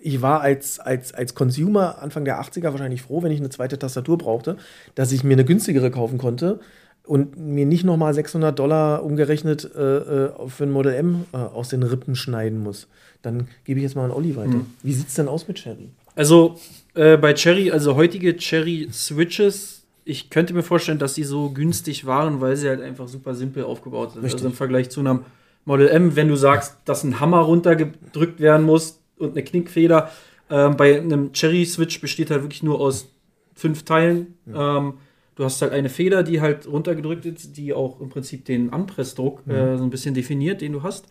ich 0.00 0.22
war 0.22 0.40
als, 0.40 0.80
als, 0.80 1.12
als 1.12 1.34
Consumer 1.34 2.00
Anfang 2.00 2.24
der 2.24 2.40
80er 2.40 2.70
wahrscheinlich 2.72 3.02
froh, 3.02 3.22
wenn 3.22 3.32
ich 3.32 3.40
eine 3.40 3.50
zweite 3.50 3.78
Tastatur 3.78 4.16
brauchte, 4.18 4.56
dass 4.94 5.12
ich 5.12 5.24
mir 5.24 5.34
eine 5.34 5.44
günstigere 5.44 5.90
kaufen 5.90 6.18
konnte, 6.18 6.60
und 7.08 7.38
mir 7.38 7.64
nicht 7.64 7.84
nochmal 7.84 8.12
600 8.12 8.56
Dollar 8.58 9.02
umgerechnet 9.02 9.64
äh, 9.74 10.26
äh, 10.26 10.48
für 10.48 10.64
ein 10.64 10.70
Model 10.70 10.92
M 10.92 11.24
äh, 11.32 11.38
aus 11.38 11.70
den 11.70 11.82
Rippen 11.82 12.14
schneiden 12.14 12.62
muss. 12.62 12.86
Dann 13.22 13.48
gebe 13.64 13.80
ich 13.80 13.84
jetzt 13.84 13.96
mal 13.96 14.04
an 14.04 14.10
Olli 14.10 14.36
weiter. 14.36 14.50
Mhm. 14.50 14.66
Wie 14.82 14.92
sieht 14.92 15.08
es 15.08 15.14
denn 15.14 15.26
aus 15.26 15.48
mit 15.48 15.56
Cherry? 15.56 15.88
Also 16.14 16.58
äh, 16.94 17.16
bei 17.16 17.32
Cherry, 17.32 17.70
also 17.70 17.96
heutige 17.96 18.36
Cherry 18.36 18.88
Switches, 18.92 19.86
ich 20.04 20.30
könnte 20.30 20.52
mir 20.52 20.62
vorstellen, 20.62 20.98
dass 20.98 21.14
sie 21.14 21.24
so 21.24 21.50
günstig 21.50 22.04
waren, 22.04 22.40
weil 22.40 22.56
sie 22.56 22.68
halt 22.68 22.82
einfach 22.82 23.08
super 23.08 23.34
simpel 23.34 23.64
aufgebaut 23.64 24.12
sind. 24.12 24.22
Richtig. 24.22 24.40
Also 24.40 24.48
im 24.48 24.54
Vergleich 24.54 24.90
zu 24.90 25.00
einem 25.00 25.20
Model 25.64 25.88
M, 25.88 26.14
wenn 26.14 26.28
du 26.28 26.36
sagst, 26.36 26.76
dass 26.84 27.04
ein 27.04 27.20
Hammer 27.20 27.40
runtergedrückt 27.40 28.40
werden 28.40 28.66
muss 28.66 29.00
und 29.18 29.32
eine 29.32 29.44
Knickfeder, 29.44 30.10
ähm, 30.50 30.76
bei 30.76 30.98
einem 30.98 31.32
Cherry 31.32 31.64
Switch 31.64 32.00
besteht 32.00 32.30
halt 32.30 32.42
wirklich 32.42 32.62
nur 32.62 32.80
aus 32.80 33.08
fünf 33.54 33.84
Teilen. 33.84 34.34
Ja. 34.46 34.78
Ähm, 34.78 34.94
Du 35.38 35.44
hast 35.44 35.62
halt 35.62 35.72
eine 35.72 35.88
Feder, 35.88 36.24
die 36.24 36.40
halt 36.40 36.66
runtergedrückt 36.66 37.24
ist, 37.24 37.56
die 37.56 37.72
auch 37.72 38.00
im 38.00 38.08
Prinzip 38.08 38.44
den 38.44 38.72
Anpressdruck 38.72 39.46
mhm. 39.46 39.54
äh, 39.54 39.78
so 39.78 39.84
ein 39.84 39.90
bisschen 39.90 40.12
definiert, 40.12 40.60
den 40.60 40.72
du 40.72 40.82
hast. 40.82 41.06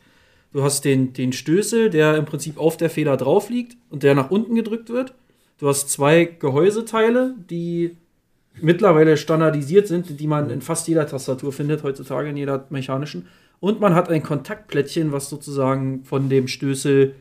Du 0.51 0.63
hast 0.63 0.83
den, 0.83 1.13
den 1.13 1.31
Stößel, 1.31 1.89
der 1.89 2.17
im 2.17 2.25
Prinzip 2.25 2.57
auf 2.57 2.75
der 2.75 2.89
Feder 2.89 3.15
drauf 3.15 3.49
liegt 3.49 3.77
und 3.89 4.03
der 4.03 4.15
nach 4.15 4.29
unten 4.29 4.55
gedrückt 4.55 4.89
wird. 4.89 5.13
Du 5.59 5.69
hast 5.69 5.89
zwei 5.89 6.25
Gehäuseteile, 6.25 7.35
die 7.49 7.95
mittlerweile 8.59 9.15
standardisiert 9.15 9.87
sind, 9.87 10.19
die 10.19 10.27
man 10.27 10.49
in 10.49 10.59
fast 10.59 10.89
jeder 10.89 11.07
Tastatur 11.07 11.53
findet, 11.53 11.83
heutzutage 11.83 12.27
in 12.27 12.35
jeder 12.35 12.67
mechanischen. 12.69 13.27
Und 13.61 13.79
man 13.79 13.95
hat 13.95 14.09
ein 14.09 14.23
Kontaktplättchen, 14.23 15.13
was 15.13 15.29
sozusagen 15.29 16.03
von 16.03 16.27
dem 16.27 16.49
Stößel 16.49 17.15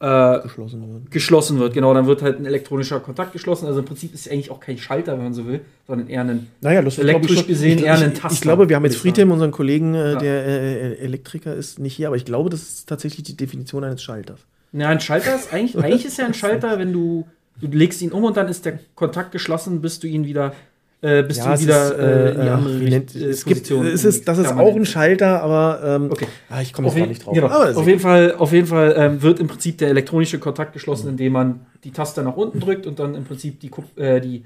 äh, 0.00 0.40
geschlossen 0.42 0.92
wird. 0.92 1.10
geschlossen 1.10 1.58
wird. 1.58 1.74
Genau, 1.74 1.92
dann 1.92 2.06
wird 2.06 2.22
halt 2.22 2.38
ein 2.38 2.46
elektronischer 2.46 3.00
Kontakt 3.00 3.32
geschlossen. 3.32 3.66
Also 3.66 3.80
im 3.80 3.84
Prinzip 3.84 4.14
ist 4.14 4.26
es 4.26 4.32
eigentlich 4.32 4.50
auch 4.50 4.58
kein 4.60 4.78
Schalter, 4.78 5.12
wenn 5.12 5.24
man 5.24 5.34
so 5.34 5.46
will, 5.46 5.60
sondern 5.86 6.08
eher 6.08 6.22
ein 6.22 6.46
Naja, 6.62 6.80
das 6.82 6.98
elektrisch 6.98 7.40
ich, 7.40 7.46
gesehen 7.46 7.78
ich, 7.78 7.84
eher 7.84 7.98
ein 7.98 8.14
Taster. 8.14 8.32
Ich 8.32 8.40
glaube, 8.40 8.68
wir 8.68 8.76
haben 8.76 8.84
jetzt 8.84 8.96
Friedhelm, 8.96 9.30
unseren 9.30 9.50
Kollegen, 9.50 9.94
äh, 9.94 10.12
Ja. 10.12 10.18
der 10.18 10.46
äh, 10.46 10.92
Elektriker 11.00 11.54
ist, 11.54 11.78
nicht 11.78 11.94
hier, 11.94 12.06
aber 12.06 12.16
ich 12.16 12.24
glaube, 12.24 12.48
das 12.50 12.62
ist 12.62 12.88
tatsächlich 12.88 13.24
die 13.24 13.36
Definition 13.36 13.84
eines 13.84 14.02
Schalters. 14.02 14.40
Ja, 14.72 14.88
ein 14.88 15.00
Schalter 15.00 15.34
ist 15.34 15.52
eigentlich, 15.52 15.76
eigentlich 15.84 16.06
ist 16.06 16.18
ja 16.18 16.24
ein 16.26 16.34
Schalter, 16.34 16.78
wenn 16.78 16.92
du, 16.92 17.26
du 17.60 17.66
legst 17.68 18.00
ihn 18.00 18.12
um 18.12 18.24
und 18.24 18.36
dann 18.36 18.48
ist 18.48 18.64
der 18.64 18.78
Kontakt 18.94 19.32
geschlossen, 19.32 19.82
bis 19.82 19.98
du 20.00 20.06
ihn 20.06 20.24
wieder, 20.24 20.54
äh, 21.02 21.22
bis 21.22 21.38
du 21.38 21.50
es 21.50 21.62
wieder 21.62 21.86
ist, 21.86 21.98
äh, 21.98 22.30
in 22.30 22.40
die 22.40 22.46
äh, 22.46 22.50
andere 22.50 22.78
äh, 22.78 23.24
es 23.30 23.44
gibt, 23.44 23.60
Position 23.60 23.86
es 23.86 24.04
ist, 24.04 24.28
das 24.28 24.38
ist 24.38 24.52
auch 24.52 24.76
ein 24.76 24.84
Schalter, 24.84 25.42
aber 25.42 25.80
ähm, 25.82 26.10
Okay. 26.10 26.26
ah, 26.50 26.60
ich 26.60 26.72
komme 26.72 26.88
jetzt 26.88 26.96
gar 26.98 27.06
nicht 27.06 27.26
drauf. 27.26 27.34
genau. 27.34 27.48
Auf 27.48 27.86
jeden 27.86 28.00
Fall, 28.00 28.34
auf 28.36 28.52
jeden 28.52 28.66
Fall 28.66 28.94
ähm, 28.96 29.22
wird 29.22 29.40
im 29.40 29.46
Prinzip 29.46 29.78
der 29.78 29.88
elektronische 29.88 30.38
Kontakt 30.38 30.72
geschlossen, 30.74 31.08
indem 31.08 31.32
man 31.32 31.66
die 31.84 31.90
Taste 31.92 32.22
nach 32.22 32.36
unten 32.36 32.60
drückt 32.60 32.86
und 32.86 32.98
dann 32.98 33.14
im 33.14 33.24
Prinzip 33.24 33.60
die, 33.60 33.70
äh, 33.96 34.20
die 34.20 34.44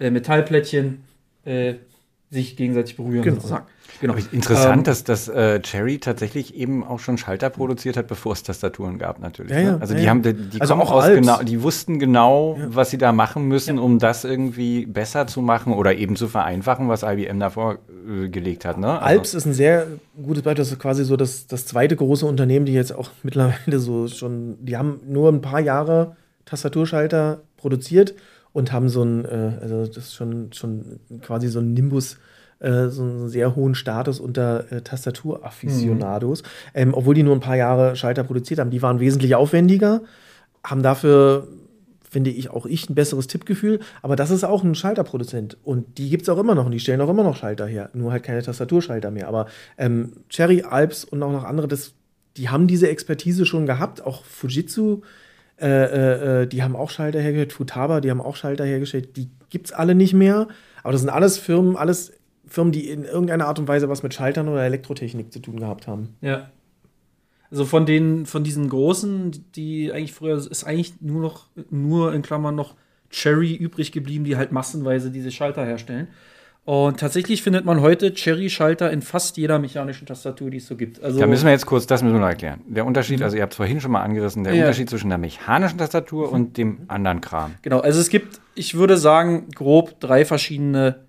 äh, 0.00 0.10
Metallplättchen 0.10 1.04
äh, 1.44 1.74
sich 2.32 2.56
gegenseitig 2.56 2.96
berühren. 2.96 3.22
Genau. 3.22 3.36
sozusagen. 3.36 3.66
Genau. 4.00 4.14
Aber 4.14 4.22
interessant, 4.32 4.78
Ähm, 4.78 4.84
dass, 4.84 5.04
dass 5.04 5.28
äh, 5.28 5.60
Cherry 5.60 5.98
tatsächlich 5.98 6.56
eben 6.56 6.82
auch 6.82 6.98
schon 6.98 7.18
Schalter 7.18 7.50
produziert 7.50 7.96
hat, 7.96 8.08
bevor 8.08 8.32
es 8.32 8.42
Tastaturen 8.42 8.98
gab, 8.98 9.20
natürlich. 9.20 9.52
Ja, 9.52 9.58
ja, 9.60 9.72
ne? 9.72 9.78
Also 9.80 9.92
ja, 9.94 10.00
die 10.00 10.04
ja. 10.06 10.10
haben 10.10 10.22
die, 10.22 10.32
die 10.32 10.60
Also 10.60 10.72
kommen 10.72 10.82
auch 10.86 10.90
aus 10.92 11.04
Alps. 11.04 11.20
genau, 11.20 11.42
die 11.42 11.62
wussten 11.62 11.98
genau, 12.00 12.56
was 12.68 12.90
sie 12.90 12.98
da 12.98 13.12
machen 13.12 13.46
müssen, 13.46 13.78
um 13.78 13.98
das 14.00 14.24
irgendwie 14.24 14.86
besser 14.86 15.26
zu 15.28 15.40
machen 15.42 15.72
oder 15.74 15.94
eben 15.94 16.16
zu 16.16 16.26
vereinfachen, 16.26 16.88
was 16.88 17.02
IBM 17.04 17.38
davor 17.38 17.78
äh, 18.08 18.28
gelegt 18.28 18.64
hat. 18.64 18.78
Ne? 18.78 18.88
Also- 18.88 19.04
Alps 19.06 19.34
ist 19.34 19.44
ein 19.44 19.52
sehr 19.54 19.86
gutes 20.20 20.42
Beispiel. 20.42 20.56
Das 20.62 20.72
ist 20.72 20.78
quasi 20.80 21.04
so 21.04 21.16
das, 21.16 21.46
das 21.46 21.66
zweite 21.66 21.94
große 21.94 22.24
Unternehmen, 22.26 22.64
die 22.66 22.72
jetzt 22.72 22.92
auch 22.92 23.10
mittlerweile 23.22 23.78
so 23.78 24.08
schon, 24.08 24.56
die 24.64 24.76
haben 24.76 25.00
nur 25.06 25.28
ein 25.30 25.42
paar 25.42 25.60
Jahre 25.60 26.16
Tastaturschalter 26.46 27.42
produziert 27.56 28.14
und 28.52 28.72
haben 28.72 28.88
so 28.88 29.02
ein, 29.02 29.24
äh, 29.24 29.58
also 29.60 29.86
das 29.86 29.96
ist 29.96 30.14
schon, 30.14 30.52
schon 30.52 31.00
quasi 31.20 31.48
so 31.48 31.60
ein 31.60 31.72
Nimbus, 31.72 32.18
äh, 32.58 32.88
so 32.88 33.02
einen 33.02 33.28
sehr 33.28 33.56
hohen 33.56 33.74
Status 33.74 34.20
unter 34.20 34.70
äh, 34.70 34.82
Tastaturafficionados. 34.82 36.42
Ähm, 36.74 36.94
obwohl 36.94 37.14
die 37.14 37.22
nur 37.22 37.34
ein 37.34 37.40
paar 37.40 37.56
Jahre 37.56 37.96
Schalter 37.96 38.24
produziert 38.24 38.60
haben. 38.60 38.70
Die 38.70 38.82
waren 38.82 39.00
wesentlich 39.00 39.34
aufwendiger, 39.34 40.02
haben 40.62 40.82
dafür 40.82 41.48
finde 42.12 42.30
ich 42.30 42.50
auch 42.50 42.66
ich 42.66 42.90
ein 42.90 42.94
besseres 42.94 43.26
Tippgefühl. 43.26 43.80
Aber 44.02 44.16
das 44.16 44.30
ist 44.30 44.44
auch 44.44 44.62
ein 44.62 44.74
Schalterproduzent. 44.74 45.56
Und 45.64 45.96
die 45.96 46.10
gibt 46.10 46.24
es 46.24 46.28
auch 46.28 46.38
immer 46.38 46.54
noch 46.54 46.66
und 46.66 46.72
die 46.72 46.80
stellen 46.80 47.00
auch 47.00 47.08
immer 47.08 47.22
noch 47.22 47.36
Schalter 47.36 47.66
her. 47.66 47.88
Nur 47.94 48.12
halt 48.12 48.22
keine 48.22 48.42
Tastaturschalter 48.42 49.10
mehr. 49.10 49.28
Aber 49.28 49.46
ähm, 49.78 50.12
Cherry, 50.28 50.62
Alps 50.62 51.04
und 51.04 51.22
auch 51.22 51.32
noch 51.32 51.44
andere, 51.44 51.68
das, 51.68 51.94
die 52.36 52.50
haben 52.50 52.66
diese 52.66 52.90
Expertise 52.90 53.46
schon 53.46 53.64
gehabt. 53.64 54.04
Auch 54.04 54.24
Fujitsu, 54.24 55.00
äh, 55.62 55.68
äh, 55.68 56.42
äh, 56.42 56.46
die 56.46 56.62
haben 56.62 56.74
auch 56.74 56.90
Schalter 56.90 57.20
hergestellt. 57.20 57.52
Futaba, 57.52 58.00
die 58.00 58.10
haben 58.10 58.20
auch 58.20 58.36
Schalter 58.36 58.64
hergestellt. 58.64 59.16
Die 59.16 59.30
gibt 59.48 59.66
es 59.66 59.72
alle 59.72 59.94
nicht 59.94 60.12
mehr. 60.12 60.48
Aber 60.82 60.92
das 60.92 61.02
sind 61.02 61.10
alles 61.10 61.38
Firmen, 61.38 61.76
alles 61.76 62.12
Firmen, 62.46 62.72
die 62.72 62.88
in 62.88 63.04
irgendeiner 63.04 63.46
Art 63.46 63.58
und 63.58 63.68
Weise 63.68 63.88
was 63.88 64.02
mit 64.02 64.12
Schaltern 64.12 64.48
oder 64.48 64.64
Elektrotechnik 64.64 65.32
zu 65.32 65.38
tun 65.38 65.60
gehabt 65.60 65.86
haben. 65.86 66.16
Ja. 66.20 66.50
Also 67.50 67.64
von 67.64 67.86
den, 67.86 68.26
von 68.26 68.42
diesen 68.44 68.68
großen, 68.68 69.44
die 69.54 69.92
eigentlich 69.92 70.12
früher 70.12 70.36
ist 70.36 70.64
eigentlich 70.64 70.94
nur 71.00 71.22
noch, 71.22 71.46
nur 71.70 72.12
in 72.12 72.22
Klammern 72.22 72.54
noch 72.54 72.74
Cherry 73.10 73.54
übrig 73.54 73.92
geblieben, 73.92 74.24
die 74.24 74.36
halt 74.36 74.52
massenweise 74.52 75.10
diese 75.10 75.30
Schalter 75.30 75.64
herstellen. 75.64 76.08
Und 76.64 77.00
tatsächlich 77.00 77.42
findet 77.42 77.64
man 77.64 77.80
heute 77.80 78.14
Cherry-Schalter 78.14 78.90
in 78.92 79.02
fast 79.02 79.36
jeder 79.36 79.58
mechanischen 79.58 80.06
Tastatur, 80.06 80.48
die 80.48 80.58
es 80.58 80.66
so 80.66 80.76
gibt. 80.76 81.02
Also 81.02 81.18
Da 81.18 81.26
müssen 81.26 81.44
wir 81.44 81.50
jetzt 81.50 81.66
kurz, 81.66 81.86
das 81.86 82.02
müssen 82.02 82.14
wir 82.14 82.20
noch 82.20 82.28
erklären. 82.28 82.60
Der 82.68 82.86
Unterschied, 82.86 83.20
also 83.20 83.36
ihr 83.36 83.42
habt 83.42 83.52
es 83.52 83.56
vorhin 83.56 83.80
schon 83.80 83.90
mal 83.90 84.02
angerissen, 84.02 84.44
der 84.44 84.54
Ja. 84.54 84.62
Unterschied 84.62 84.88
zwischen 84.88 85.08
der 85.08 85.18
mechanischen 85.18 85.78
Tastatur 85.78 86.30
und 86.30 86.56
dem 86.56 86.82
anderen 86.86 87.20
Kram. 87.20 87.54
Genau, 87.62 87.80
also 87.80 87.98
es 88.00 88.10
gibt, 88.10 88.40
ich 88.54 88.76
würde 88.76 88.96
sagen, 88.96 89.48
grob 89.54 89.98
drei 89.98 90.24
verschiedene 90.24 91.00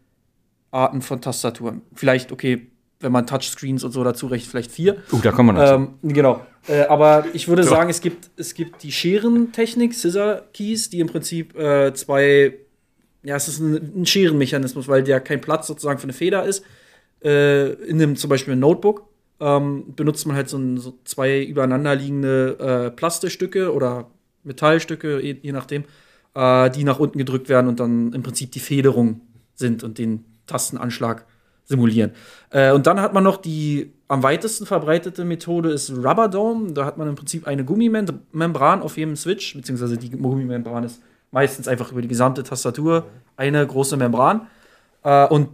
Arten 0.72 1.04
von 1.04 1.22
Tastaturen. 1.22 1.84
Vielleicht, 1.94 2.32
okay, 2.32 2.68
wenn 3.00 3.12
man 3.12 3.28
Touchscreens 3.28 3.84
und 3.84 3.92
so 3.92 4.04
dazu 4.04 4.26
rechnet, 4.28 4.50
vielleicht 4.50 4.72
vier. 4.72 5.04
Uh, 5.12 5.20
da 5.22 5.32
kommen 5.32 5.56
wir 5.56 5.62
noch 5.62 5.68
zu. 5.68 5.74
Ähm, 5.76 6.14
genau. 6.14 6.42
Äh, 6.68 6.84
aber 6.86 7.26
ich 7.34 7.48
würde 7.48 7.64
sagen, 7.64 7.92
es 7.92 8.02
gibt, 8.02 8.32
es 8.38 8.56
gibt 8.56 8.82
die 8.82 8.92
Scherentechnik, 8.92 9.94
Scissor 9.94 10.42
Keys, 10.54 10.90
die 10.90 11.00
im 11.00 11.08
Prinzip 11.08 11.56
äh, 11.60 11.94
zwei, 11.94 12.56
ja, 13.24 13.36
es 13.36 13.48
ist 13.48 13.60
ein, 13.60 14.02
ein 14.02 14.06
Scherenmechanismus, 14.06 14.88
weil 14.88 15.04
der 15.04 15.20
kein 15.20 15.42
Platz 15.42 15.68
sozusagen 15.68 16.00
für 16.00 16.04
eine 16.04 16.14
Feder 16.14 16.46
ist. 16.46 16.64
Äh, 17.24 17.74
in 17.86 18.02
einem 18.02 18.16
zum 18.16 18.30
Beispiel 18.30 18.56
Notebook 18.56 19.08
ähm, 19.40 19.94
benutzt 19.96 20.28
man 20.28 20.36
halt 20.36 20.50
so, 20.50 20.58
ein, 20.58 20.78
so 20.78 20.98
zwei 21.06 21.44
übereinander 21.44 21.96
liegende 21.96 22.58
äh, 22.60 22.92
Plastikstücke 22.92 23.74
oder 23.74 24.10
Metallstücke, 24.44 25.22
je, 25.22 25.38
je 25.42 25.52
nachdem, 25.54 25.86
äh, 26.36 26.70
die 26.70 26.84
nach 26.84 27.00
unten 27.00 27.18
gedrückt 27.18 27.50
werden 27.50 27.68
und 27.68 27.80
dann 27.80 28.12
im 28.14 28.24
Prinzip 28.24 28.52
die 28.52 28.60
Federung 28.60 29.22
sind 29.56 29.84
und 29.84 29.98
den 29.98 30.26
Tastenanschlag 30.46 31.26
simulieren. 31.64 32.12
Äh, 32.50 32.74
und 32.74 32.88
dann 32.88 33.00
hat 33.00 33.14
man 33.14 33.24
noch 33.24 33.38
die 33.38 33.94
am 34.10 34.22
weitesten 34.22 34.66
verbreitete 34.66 35.26
Methode 35.26 35.72
ist 35.72 35.90
Rubber 35.90 36.28
Dome. 36.28 36.74
Da 36.74 36.86
hat 36.86 36.98
man 36.98 37.08
im 37.08 37.16
Prinzip 37.16 37.48
eine 37.48 37.64
Gummimembran 37.66 38.82
auf 38.82 38.98
jedem 38.98 39.16
Switch, 39.16 39.56
beziehungsweise 39.56 39.98
die 39.98 40.12
Gummimembran 40.12 40.84
ist 40.84 41.02
meistens 41.34 41.68
einfach 41.68 41.92
über 41.92 42.02
die 42.02 42.08
gesamte 42.08 42.44
Tastatur 42.44 43.08
eine 43.36 43.66
große 43.68 43.98
Membran. 43.98 44.48
Äh, 45.04 45.28
und 45.28 45.50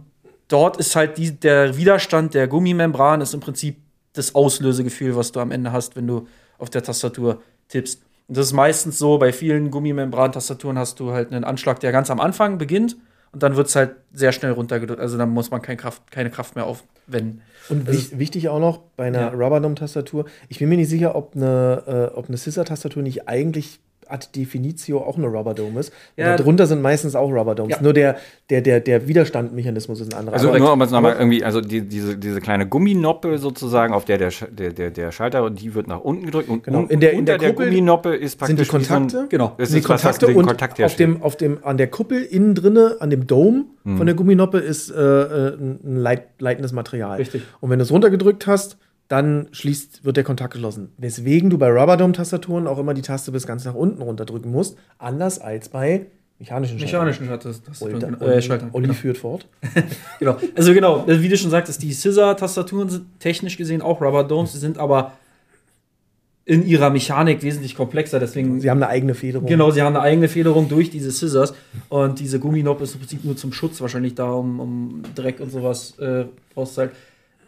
dort 0.46 0.76
ist 0.76 0.94
halt 0.94 1.18
die, 1.18 1.32
der 1.32 1.76
Widerstand 1.76 2.34
der 2.34 2.46
Gummimembran 2.46 3.20
ist 3.20 3.34
im 3.34 3.40
Prinzip 3.40 3.78
das 4.12 4.34
Auslösegefühl, 4.34 5.16
was 5.16 5.32
du 5.32 5.40
am 5.40 5.50
Ende 5.50 5.72
hast, 5.72 5.96
wenn 5.96 6.06
du 6.06 6.26
auf 6.58 6.70
der 6.70 6.82
Tastatur 6.82 7.40
tippst. 7.68 8.02
Und 8.28 8.36
das 8.36 8.46
ist 8.46 8.52
meistens 8.52 8.98
so, 8.98 9.18
bei 9.18 9.32
vielen 9.32 9.70
Gummimembran-Tastaturen 9.70 10.78
hast 10.78 11.00
du 11.00 11.12
halt 11.12 11.32
einen 11.32 11.42
Anschlag, 11.44 11.80
der 11.80 11.90
ganz 11.92 12.10
am 12.10 12.20
Anfang 12.20 12.58
beginnt 12.58 12.96
und 13.32 13.42
dann 13.42 13.56
wird 13.56 13.68
es 13.68 13.76
halt 13.76 13.96
sehr 14.12 14.32
schnell 14.32 14.52
runtergedrückt. 14.52 15.00
Also 15.00 15.16
dann 15.18 15.30
muss 15.30 15.50
man 15.50 15.62
kein 15.62 15.76
Kraft, 15.76 16.10
keine 16.10 16.30
Kraft 16.30 16.54
mehr 16.56 16.66
aufwenden. 16.66 17.42
Und 17.68 17.86
wich- 17.90 18.18
wichtig 18.18 18.48
auch 18.48 18.58
noch 18.60 18.78
bei 18.96 19.06
einer 19.06 19.20
Ja. 19.20 19.28
Rubberdom-Tastatur, 19.28 20.26
ich 20.48 20.58
bin 20.58 20.68
mir 20.68 20.76
nicht 20.76 20.88
sicher, 20.90 21.14
ob 21.14 21.34
eine, 21.34 22.10
äh, 22.12 22.16
ob 22.16 22.28
eine 22.28 22.36
Scissor-Tastatur 22.36 23.02
nicht 23.02 23.28
eigentlich 23.28 23.80
ad 24.10 24.26
definitio 24.34 24.98
auch 25.00 25.16
eine 25.16 25.26
Rubberdome 25.26 25.80
ist. 25.80 25.92
Ja. 26.16 26.28
Ja. 26.28 26.36
Darunter 26.36 26.66
sind 26.66 26.82
meistens 26.82 27.14
auch 27.14 27.30
Rubberdomes. 27.30 27.76
Ja. 27.76 27.82
Nur 27.82 27.92
der, 27.92 28.16
der, 28.50 28.60
der, 28.62 28.80
der 28.80 29.06
Widerstandmechanismus 29.08 30.00
ist 30.00 30.12
ein 30.12 30.18
anderer. 30.18 30.34
Also 30.34 30.48
Aber- 30.48 30.58
nur 30.58 30.72
um 30.72 30.82
es 30.82 30.90
nochmal 30.90 31.16
irgendwie, 31.18 31.44
also 31.44 31.60
die, 31.60 31.82
diese, 31.82 32.16
diese 32.16 32.40
kleine 32.40 32.66
Gumminoppe 32.66 33.38
sozusagen, 33.38 33.94
auf 33.94 34.04
der 34.04 34.18
der, 34.18 34.30
der, 34.50 34.72
der, 34.72 34.90
der 34.90 35.12
Schalter, 35.12 35.48
die 35.50 35.74
wird 35.74 35.86
nach 35.88 36.00
unten 36.00 36.26
gedrückt 36.26 36.48
und 36.48 36.64
Genau, 36.64 36.84
in 36.88 37.00
der- 37.00 37.12
in 37.12 37.20
unter 37.20 37.38
der 37.38 37.50
Kuppel 37.50 37.66
Gumminoppe 37.68 38.14
ist 38.14 38.38
sind 38.44 38.58
die 38.58 38.64
praktisch 38.64 38.80
wie 38.80 38.84
so 38.84 38.94
ein- 38.94 39.00
Kontakte? 39.02 39.26
Genau. 39.28 39.52
Das 39.58 39.70
die 39.70 39.78
ist 39.78 39.88
was, 39.88 40.04
was 40.04 40.18
Kontakte 40.18 40.26
den 40.26 40.36
und 40.36 40.46
Kontakt 40.46 40.82
auf 40.82 40.96
dem, 40.96 41.22
auf 41.22 41.36
dem, 41.36 41.58
an 41.62 41.76
der 41.76 41.86
Kuppel 41.88 42.22
innen 42.22 42.54
drinne, 42.54 42.96
an 43.00 43.10
dem 43.10 43.26
Dome 43.26 43.64
Mhm. 43.82 43.96
von 43.96 44.06
der 44.06 44.14
Gumminoppe 44.14 44.58
ist 44.58 44.90
äh, 44.90 44.94
äh, 45.00 45.54
ein 45.58 45.96
leit, 45.96 46.24
leitendes 46.38 46.72
Material. 46.72 47.16
Richtig. 47.16 47.42
Und 47.60 47.70
wenn 47.70 47.78
du 47.78 47.82
es 47.84 47.90
runtergedrückt 47.90 48.46
hast, 48.46 48.76
dann 49.10 49.48
schließt, 49.50 50.04
wird 50.04 50.16
der 50.16 50.22
Kontakt 50.22 50.52
geschlossen. 50.52 50.92
Weswegen 50.96 51.50
du 51.50 51.58
bei 51.58 51.68
Rubberdome-Tastaturen 51.68 52.68
auch 52.68 52.78
immer 52.78 52.94
die 52.94 53.02
Taste 53.02 53.32
bis 53.32 53.44
ganz 53.44 53.64
nach 53.64 53.74
unten 53.74 54.00
runterdrücken 54.00 54.52
musst, 54.52 54.78
anders 54.98 55.40
als 55.40 55.68
bei 55.68 56.06
mechanischen 56.38 56.78
Schaltern. 56.78 57.06
Mechanischen 57.06 57.28
Olli, 57.80 57.94
genau, 57.94 58.18
Olli, 58.20 58.34
äh, 58.34 58.42
Schalter. 58.42 58.68
Olli 58.72 58.86
Genau. 58.86 58.98
führt 58.98 59.18
fort. 59.18 59.48
genau. 60.20 60.36
Also 60.54 60.72
genau, 60.72 61.04
wie 61.08 61.28
du 61.28 61.36
schon 61.36 61.50
sagtest, 61.50 61.82
die 61.82 61.92
Scissor-Tastaturen 61.92 62.88
sind 62.88 63.06
technisch 63.18 63.56
gesehen 63.56 63.82
auch 63.82 64.00
Rubber 64.00 64.22
Domes, 64.22 64.52
sie 64.52 64.60
sind 64.60 64.78
aber 64.78 65.12
in 66.44 66.64
ihrer 66.64 66.90
Mechanik 66.90 67.42
wesentlich 67.42 67.74
komplexer, 67.74 68.20
deswegen 68.20 68.60
Sie 68.60 68.70
haben 68.70 68.78
eine 68.78 68.88
eigene 68.88 69.14
Federung. 69.14 69.48
Genau, 69.48 69.72
sie 69.72 69.82
haben 69.82 69.96
eine 69.96 70.04
eigene 70.04 70.28
Federung 70.28 70.68
durch 70.68 70.88
diese 70.88 71.10
Scissors 71.10 71.52
und 71.88 72.20
diese 72.20 72.38
Gumminoppe 72.38 72.84
ist 72.84 72.94
im 72.94 73.00
Prinzip 73.00 73.24
nur 73.24 73.36
zum 73.36 73.52
Schutz 73.52 73.80
wahrscheinlich 73.80 74.14
da, 74.14 74.30
um, 74.30 74.60
um 74.60 75.02
Dreck 75.16 75.40
und 75.40 75.50
sowas 75.50 75.98
äh, 75.98 76.26
rauszuhalten. 76.56 76.96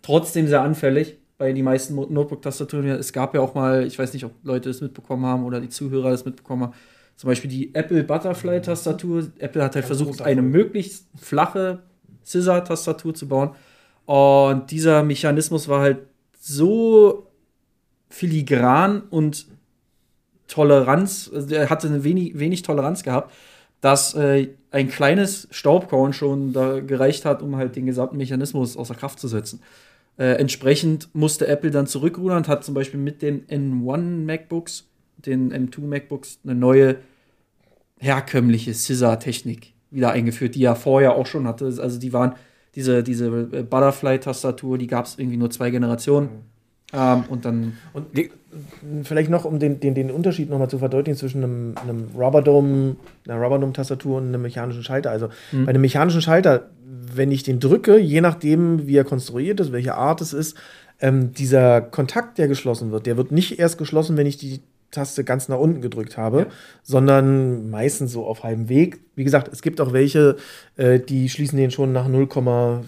Trotzdem 0.02 0.48
sehr 0.48 0.62
anfällig 0.62 1.16
bei 1.42 1.52
die 1.52 1.64
meisten 1.64 1.96
Notebook-Tastaturen. 1.96 2.86
Es 2.90 3.12
gab 3.12 3.34
ja 3.34 3.40
auch 3.40 3.52
mal, 3.56 3.84
ich 3.84 3.98
weiß 3.98 4.12
nicht, 4.12 4.24
ob 4.24 4.30
Leute 4.44 4.68
das 4.68 4.80
mitbekommen 4.80 5.26
haben 5.26 5.44
oder 5.44 5.60
die 5.60 5.70
Zuhörer 5.70 6.12
das 6.12 6.24
mitbekommen 6.24 6.62
haben, 6.62 6.74
zum 7.16 7.26
Beispiel 7.26 7.50
die 7.50 7.74
Apple 7.74 8.04
Butterfly-Tastatur. 8.04 9.32
Apple 9.40 9.64
hat 9.64 9.74
halt 9.74 9.84
versucht, 9.84 10.22
eine 10.22 10.40
möglichst 10.40 11.08
flache 11.16 11.82
Scissor-Tastatur 12.24 13.12
zu 13.14 13.26
bauen. 13.26 13.56
Und 14.06 14.70
dieser 14.70 15.02
Mechanismus 15.02 15.66
war 15.66 15.80
halt 15.80 15.98
so 16.38 17.26
filigran 18.08 19.02
und 19.10 19.48
Toleranz, 20.46 21.28
also 21.34 21.52
er 21.56 21.70
hatte 21.70 22.04
wenig, 22.04 22.38
wenig 22.38 22.62
Toleranz 22.62 23.02
gehabt, 23.02 23.32
dass 23.80 24.14
äh, 24.14 24.50
ein 24.70 24.88
kleines 24.88 25.48
Staubkorn 25.50 26.12
schon 26.12 26.52
da 26.52 26.78
gereicht 26.78 27.24
hat, 27.24 27.42
um 27.42 27.56
halt 27.56 27.74
den 27.74 27.86
gesamten 27.86 28.16
Mechanismus 28.16 28.76
außer 28.76 28.94
Kraft 28.94 29.18
zu 29.18 29.26
setzen. 29.26 29.60
Äh, 30.18 30.34
entsprechend 30.34 31.08
musste 31.14 31.46
Apple 31.46 31.70
dann 31.70 31.86
zurückrudern 31.86 32.38
und 32.38 32.48
hat 32.48 32.64
zum 32.64 32.74
Beispiel 32.74 33.00
mit 33.00 33.22
den 33.22 33.46
N1 33.46 34.24
MacBooks, 34.24 34.88
den 35.16 35.52
M2 35.52 35.80
MacBooks, 35.80 36.40
eine 36.44 36.54
neue 36.54 36.96
herkömmliche 37.98 38.74
Scissor-Technik 38.74 39.72
wieder 39.90 40.10
eingeführt, 40.10 40.54
die 40.54 40.64
er 40.64 40.76
vorher 40.76 41.14
auch 41.14 41.26
schon 41.26 41.46
hatte. 41.46 41.66
Also 41.66 41.98
die 41.98 42.12
waren, 42.12 42.34
diese, 42.74 43.02
diese 43.02 43.26
äh, 43.52 43.62
Butterfly-Tastatur, 43.62 44.78
die 44.78 44.86
gab 44.86 45.06
es 45.06 45.18
irgendwie 45.18 45.36
nur 45.36 45.50
zwei 45.50 45.70
Generationen. 45.70 46.51
Ähm, 46.92 47.24
und 47.28 47.44
dann. 47.44 47.74
Und 47.92 48.16
die, 48.16 48.30
vielleicht 49.02 49.30
noch, 49.30 49.44
um 49.44 49.58
den, 49.58 49.80
den, 49.80 49.94
den 49.94 50.10
Unterschied 50.10 50.50
nochmal 50.50 50.68
zu 50.68 50.78
verdeutlichen 50.78 51.18
zwischen 51.18 51.42
einem, 51.42 51.74
einem 51.82 52.08
Rubberdome, 52.14 52.96
einer 53.26 53.40
Rubberdome-Tastatur 53.42 54.18
und 54.18 54.28
einem 54.28 54.42
mechanischen 54.42 54.82
Schalter. 54.82 55.10
Also 55.10 55.28
Mhm. 55.52 55.64
bei 55.64 55.70
einem 55.70 55.80
mechanischen 55.80 56.20
Schalter, 56.22 56.68
wenn 57.14 57.30
ich 57.30 57.42
den 57.42 57.60
drücke, 57.60 57.98
je 57.98 58.20
nachdem, 58.20 58.86
wie 58.86 58.96
er 58.96 59.04
konstruiert 59.04 59.60
ist, 59.60 59.72
welche 59.72 59.94
Art 59.94 60.20
es 60.20 60.32
ist, 60.32 60.56
ähm, 61.00 61.32
dieser 61.32 61.80
Kontakt, 61.80 62.38
der 62.38 62.46
geschlossen 62.48 62.92
wird, 62.92 63.06
der 63.06 63.16
wird 63.16 63.32
nicht 63.32 63.58
erst 63.58 63.78
geschlossen, 63.78 64.16
wenn 64.16 64.26
ich 64.26 64.36
die 64.36 64.60
Taste 64.90 65.24
ganz 65.24 65.48
nach 65.48 65.58
unten 65.58 65.80
gedrückt 65.80 66.18
habe, 66.18 66.40
Ja. 66.40 66.46
sondern 66.82 67.70
meistens 67.70 68.12
so 68.12 68.26
auf 68.26 68.44
halbem 68.44 68.68
Weg. 68.68 69.00
Wie 69.16 69.24
gesagt, 69.24 69.48
es 69.50 69.62
gibt 69.62 69.80
auch 69.80 69.94
welche, 69.94 70.36
äh, 70.76 71.00
die 71.00 71.30
schließen 71.30 71.56
den 71.56 71.70
schon 71.70 71.92
nach 71.92 72.06
0,5 72.08 72.82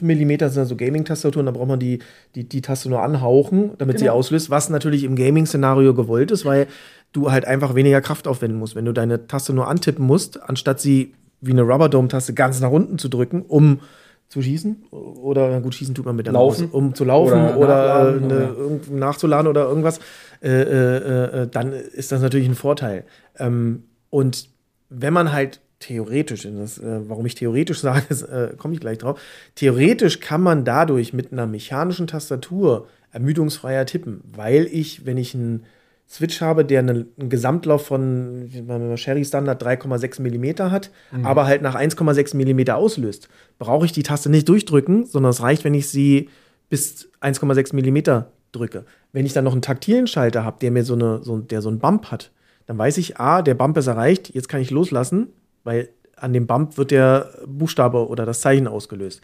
Millimeter, 0.00 0.46
das 0.46 0.54
sind 0.54 0.66
so 0.66 0.76
Gaming-Tastaturen, 0.76 1.46
da 1.46 1.52
braucht 1.52 1.68
man 1.68 1.80
die, 1.80 1.98
die, 2.34 2.44
die 2.48 2.62
Taste 2.62 2.88
nur 2.88 3.02
anhauchen, 3.02 3.72
damit 3.78 3.98
sie 3.98 4.04
Genau. 4.06 4.16
auslöst, 4.16 4.48
was 4.50 4.70
natürlich 4.70 5.04
im 5.04 5.16
Gaming-Szenario 5.16 5.94
gewollt 5.94 6.30
ist, 6.30 6.44
weil 6.44 6.68
du 7.12 7.30
halt 7.30 7.44
einfach 7.44 7.74
weniger 7.74 8.00
Kraft 8.00 8.26
aufwenden 8.28 8.58
musst. 8.58 8.74
Wenn 8.76 8.84
du 8.84 8.92
deine 8.92 9.26
Taste 9.26 9.52
nur 9.52 9.68
antippen 9.68 10.04
musst, 10.06 10.40
anstatt 10.42 10.80
sie 10.80 11.14
wie 11.40 11.50
eine 11.52 11.62
Rubberdome-Taste 11.62 12.34
ganz 12.34 12.60
nach 12.60 12.70
unten 12.70 12.98
zu 12.98 13.08
drücken, 13.08 13.42
um 13.42 13.80
zu 14.28 14.40
schießen 14.42 14.84
oder 14.90 15.60
gut 15.60 15.74
schießen 15.74 15.94
tut 15.94 16.06
man 16.06 16.16
mit 16.16 16.26
der 16.26 16.32
Laufen. 16.32 16.64
Maus, 16.66 16.72
um 16.72 16.94
zu 16.94 17.04
laufen 17.04 17.32
Oder 17.34 17.58
oder, 17.58 17.76
nachladen 17.76 18.30
äh, 18.30 18.34
eine, 18.34 18.54
oder- 18.54 18.92
nachzuladen 18.96 19.46
oder 19.48 19.64
irgendwas, 19.68 20.00
äh, 20.42 20.48
äh, 20.50 21.42
äh, 21.42 21.48
dann 21.48 21.72
ist 21.72 22.10
das 22.10 22.22
natürlich 22.22 22.48
ein 22.48 22.54
Vorteil. 22.54 23.04
Ähm, 23.38 23.84
und 24.10 24.48
wenn 24.88 25.12
man 25.12 25.32
halt 25.32 25.60
theoretisch, 25.84 26.48
das, 26.50 26.78
äh, 26.78 27.00
warum 27.08 27.26
ich 27.26 27.34
theoretisch 27.34 27.80
sage, 27.80 28.06
äh, 28.52 28.56
komme 28.56 28.74
ich 28.74 28.80
gleich 28.80 28.98
drauf, 28.98 29.20
theoretisch 29.54 30.20
kann 30.20 30.40
man 30.40 30.64
dadurch 30.64 31.12
mit 31.12 31.32
einer 31.32 31.46
mechanischen 31.46 32.06
Tastatur 32.06 32.88
ermüdungsfreier 33.12 33.86
tippen, 33.86 34.22
weil 34.24 34.66
ich, 34.70 35.06
wenn 35.06 35.16
ich 35.16 35.34
einen 35.34 35.64
Switch 36.08 36.40
habe, 36.40 36.64
der 36.64 36.80
einen, 36.80 37.06
einen 37.18 37.30
Gesamtlauf 37.30 37.86
von 37.86 38.50
Sherry 38.96 39.24
Standard 39.24 39.62
3,6 39.62 40.20
mm 40.20 40.70
hat, 40.70 40.90
aber 41.22 41.46
halt 41.46 41.62
nach 41.62 41.74
1,6 41.74 42.36
mm 42.36 42.70
auslöst, 42.72 43.28
brauche 43.58 43.86
ich 43.86 43.92
die 43.92 44.02
Taste 44.02 44.30
nicht 44.30 44.48
durchdrücken, 44.48 45.06
sondern 45.06 45.30
es 45.30 45.40
reicht, 45.42 45.64
wenn 45.64 45.74
ich 45.74 45.88
sie 45.88 46.28
bis 46.68 47.08
1,6 47.22 47.74
mm 47.74 48.24
drücke. 48.52 48.84
Wenn 49.12 49.24
ich 49.24 49.32
dann 49.32 49.44
noch 49.44 49.52
einen 49.52 49.62
taktilen 49.62 50.06
Schalter 50.06 50.44
habe, 50.44 50.58
der 50.60 50.70
mir 50.70 50.84
so 50.84 50.94
eine, 50.94 51.22
so, 51.22 51.38
der 51.38 51.62
so 51.62 51.70
einen 51.70 51.78
Bump 51.78 52.10
hat, 52.10 52.32
dann 52.66 52.78
weiß 52.78 52.98
ich, 52.98 53.18
ah, 53.18 53.42
der 53.42 53.54
Bump 53.54 53.76
ist 53.76 53.86
erreicht, 53.86 54.34
jetzt 54.34 54.48
kann 54.48 54.60
ich 54.60 54.70
loslassen, 54.70 55.28
weil 55.64 55.88
an 56.16 56.32
dem 56.32 56.46
Bump 56.46 56.78
wird 56.78 56.90
der 56.90 57.30
Buchstabe 57.46 58.08
oder 58.08 58.24
das 58.24 58.40
Zeichen 58.40 58.68
ausgelöst. 58.68 59.20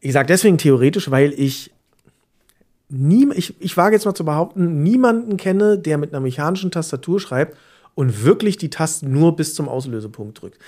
Ich 0.00 0.12
sage 0.12 0.26
deswegen 0.26 0.58
theoretisch, 0.58 1.10
weil 1.10 1.32
ich 1.32 1.70
nie, 2.88 3.26
ich, 3.34 3.54
ich 3.60 3.76
wage 3.76 3.94
jetzt 3.94 4.04
mal 4.04 4.14
zu 4.14 4.24
behaupten, 4.24 4.82
niemanden 4.82 5.36
kenne, 5.36 5.78
der 5.78 5.98
mit 5.98 6.12
einer 6.12 6.20
mechanischen 6.20 6.70
Tastatur 6.70 7.20
schreibt 7.20 7.56
und 7.94 8.24
wirklich 8.24 8.56
die 8.56 8.70
Tasten 8.70 9.12
nur 9.12 9.36
bis 9.36 9.54
zum 9.54 9.68
Auslösepunkt 9.68 10.42
drückt. 10.42 10.58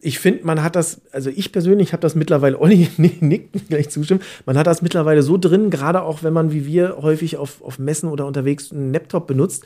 Ich 0.00 0.18
finde, 0.18 0.44
man 0.44 0.62
hat 0.62 0.74
das, 0.74 1.00
also 1.12 1.30
ich 1.30 1.52
persönlich 1.52 1.92
habe 1.92 2.00
das 2.00 2.14
mittlerweile, 2.14 2.58
Olli 2.60 2.88
nickt 2.96 3.68
gleich 3.68 3.90
zustimmen, 3.90 4.20
man 4.46 4.58
hat 4.58 4.66
das 4.66 4.82
mittlerweile 4.82 5.22
so 5.22 5.38
drin, 5.38 5.70
gerade 5.70 6.02
auch 6.02 6.22
wenn 6.22 6.32
man 6.32 6.52
wie 6.52 6.66
wir 6.66 6.98
häufig 7.00 7.36
auf, 7.36 7.62
auf 7.62 7.78
Messen 7.78 8.08
oder 8.08 8.26
unterwegs 8.26 8.72
einen 8.72 8.92
Laptop 8.92 9.26
benutzt, 9.26 9.64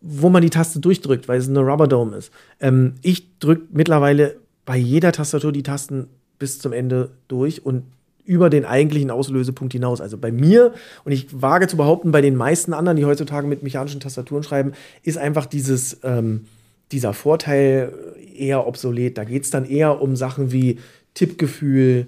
wo 0.00 0.28
man 0.28 0.42
die 0.42 0.50
Taste 0.50 0.80
durchdrückt, 0.80 1.28
weil 1.28 1.38
es 1.38 1.48
eine 1.48 1.60
Rubberdome 1.60 2.16
ist. 2.16 2.32
Ähm, 2.60 2.94
ich 3.02 3.38
drücke 3.38 3.64
mittlerweile 3.72 4.36
bei 4.64 4.76
jeder 4.76 5.12
Tastatur 5.12 5.52
die 5.52 5.62
Tasten 5.62 6.08
bis 6.38 6.58
zum 6.58 6.72
Ende 6.72 7.10
durch 7.26 7.64
und 7.64 7.84
über 8.24 8.50
den 8.50 8.66
eigentlichen 8.66 9.10
Auslösepunkt 9.10 9.72
hinaus. 9.72 10.02
Also 10.02 10.18
bei 10.18 10.30
mir, 10.30 10.74
und 11.04 11.12
ich 11.12 11.40
wage 11.40 11.66
zu 11.66 11.78
behaupten, 11.78 12.12
bei 12.12 12.20
den 12.20 12.36
meisten 12.36 12.74
anderen, 12.74 12.98
die 12.98 13.06
heutzutage 13.06 13.46
mit 13.46 13.62
mechanischen 13.62 14.00
Tastaturen 14.00 14.42
schreiben, 14.42 14.72
ist 15.02 15.16
einfach 15.16 15.46
dieses, 15.46 16.00
ähm, 16.02 16.44
dieser 16.92 17.14
Vorteil 17.14 17.92
eher 18.36 18.66
obsolet. 18.66 19.16
Da 19.16 19.24
geht 19.24 19.44
es 19.44 19.50
dann 19.50 19.64
eher 19.64 20.02
um 20.02 20.14
Sachen 20.14 20.52
wie 20.52 20.78
Tippgefühl, 21.14 22.06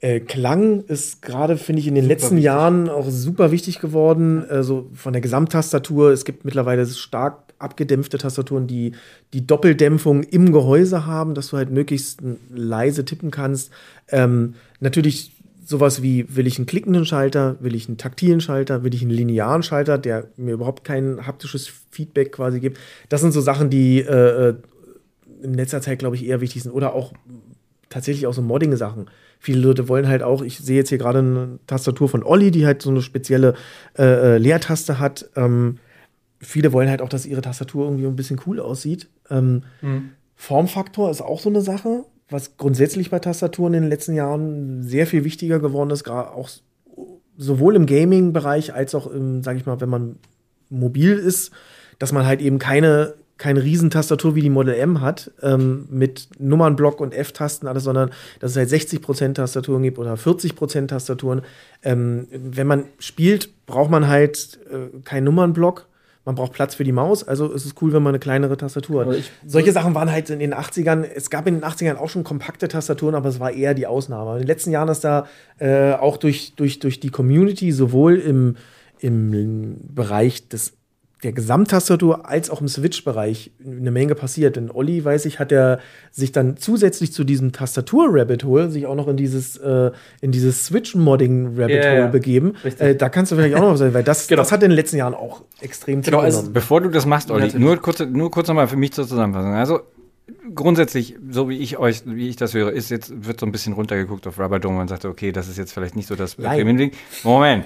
äh, 0.00 0.20
Klang 0.20 0.82
ist 0.84 1.22
gerade, 1.22 1.56
finde 1.56 1.80
ich, 1.80 1.88
in 1.88 1.94
den 1.94 2.06
letzten 2.06 2.36
wichtig. 2.36 2.44
Jahren 2.44 2.88
auch 2.88 3.08
super 3.08 3.50
wichtig 3.50 3.80
geworden. 3.80 4.44
Also 4.48 4.88
von 4.94 5.12
der 5.12 5.22
Gesamttastatur. 5.22 6.12
Es 6.12 6.24
gibt 6.24 6.44
mittlerweile 6.44 6.86
stark 6.86 7.42
abgedämpfte 7.58 8.18
Tastaturen, 8.18 8.68
die 8.68 8.92
die 9.32 9.46
Doppeldämpfung 9.46 10.22
im 10.22 10.52
Gehäuse 10.52 11.06
haben, 11.06 11.34
dass 11.34 11.48
du 11.48 11.56
halt 11.56 11.70
möglichst 11.70 12.20
leise 12.54 13.04
tippen 13.04 13.30
kannst. 13.32 13.70
Ähm, 14.08 14.54
natürlich 14.80 15.32
sowas 15.64 16.00
wie, 16.02 16.34
will 16.34 16.46
ich 16.46 16.58
einen 16.58 16.66
klickenden 16.66 17.04
Schalter, 17.04 17.56
will 17.60 17.74
ich 17.74 17.88
einen 17.88 17.98
taktilen 17.98 18.40
Schalter, 18.40 18.84
will 18.84 18.94
ich 18.94 19.02
einen 19.02 19.10
linearen 19.10 19.62
Schalter, 19.62 19.98
der 19.98 20.28
mir 20.36 20.54
überhaupt 20.54 20.84
kein 20.84 21.26
haptisches 21.26 21.70
Feedback 21.90 22.32
quasi 22.32 22.60
gibt. 22.60 22.78
Das 23.08 23.20
sind 23.20 23.32
so 23.32 23.40
Sachen, 23.40 23.68
die 23.68 24.00
äh, 24.00 24.48
äh, 24.50 24.54
in 25.42 25.54
letzter 25.54 25.82
Zeit, 25.82 25.98
glaube 25.98 26.16
ich, 26.16 26.26
eher 26.26 26.40
wichtig 26.40 26.62
sind. 26.62 26.72
Oder 26.72 26.94
auch 26.94 27.12
tatsächlich 27.90 28.26
auch 28.26 28.34
so 28.34 28.40
Modding-Sachen. 28.40 29.10
Viele 29.38 29.60
Leute 29.60 29.88
wollen 29.88 30.08
halt 30.08 30.22
auch, 30.22 30.42
ich 30.42 30.58
sehe 30.58 30.76
jetzt 30.76 30.88
hier 30.88 30.98
gerade 30.98 31.20
eine 31.20 31.58
Tastatur 31.66 32.08
von 32.08 32.22
Olli, 32.22 32.50
die 32.50 32.66
halt 32.66 32.82
so 32.82 32.90
eine 32.90 33.02
spezielle 33.02 33.54
äh, 33.96 34.34
äh, 34.34 34.38
Leertaste 34.38 34.98
hat. 34.98 35.30
Ähm, 35.36 35.78
viele 36.40 36.72
wollen 36.72 36.88
halt 36.88 37.02
auch, 37.02 37.08
dass 37.08 37.26
ihre 37.26 37.40
Tastatur 37.40 37.86
irgendwie 37.86 38.06
ein 38.06 38.16
bisschen 38.16 38.40
cool 38.46 38.60
aussieht. 38.60 39.08
Ähm, 39.30 39.62
Formfaktor 40.34 41.10
ist 41.10 41.20
auch 41.20 41.40
so 41.40 41.48
eine 41.48 41.60
Sache, 41.60 42.04
was 42.28 42.56
grundsätzlich 42.56 43.10
bei 43.10 43.18
Tastaturen 43.18 43.74
in 43.74 43.82
den 43.82 43.90
letzten 43.90 44.14
Jahren 44.14 44.82
sehr 44.82 45.06
viel 45.06 45.24
wichtiger 45.24 45.58
geworden 45.60 45.90
ist, 45.90 46.04
gerade 46.04 46.30
auch 46.32 46.48
sowohl 47.36 47.76
im 47.76 47.86
Gaming-Bereich 47.86 48.74
als 48.74 48.94
auch 48.94 49.06
im, 49.06 49.42
sage 49.42 49.58
ich 49.58 49.66
mal, 49.66 49.80
wenn 49.80 49.88
man 49.88 50.16
mobil 50.68 51.12
ist, 51.12 51.52
dass 51.98 52.12
man 52.12 52.26
halt 52.26 52.40
eben 52.40 52.58
keine, 52.58 53.14
keine 53.38 53.62
Riesentastatur 53.62 54.34
wie 54.34 54.40
die 54.42 54.50
Model 54.50 54.74
M 54.74 55.00
hat, 55.00 55.30
ähm, 55.42 55.86
mit 55.90 56.28
Nummernblock 56.38 57.00
und 57.00 57.14
F-Tasten, 57.14 57.66
alles, 57.68 57.84
sondern 57.84 58.10
dass 58.40 58.50
es 58.52 58.56
halt 58.56 58.68
60% 58.68 59.34
Tastaturen 59.34 59.82
gibt 59.82 59.98
oder 59.98 60.14
40% 60.14 60.88
Tastaturen. 60.88 61.42
Ähm, 61.82 62.26
wenn 62.32 62.66
man 62.66 62.84
spielt, 62.98 63.64
braucht 63.66 63.90
man 63.90 64.08
halt 64.08 64.58
äh, 64.70 64.98
keinen 65.04 65.24
Nummernblock. 65.24 65.86
Man 66.24 66.34
braucht 66.34 66.52
Platz 66.52 66.74
für 66.74 66.84
die 66.84 66.92
Maus, 66.92 67.26
also 67.26 67.50
ist 67.52 67.64
es 67.64 67.74
cool, 67.80 67.94
wenn 67.94 68.02
man 68.02 68.10
eine 68.10 68.18
kleinere 68.18 68.58
Tastatur 68.58 69.06
hat. 69.06 69.14
ich- 69.16 69.30
Solche 69.46 69.72
Sachen 69.72 69.94
waren 69.94 70.10
halt 70.12 70.28
in 70.28 70.40
den 70.40 70.52
80ern, 70.52 71.02
es 71.04 71.30
gab 71.30 71.46
in 71.46 71.54
den 71.54 71.64
80ern 71.64 71.94
auch 71.96 72.10
schon 72.10 72.22
kompakte 72.22 72.68
Tastaturen, 72.68 73.14
aber 73.14 73.30
es 73.30 73.40
war 73.40 73.50
eher 73.50 73.72
die 73.72 73.86
Ausnahme. 73.86 74.32
In 74.32 74.38
den 74.40 74.46
letzten 74.46 74.70
Jahren 74.70 74.88
ist 74.90 75.04
da 75.04 75.26
äh, 75.58 75.92
auch 75.92 76.18
durch, 76.18 76.52
durch, 76.56 76.80
durch 76.80 77.00
die 77.00 77.08
Community 77.08 77.72
sowohl 77.72 78.16
im, 78.16 78.56
im 79.00 79.76
Bereich 79.94 80.48
des, 80.48 80.74
der 81.24 81.32
Gesamttastatur 81.32 82.28
als 82.28 82.48
auch 82.48 82.60
im 82.60 82.68
Switch-Bereich 82.68 83.50
eine 83.64 83.90
Menge 83.90 84.14
passiert. 84.14 84.54
Denn 84.56 84.70
Olli, 84.70 85.04
weiß 85.04 85.24
ich, 85.26 85.40
hat 85.40 85.50
er 85.50 85.80
sich 86.12 86.30
dann 86.30 86.56
zusätzlich 86.56 87.12
zu 87.12 87.24
diesem 87.24 87.50
Tastatur-Rabbit-Hole 87.52 88.70
sich 88.70 88.86
auch 88.86 88.94
noch 88.94 89.08
in 89.08 89.16
dieses, 89.16 89.56
äh, 89.56 89.90
in 90.20 90.30
dieses 90.30 90.66
Switch-Modding-Rabbit-Hole 90.66 91.82
Ja, 91.84 91.94
ja. 91.94 92.06
begeben. 92.06 92.54
Äh, 92.78 92.94
da 92.94 93.08
kannst 93.08 93.32
du 93.32 93.36
vielleicht 93.36 93.56
auch 93.56 93.60
noch 93.62 93.72
was 93.72 93.80
sagen, 93.80 93.94
weil 93.94 94.04
das, 94.04 94.28
Genau. 94.28 94.42
das 94.42 94.52
hat 94.52 94.62
in 94.62 94.70
den 94.70 94.76
letzten 94.76 94.96
Jahren 94.96 95.14
auch 95.14 95.42
extrem 95.60 96.02
Genau, 96.02 96.18
also 96.20 96.36
zugenommen. 96.38 96.54
Bevor 96.54 96.80
du 96.80 96.88
das 96.90 97.04
machst, 97.06 97.30
Olli, 97.30 97.44
Natürlich. 97.46 97.64
nur 97.66 97.76
kurz, 97.78 98.00
nur 98.00 98.30
kurz 98.30 98.48
nochmal 98.48 98.68
für 98.68 98.76
mich 98.76 98.92
zur 98.92 99.06
Zusammenfassung. 99.06 99.54
Also 99.54 99.80
grundsätzlich, 100.54 101.16
so 101.30 101.48
wie 101.48 101.58
ich 101.58 101.78
euch, 101.78 102.02
wie 102.06 102.28
ich 102.28 102.36
das 102.36 102.54
höre, 102.54 102.72
ist 102.72 102.90
jetzt, 102.90 103.26
wird 103.26 103.40
so 103.40 103.46
ein 103.46 103.52
bisschen 103.52 103.72
runtergeguckt 103.74 104.26
auf 104.26 104.38
Rubberdome 104.38 104.80
und 104.80 104.88
sagt, 104.88 105.04
okay, 105.04 105.32
das 105.32 105.48
ist 105.48 105.58
jetzt 105.58 105.72
vielleicht 105.72 105.96
nicht 105.96 106.06
so 106.06 106.14
das. 106.16 106.34
Premium-Ding. 106.36 106.92
Moment. 107.24 107.64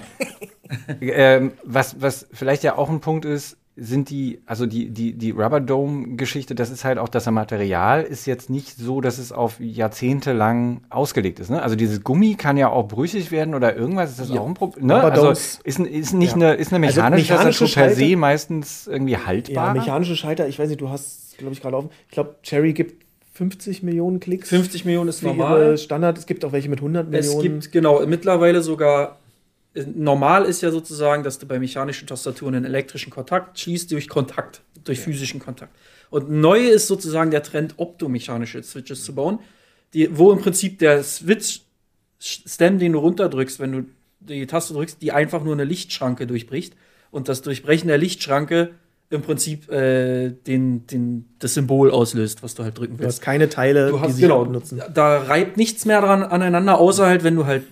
ähm, 1.01 1.51
was, 1.63 2.01
was 2.01 2.27
vielleicht 2.31 2.63
ja 2.63 2.77
auch 2.77 2.89
ein 2.89 2.99
Punkt 2.99 3.25
ist, 3.25 3.57
sind 3.75 4.11
die, 4.11 4.39
also 4.45 4.67
die, 4.67 4.91
die, 4.91 5.13
die 5.13 5.31
Rubberdome-Geschichte, 5.31 6.53
das 6.53 6.69
ist 6.69 6.85
halt 6.85 6.99
auch, 6.99 7.09
das 7.09 7.25
Material 7.31 8.03
ist 8.03 8.27
jetzt 8.27 8.51
nicht 8.51 8.77
so, 8.77 9.01
dass 9.01 9.17
es 9.17 9.31
auf 9.31 9.59
Jahrzehnte 9.59 10.31
lang 10.31 10.81
ausgelegt 10.91 11.39
ist. 11.39 11.49
Ne? 11.49 11.59
Also 11.61 11.75
dieses 11.75 12.03
Gummi 12.03 12.35
kann 12.35 12.55
ja 12.55 12.69
auch 12.69 12.87
brüchig 12.87 13.31
werden 13.31 13.55
oder 13.55 13.75
irgendwas, 13.75 14.11
ist 14.11 14.19
das 14.19 14.29
Ja. 14.29 14.41
auch 14.41 14.47
ein 14.47 14.53
Problem? 14.53 14.85
Ne? 14.85 15.01
Also 15.01 15.31
ist, 15.31 15.59
ist 15.65 15.79
nicht 15.79 16.29
Ja. 16.29 16.35
eine, 16.35 16.53
ist 16.53 16.71
eine 16.71 16.85
Also 16.85 16.99
mechanische 17.01 17.33
mechanische 17.33 17.63
Tastatur 17.65 17.73
per 17.83 17.89
Schalter- 17.95 17.95
se 18.11 18.15
meistens 18.15 18.87
irgendwie 18.87 19.13
Ja, 19.13 19.25
haltbar. 19.25 19.73
mechanische 19.73 20.15
Schalter, 20.15 20.47
ich 20.47 20.59
weiß 20.59 20.69
nicht, 20.69 20.81
du 20.81 20.89
hast, 20.89 21.22
glaube 21.37 21.53
ich, 21.53 21.61
gerade 21.61 21.77
offen. 21.77 21.89
Ich 22.07 22.13
glaube, 22.13 22.35
Cherry 22.43 22.73
gibt 22.73 23.03
50 23.33 23.83
Millionen 23.83 24.19
Klicks. 24.19 24.49
50 24.49 24.85
Millionen 24.85 25.09
ist 25.09 25.23
normal. 25.23 25.77
Standard. 25.77 26.17
Es 26.17 26.25
gibt 26.25 26.45
auch 26.45 26.51
welche 26.51 26.69
mit 26.69 26.79
100 26.79 27.13
Es 27.13 27.27
Millionen. 27.35 27.59
gibt, 27.61 27.71
genau, 27.71 28.05
mittlerweile 28.05 28.61
sogar. 28.61 29.19
äh, 29.73 29.83
Normal 29.95 30.45
ist 30.45 30.61
ja 30.61 30.69
sozusagen, 30.71 31.23
dass 31.23 31.39
du 31.39 31.47
bei 31.47 31.57
mechanischen 31.59 32.07
Tastaturen 32.07 32.53
einen 32.55 32.65
elektrischen 32.65 33.09
Kontakt 33.09 33.59
schließt 33.59 33.91
durch 33.91 34.07
Kontakt, 34.07 34.61
durch 34.83 34.99
physischen 34.99 35.39
Kontakt. 35.39 35.75
Und 36.11 36.29
neu 36.29 36.59
ist 36.67 36.87
sozusagen 36.87 37.31
der 37.31 37.41
Trend, 37.41 37.73
optomechanische 37.77 38.61
Switches 38.61 39.03
zu 39.03 39.15
bauen, 39.15 39.39
die, 39.95 40.15
wo 40.15 40.31
im 40.31 40.39
Prinzip 40.39 40.77
der 40.77 41.01
Switch-Stem, 41.03 42.79
den 42.79 42.93
du 42.93 42.99
runterdrückst, 42.99 43.59
wenn 43.59 43.71
du 43.71 43.85
die 44.19 44.45
Taste 44.47 44.73
drückst, 44.73 45.01
die 45.01 45.11
einfach 45.11 45.43
nur 45.43 45.53
eine 45.53 45.63
Lichtschranke 45.65 46.27
durchbricht. 46.27 46.75
Und 47.11 47.29
das 47.29 47.41
Durchbrechen 47.41 47.87
der 47.87 47.97
Lichtschranke 47.97 48.71
im 49.13 49.21
Prinzip 49.21 49.71
äh, 49.71 50.29
den, 50.31 50.85
den, 50.87 51.25
das 51.39 51.53
Symbol 51.53 51.91
auslöst, 51.91 52.43
was 52.43 52.55
du 52.55 52.63
halt 52.63 52.77
drücken 52.77 52.97
Du 52.97 53.03
hast 53.03 53.15
willst. 53.17 53.21
keine 53.21 53.49
Teile, 53.49 53.89
Du 53.89 53.97
die 53.97 54.01
hast 54.01 54.13
sich 54.15 54.21
genau, 54.23 54.43
benutzen. 54.45 54.81
da 54.93 55.19
reibt 55.19 55.57
nichts 55.57 55.85
mehr 55.85 56.01
dran 56.01 56.23
aneinander, 56.23 56.77
außer 56.79 57.05
halt, 57.05 57.23
wenn 57.23 57.35
du 57.35 57.45
halt 57.45 57.63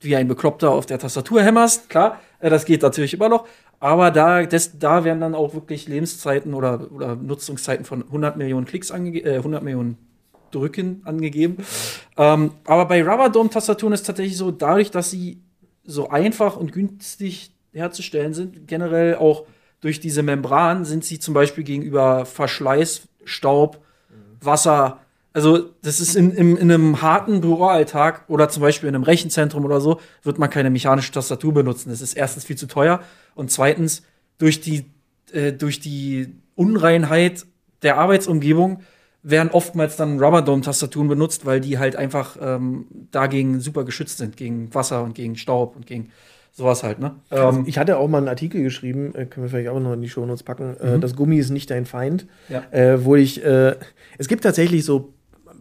wie 0.00 0.16
ein 0.16 0.28
Bekloppter 0.28 0.70
auf 0.70 0.84
der 0.86 0.98
Tastatur 0.98 1.42
hämmerst. 1.42 1.88
Klar, 1.88 2.20
äh, 2.40 2.50
das 2.50 2.64
geht 2.66 2.82
natürlich 2.82 3.14
immer 3.14 3.28
noch. 3.28 3.46
Aber 3.80 4.10
da, 4.10 4.44
das, 4.44 4.78
da 4.78 5.04
werden 5.04 5.20
dann 5.20 5.34
auch 5.34 5.54
wirklich 5.54 5.88
Lebenszeiten 5.88 6.54
oder, 6.54 6.90
oder 6.92 7.16
Nutzungszeiten 7.16 7.84
von 7.84 8.02
100 8.02 8.36
Millionen 8.36 8.66
Klicks 8.66 8.90
angegeben, 8.90 9.26
äh, 9.26 9.36
100 9.36 9.62
Millionen 9.62 9.96
Drücken 10.50 11.02
angegeben. 11.04 11.56
Ähm, 12.16 12.52
aber 12.64 12.86
bei 12.86 13.02
Rubber 13.02 13.28
Dome 13.28 13.50
Tastaturen 13.50 13.92
ist 13.92 14.04
tatsächlich 14.06 14.36
so, 14.36 14.50
dadurch, 14.52 14.90
dass 14.90 15.10
sie 15.10 15.42
so 15.84 16.08
einfach 16.10 16.56
und 16.56 16.72
günstig 16.72 17.52
herzustellen 17.72 18.32
sind, 18.34 18.68
generell 18.68 19.16
auch 19.16 19.44
durch 19.84 20.00
diese 20.00 20.22
Membran, 20.22 20.86
sind 20.86 21.04
sie 21.04 21.18
zum 21.18 21.34
Beispiel 21.34 21.62
gegenüber 21.62 22.24
Verschleiß, 22.24 23.02
Staub, 23.26 23.84
Wasser, 24.40 25.00
also 25.34 25.68
das 25.82 26.00
ist 26.00 26.16
in, 26.16 26.30
in, 26.30 26.56
in 26.56 26.72
einem 26.72 27.02
harten 27.02 27.42
Büroalltag 27.42 28.24
oder 28.28 28.48
zum 28.48 28.62
Beispiel 28.62 28.88
in 28.88 28.94
einem 28.94 29.04
Rechenzentrum 29.04 29.62
oder 29.62 29.82
so, 29.82 30.00
wird 30.22 30.38
man 30.38 30.48
keine 30.48 30.70
mechanische 30.70 31.12
Tastatur 31.12 31.52
benutzen. 31.52 31.90
Das 31.90 32.00
ist 32.00 32.14
erstens 32.14 32.44
viel 32.44 32.56
zu 32.56 32.66
teuer 32.66 33.00
und 33.34 33.50
zweitens 33.50 34.04
durch 34.38 34.62
die, 34.62 34.86
äh, 35.32 35.52
durch 35.52 35.80
die 35.80 36.32
Unreinheit 36.54 37.44
der 37.82 37.98
Arbeitsumgebung 37.98 38.80
werden 39.22 39.50
oftmals 39.52 39.96
dann 39.96 40.18
Rubberdome-Tastaturen 40.18 41.08
benutzt, 41.08 41.44
weil 41.44 41.60
die 41.60 41.78
halt 41.78 41.96
einfach 41.96 42.38
ähm, 42.40 42.86
dagegen 43.10 43.60
super 43.60 43.84
geschützt 43.84 44.16
sind, 44.16 44.38
gegen 44.38 44.72
Wasser 44.72 45.02
und 45.02 45.14
gegen 45.14 45.36
Staub 45.36 45.76
und 45.76 45.86
gegen 45.86 46.10
sowas 46.54 46.84
halt, 46.84 47.00
ne? 47.00 47.16
Also 47.30 47.64
ich 47.66 47.78
hatte 47.78 47.98
auch 47.98 48.08
mal 48.08 48.18
einen 48.18 48.28
Artikel 48.28 48.62
geschrieben, 48.62 49.12
äh, 49.14 49.26
können 49.26 49.44
wir 49.44 49.50
vielleicht 49.50 49.68
auch 49.68 49.80
noch 49.80 49.92
in 49.92 50.00
die 50.00 50.08
Shownotes 50.08 50.44
packen. 50.44 50.76
Äh, 50.78 51.00
das 51.00 51.16
Gummi 51.16 51.36
ist 51.36 51.50
nicht 51.50 51.68
dein 51.68 51.84
Feind. 51.84 52.26
Ja. 52.48 52.62
Äh, 52.70 53.04
wo 53.04 53.16
ich, 53.16 53.44
äh, 53.44 53.74
es 54.18 54.28
gibt 54.28 54.44
tatsächlich 54.44 54.84
so, 54.84 55.12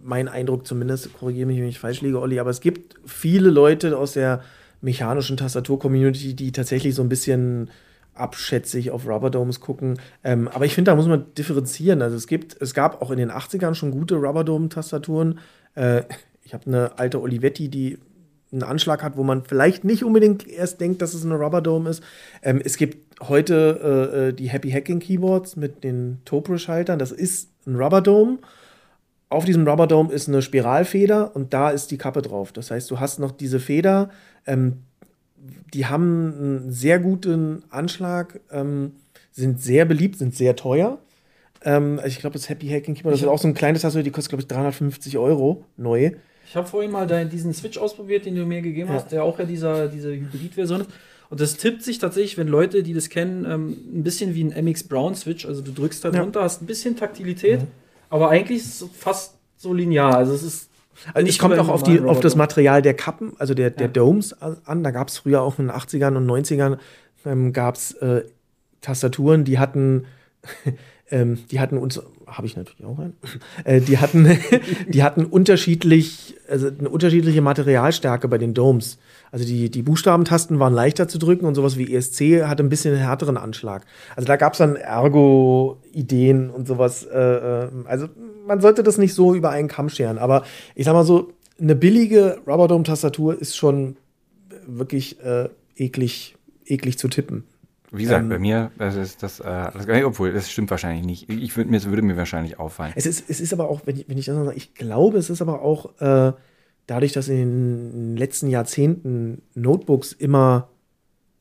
mein 0.04 0.28
Eindruck 0.28 0.68
zumindest, 0.68 1.12
korrigiere 1.18 1.48
mich, 1.48 1.58
wenn 1.58 1.68
ich 1.68 1.80
falsch 1.80 2.02
liege, 2.02 2.20
Olli, 2.20 2.40
aber 2.40 2.52
es 2.52 2.62
gibt 2.62 2.96
viele 3.06 3.50
Leute 3.50 3.98
aus 3.98 4.14
der 4.14 4.42
mechanischen 4.82 5.38
Tastatur-Community, 5.38 6.36
die 6.36 6.52
tatsächlich 6.52 6.94
so 6.94 7.02
ein 7.02 7.10
bisschen 7.10 7.72
abschätzig 8.14 8.92
auf 8.92 9.08
Rubberdomes 9.08 9.62
gucken. 9.62 9.98
Ähm, 10.24 10.48
aber 10.48 10.66
ich 10.66 10.76
finde, 10.76 10.92
da 10.92 10.96
muss 10.96 11.08
man 11.08 11.26
differenzieren. 11.36 12.04
Also 12.04 12.16
es 12.16 12.28
gibt, 12.28 12.62
es 12.62 12.76
gab 12.76 13.02
auch 13.02 13.10
in 13.10 13.18
den 13.18 13.32
80ern 13.32 13.74
schon 13.74 13.90
gute 13.90 14.16
Rubberdome-Tastaturen. 14.16 15.40
Äh, 15.74 16.04
ich 16.44 16.54
habe 16.54 16.68
eine 16.68 17.00
alte 17.00 17.20
Olivetti, 17.22 17.70
die 17.70 17.98
einen 18.54 18.64
Anschlag 18.64 19.04
hat, 19.04 19.18
wo 19.18 19.24
man 19.24 19.44
vielleicht 19.44 19.84
nicht 19.84 20.04
unbedingt 20.04 20.48
erst 20.48 20.80
denkt, 20.80 21.02
dass 21.02 21.14
es 21.14 21.26
eine 21.26 21.36
Rubberdome 21.36 21.90
ist. 21.90 22.04
Ähm, 22.42 22.62
es 22.64 22.78
gibt 22.78 23.20
heute 23.28 24.10
äh, 24.14 24.18
äh, 24.30 24.34
die 24.34 24.50
Happy 24.50 24.72
Hacking 24.72 25.00
Keyboards 25.00 25.56
mit 25.56 25.84
den 25.84 26.22
Topre-Schaltern. 26.26 27.00
Das 27.00 27.12
ist 27.12 27.50
ein 27.66 27.76
Rubberdome. 27.76 28.40
Auf 29.30 29.46
diesem 29.46 29.68
Rubberdome 29.68 30.14
ist 30.14 30.30
eine 30.30 30.42
Spiralfeder 30.42 31.36
und 31.36 31.54
da 31.54 31.72
ist 31.72 31.90
die 31.90 31.98
Kappe 31.98 32.22
drauf. 32.22 32.52
Das 32.52 32.70
heißt, 32.70 32.90
du 32.92 33.00
hast 33.00 33.20
noch 33.20 33.32
diese 33.32 33.60
Feder. 33.60 34.10
Ähm, 34.46 34.84
die 35.74 35.88
haben 35.88 36.34
einen 36.38 36.72
sehr 36.72 37.00
guten 37.00 37.64
Anschlag, 37.70 38.40
ähm, 38.52 38.94
sind 39.32 39.62
sehr 39.62 39.86
beliebt, 39.86 40.18
sind 40.18 40.36
sehr 40.36 40.56
teuer. 40.56 41.00
Ähm, 41.64 42.00
ich 42.06 42.20
glaube, 42.20 42.34
das 42.34 42.50
Happy 42.50 42.68
Hacking 42.68 42.94
Keyboard, 42.94 43.14
das 43.14 43.22
ist 43.22 43.28
auch 43.28 43.40
so 43.40 43.48
ein 43.48 43.54
kleines 43.54 43.82
die 43.82 44.12
kostet, 44.12 44.30
glaube 44.30 44.42
ich, 44.42 44.48
350 44.48 45.18
Euro 45.18 45.66
neu. 45.78 46.12
Ich 46.54 46.58
habe 46.58 46.68
vorhin 46.68 46.92
mal 46.92 47.08
deinen, 47.08 47.32
diesen 47.32 47.52
Switch 47.52 47.80
ausprobiert, 47.80 48.28
den 48.28 48.36
du 48.36 48.46
mir 48.46 48.62
gegeben 48.62 48.90
hast, 48.90 49.12
der 49.12 49.24
auch 49.24 49.40
ja 49.40 49.46
dieser, 49.46 49.88
diese 49.88 50.12
Hybrid-Version 50.12 50.82
ist. 50.82 50.90
Und 51.32 51.42
das 51.42 51.58
tippt 51.58 51.82
sich 51.82 51.98
tatsächlich, 51.98 52.38
wenn 52.38 52.48
Leute, 52.48 52.84
die 52.84 52.94
das 52.94 53.10
kennen, 53.10 53.44
ähm, 53.50 53.70
ein 53.92 54.04
bisschen 54.04 54.36
wie 54.36 54.44
ein 54.44 54.64
MX 54.64 54.84
Brown 54.84 55.16
Switch. 55.16 55.48
Also 55.48 55.64
du 55.64 55.72
drückst 55.72 56.06
da 56.06 56.12
drunter, 56.12 56.44
hast 56.44 56.62
ein 56.62 56.68
bisschen 56.68 56.96
Taktilität, 56.96 57.62
aber 58.12 58.30
eigentlich 58.30 58.60
ist 58.60 58.84
es 58.84 58.90
fast 58.96 59.34
so 59.58 59.74
linear. 59.74 60.16
Also 60.16 60.32
es 60.36 60.44
ist 60.44 60.70
Also 61.16 61.40
kommt 61.40 61.56
wie 61.56 61.60
auch 61.60 61.70
auf, 61.70 61.82
die, 61.82 62.00
auf 62.02 62.20
das. 62.20 62.36
Material 62.36 62.84
der 62.84 62.94
Kappen, 62.94 63.34
also 63.40 63.56
der, 63.56 63.72
der 63.72 63.88
Ja. 63.88 63.92
Domes 63.92 64.34
an. 64.40 64.84
Da 64.84 64.92
gab 64.92 65.08
es 65.08 65.18
früher 65.18 65.42
auch 65.42 65.58
in 65.58 65.70
den 65.70 65.76
80ern 65.76 66.16
und 66.16 66.28
90ern 66.30 66.78
ähm, 67.26 67.52
gab 67.52 67.78
es 67.78 67.94
äh, 67.94 68.26
Tastaturen, 68.82 69.44
die 69.44 69.58
hatten, 69.58 70.06
ähm, 71.10 71.40
die 71.50 71.60
hatten 71.60 71.80
uns, 71.80 72.00
habe 72.38 72.48
ich 72.48 72.56
natürlich 72.56 72.86
auch 72.86 73.00
einen, 73.00 73.14
äh, 73.64 73.82
die 73.82 73.98
hatten, 73.98 74.28
die 74.88 75.04
hatten 75.04 75.26
unterschiedlich, 75.26 76.36
also 76.50 76.68
eine 76.68 76.90
unterschiedliche 76.90 77.42
Materialstärke 77.42 78.28
bei 78.28 78.38
den 78.38 78.54
Domes. 78.54 78.98
Also 79.32 79.46
die, 79.46 79.70
die 79.70 79.82
Buchstabentasten 79.82 80.60
waren 80.60 80.74
leichter 80.74 81.08
zu 81.08 81.18
drücken 81.18 81.46
und 81.46 81.56
sowas 81.56 81.78
wie 81.78 81.94
ESC 81.94 82.46
hatte 82.48 82.64
ein 82.64 82.70
bisschen 82.70 82.94
einen 82.94 83.04
härteren 83.04 83.38
Anschlag. 83.38 83.86
Also 84.16 84.28
da 84.28 84.36
gab 84.36 84.54
es 84.54 84.60
dann 84.60 84.76
Ergo-Ideen 84.76 86.50
und 86.50 86.68
sowas. 86.68 87.04
Äh, 87.04 87.20
äh, 87.20 87.70
also 87.86 88.10
man 88.46 88.62
sollte 88.62 88.84
das 88.84 88.98
nicht 88.98 89.14
so 89.14 89.34
über 89.34 89.50
einen 89.50 89.68
Kamm 89.68 89.90
scheren. 89.90 90.18
Aber 90.18 90.44
ich 90.76 90.86
sag 90.86 90.94
mal 90.94 91.06
so, 91.06 91.32
eine 91.60 91.76
billige 91.76 92.40
Rubberdome-Tastatur 92.46 93.40
ist 93.40 93.56
schon 93.56 93.98
wirklich 94.68 95.20
äh, 95.24 95.50
eklig, 95.76 96.36
eklig 96.66 96.98
zu 96.98 97.08
tippen. 97.08 97.46
Wie 97.94 98.04
gesagt, 98.04 98.24
Ähm, 98.24 98.30
bei 98.30 98.40
mir, 98.40 98.72
das 98.78 98.96
ist 98.96 99.22
das, 99.24 99.40
äh, 99.40 99.44
alles, 99.44 99.86
gar 99.88 99.94
nicht- 99.96 100.06
obwohl, 100.06 100.32
das 100.34 100.52
stimmt 100.52 100.70
wahrscheinlich 100.72 101.06
nicht. 101.06 101.30
Ich 101.30 101.56
würde 101.56 101.70
mir, 101.70 101.78
es 101.78 101.86
würde 101.86 102.02
mir 102.02 102.18
wahrscheinlich 102.18 102.60
auffallen. 102.60 102.94
Es 102.96 103.06
ist, 103.06 103.30
es 103.30 103.40
ist 103.40 103.54
aber 103.54 103.70
auch, 103.70 103.82
wenn 103.86 103.98
ich, 103.98 104.10
wenn 104.10 104.18
ich 104.18 104.26
das 104.26 104.36
noch 104.36 104.46
sage, 104.46 104.58
ich 104.58 104.74
glaube, 104.74 105.18
es 105.20 105.30
ist 105.30 105.42
aber 105.42 105.62
auch 105.62 106.00
äh, 106.02 106.34
dadurch, 106.88 107.14
dass 107.14 107.28
in 107.30 107.38
den 107.38 108.18
letzten 108.18 108.50
Jahrzehnten 108.50 109.42
Notebooks 109.54 110.12
immer 110.12 110.70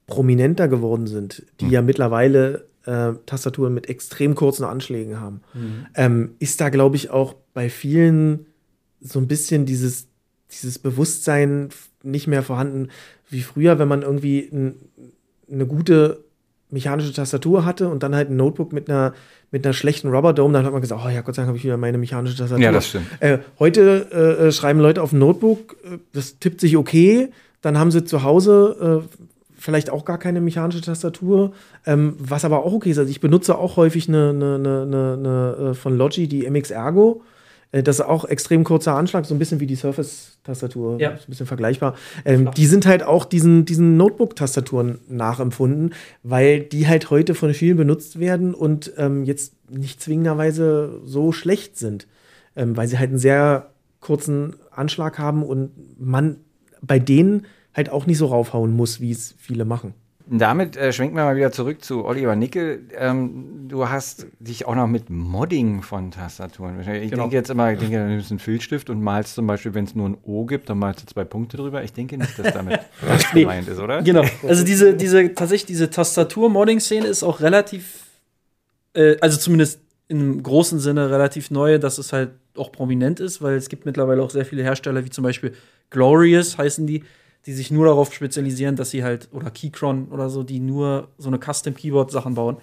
prominenter 0.07 0.69
geworden 0.69 1.07
sind, 1.07 1.45
die 1.61 1.71
ja 1.71 1.81
mittlerweile 1.83 2.67
äh, 2.85 3.13
Tastaturen 3.27 3.73
mit 3.73 3.89
extrem 3.89 4.35
kurzen 4.35 4.65
Anschlägen 4.65 5.21
haben, 5.21 5.41
ähm, 5.95 6.35
ist 6.39 6.61
da, 6.61 6.69
glaube 6.69 6.97
ich, 6.97 7.11
auch 7.11 7.35
bei 7.55 7.71
vielen 7.71 8.47
so 9.01 9.19
ein 9.21 9.29
bisschen 9.29 9.65
dieses, 9.67 10.09
dieses 10.51 10.79
Bewusstsein 10.79 11.71
nicht 12.03 12.27
mehr 12.27 12.43
vorhanden 12.43 12.89
wie 13.31 13.43
früher, 13.43 13.79
wenn 13.79 13.89
man 13.89 14.03
irgendwie 14.03 14.49
ein, 14.53 14.75
eine 15.51 15.67
gute 15.67 16.25
mechanische 16.73 17.13
Tastatur 17.13 17.65
hatte 17.65 17.89
und 17.89 18.03
dann 18.03 18.15
halt 18.15 18.31
ein 18.31 18.37
Notebook 18.37 18.73
mit 18.73 18.89
einer, 18.89 19.13
mit 19.51 19.65
einer 19.65 19.75
schlechten 19.75 20.09
Rubberdome, 20.09 20.53
dann 20.55 20.65
hat 20.65 20.73
man 20.73 20.81
gesagt, 20.81 21.03
oh 21.05 21.09
ja, 21.09 21.21
Gott 21.21 21.35
sei 21.35 21.43
Dank 21.43 21.49
habe 21.49 21.59
ich 21.59 21.65
wieder 21.65 21.77
meine 21.77 21.99
mechanische 21.99 22.37
Tastatur. 22.37 22.65
Ja, 22.65 22.73
das 22.73 22.89
stimmt. 22.89 23.07
Äh, 23.21 23.39
heute 23.59 24.09
äh, 24.13 24.49
äh, 24.49 24.53
schreiben 24.53 24.81
Leute 24.81 25.03
auf 25.03 25.11
dem 25.11 25.19
Notebook, 25.19 25.77
äh, 25.85 25.99
das 26.13 26.39
tippt 26.39 26.61
sich 26.61 26.77
okay, 26.77 27.31
dann 27.61 27.79
haben 27.79 27.91
sie 27.91 28.05
zu 28.05 28.23
Hause 28.23 29.03
äh, 29.11 29.17
vielleicht 29.57 29.91
auch 29.91 30.05
gar 30.05 30.19
keine 30.19 30.41
mechanische 30.41 30.81
Tastatur, 30.81 31.53
ähm, 31.87 32.17
was 32.19 32.45
aber 32.45 32.65
auch 32.65 32.73
okay 32.73 32.91
ist. 32.91 32.99
Also 32.99 33.11
ich 33.11 33.21
benutze 33.21 33.57
auch 33.57 33.77
häufig 33.77 34.09
eine, 34.09 34.31
eine, 34.31 34.55
eine, 34.57 34.83
eine, 34.83 35.13
eine 35.13 35.71
äh, 35.71 35.75
von 35.75 35.97
Logi, 35.97 36.27
die 36.27 36.51
MX 36.51 36.73
Ergo. 36.73 37.23
Äh, 37.73 37.83
Das 37.83 37.99
ist 37.99 38.05
auch 38.05 38.25
extrem 38.25 38.63
kurzer 38.65 38.95
Anschlag, 38.95 39.27
so 39.27 39.35
ein 39.35 39.39
bisschen 39.39 39.59
wie 39.61 39.67
die 39.67 39.75
Surface-Tastatur, 39.77 41.01
Ja. 41.01 41.11
ist 41.11 41.23
ein 41.27 41.31
bisschen 41.31 41.47
vergleichbar. 41.47 41.95
Ähm, 42.25 42.51
die 42.57 42.67
sind 42.67 42.87
halt 42.87 43.03
auch 43.03 43.25
diesen, 43.25 43.65
diesen 43.65 43.97
Notebook-Tastaturen 43.97 45.01
nachempfunden, 45.09 45.95
weil 46.23 46.61
die 46.61 46.87
halt 46.87 47.11
heute 47.11 47.35
von 47.35 47.53
vielen 47.55 47.77
benutzt 47.77 48.21
werden 48.21 48.55
und 48.55 48.93
ähm, 48.99 49.25
jetzt 49.25 49.55
nicht 49.71 50.01
zwingenderweise 50.03 51.01
so 51.05 51.33
schlecht 51.33 51.77
sind, 51.79 52.07
ähm, 52.55 52.77
weil 52.77 52.87
sie 52.89 52.99
halt 52.99 53.09
einen 53.11 53.19
sehr 53.19 53.71
kurzen 54.01 54.57
Anschlag 54.71 55.19
haben 55.19 55.43
und 55.43 55.71
man 55.99 56.37
bei 56.83 56.99
denen 56.99 57.47
halt 57.75 57.89
auch 57.89 58.07
nicht 58.07 58.19
so 58.19 58.27
raufhauen 58.27 58.73
muss, 58.73 59.01
wie 59.01 59.13
es 59.13 59.35
viele 59.39 59.65
machen. 59.65 59.95
Damit 60.27 60.77
äh, 60.77 60.93
schwenken 60.93 61.17
wir 61.17 61.25
mal 61.25 61.37
wieder 61.37 61.53
zurück 61.53 61.85
zu 61.85 62.05
Oliver 62.05 62.37
Nickel. 62.37 62.87
Ähm, 62.97 63.69
du 63.69 63.89
hast 63.89 64.27
dich 64.39 64.67
auch 64.67 64.75
noch 64.75 64.87
mit 64.87 65.11
Modding 65.11 65.83
von 65.83 66.11
Tastaturen. 66.11 66.81
Ich 66.81 67.11
Genau. 67.11 67.23
denke 67.25 67.37
jetzt 67.37 67.51
immer, 67.51 67.73
ich 67.73 67.79
denke, 67.79 67.99
du 67.99 68.07
nimmst 68.07 68.31
einen 68.31 68.39
Filzstift 68.39 68.89
und 68.89 69.03
malst 69.03 69.35
zum 69.35 69.47
Beispiel, 69.47 69.75
wenn 69.75 69.85
es 69.85 69.95
nur 69.95 70.09
ein 70.09 70.17
O 70.23 70.45
gibt, 70.47 70.71
dann 70.71 70.79
malst 70.79 71.03
du 71.03 71.07
zwei 71.07 71.25
Punkte 71.25 71.57
drüber. 71.57 71.83
Ich 71.83 71.93
denke 71.93 72.17
nicht, 72.19 72.39
dass 72.39 72.53
damit 72.53 72.81
Nee. 73.35 73.41
gemeint 73.43 73.69
ist, 73.69 73.79
oder? 73.81 74.03
Genau. 74.03 74.25
Also 74.47 74.65
diese, 74.65 74.95
diese, 74.95 75.35
tatsächlich 75.35 75.67
diese 75.67 75.91
Tastatur-Modding-Szene 75.91 77.07
ist 77.07 77.23
auch 77.23 77.41
relativ, 77.41 78.05
äh, 78.95 79.17
also 79.21 79.39
zumindest 79.39 79.81
im 80.09 80.43
großen 80.43 80.79
Sinne 80.79 81.11
relativ 81.11 81.51
neu, 81.51 81.79
dass 81.79 81.99
es 81.99 82.13
halt 82.13 82.31
auch 82.57 82.71
prominent 82.71 83.19
ist, 83.19 83.41
weil 83.43 83.55
es 83.57 83.69
gibt 83.69 83.87
mittlerweile 83.87 84.23
auch 84.23 84.31
sehr 84.31 84.45
viele 84.45 84.63
Hersteller, 84.63 85.05
wie 85.05 85.11
zum 85.11 85.25
Beispiel 85.25 85.53
Glorious 85.91 86.59
heißen 86.59 86.87
die, 86.87 87.03
die 87.47 87.53
sich 87.53 87.71
nur 87.71 87.87
darauf 87.87 88.13
spezialisieren, 88.13 88.77
dass 88.77 88.91
sie 88.91 89.03
halt, 89.03 89.29
oder 89.33 89.51
Keychron 89.51 90.09
oder 90.09 90.31
so, 90.31 90.43
die 90.43 90.61
nur 90.61 91.09
so 91.19 91.29
eine 91.29 91.39
Custom-Keyboard-Sachen 91.39 92.35
bauen. 92.35 92.59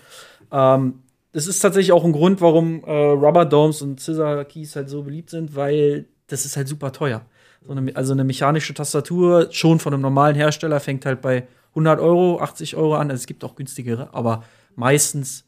Ähm, 0.51 0.99
das 1.31 1.47
ist 1.47 1.59
tatsächlich 1.59 1.91
auch 1.91 2.05
ein 2.05 2.11
Grund, 2.11 2.41
warum 2.41 2.83
äh, 2.85 2.91
Rubber 2.91 3.45
Domes 3.45 3.81
und 3.81 3.99
Scissor 3.99 4.45
Keys 4.45 4.75
halt 4.75 4.89
so 4.89 5.03
beliebt 5.03 5.29
sind, 5.29 5.55
weil 5.55 6.05
das 6.27 6.45
ist 6.45 6.57
halt 6.57 6.67
super 6.67 6.91
teuer. 6.91 7.21
So 7.61 7.71
eine, 7.71 7.95
also 7.95 8.13
eine 8.13 8.23
mechanische 8.23 8.73
Tastatur, 8.73 9.49
schon 9.51 9.79
von 9.79 9.93
einem 9.93 10.01
normalen 10.01 10.35
Hersteller, 10.35 10.79
fängt 10.79 11.05
halt 11.05 11.21
bei 11.21 11.47
100 11.71 11.99
Euro, 11.99 12.39
80 12.39 12.75
Euro 12.77 12.95
an. 12.95 13.11
Also 13.11 13.21
es 13.21 13.27
gibt 13.27 13.43
auch 13.43 13.55
günstigere, 13.55 14.13
aber 14.13 14.43
meistens 14.75 15.45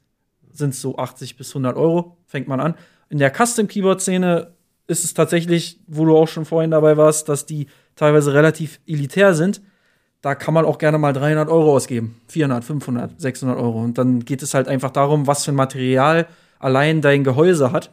sind 0.51 0.71
es 0.71 0.81
so 0.81 0.97
80 0.97 1.37
bis 1.37 1.49
100 1.49 1.77
Euro, 1.77 2.17
fängt 2.25 2.47
man 2.47 2.59
an. 2.59 2.75
In 3.09 3.17
der 3.17 3.31
Custom-Keyboard-Szene 3.31 4.53
ist 4.91 5.03
es 5.03 5.13
tatsächlich, 5.15 5.79
wo 5.87 6.05
du 6.05 6.15
auch 6.15 6.27
schon 6.27 6.45
vorhin 6.45 6.69
dabei 6.71 6.97
warst, 6.97 7.27
dass 7.29 7.45
die 7.47 7.67
teilweise 7.95 8.33
relativ 8.33 8.79
elitär 8.87 9.33
sind. 9.33 9.61
da 10.21 10.35
kann 10.35 10.53
man 10.53 10.65
auch 10.65 10.77
gerne 10.77 10.99
mal 10.99 11.13
300 11.13 11.49
Euro 11.49 11.73
ausgeben. 11.75 12.21
400, 12.27 12.63
500, 12.63 13.19
600 13.19 13.57
Euro. 13.57 13.81
Und 13.83 13.97
dann 13.97 14.23
geht 14.23 14.43
es 14.43 14.53
halt 14.53 14.67
einfach 14.67 14.91
darum, 14.91 15.25
was 15.25 15.45
für 15.45 15.51
ein 15.51 15.55
Material 15.55 16.27
allein 16.59 17.01
dein 17.01 17.23
Gehäuse 17.23 17.71
hat. 17.71 17.89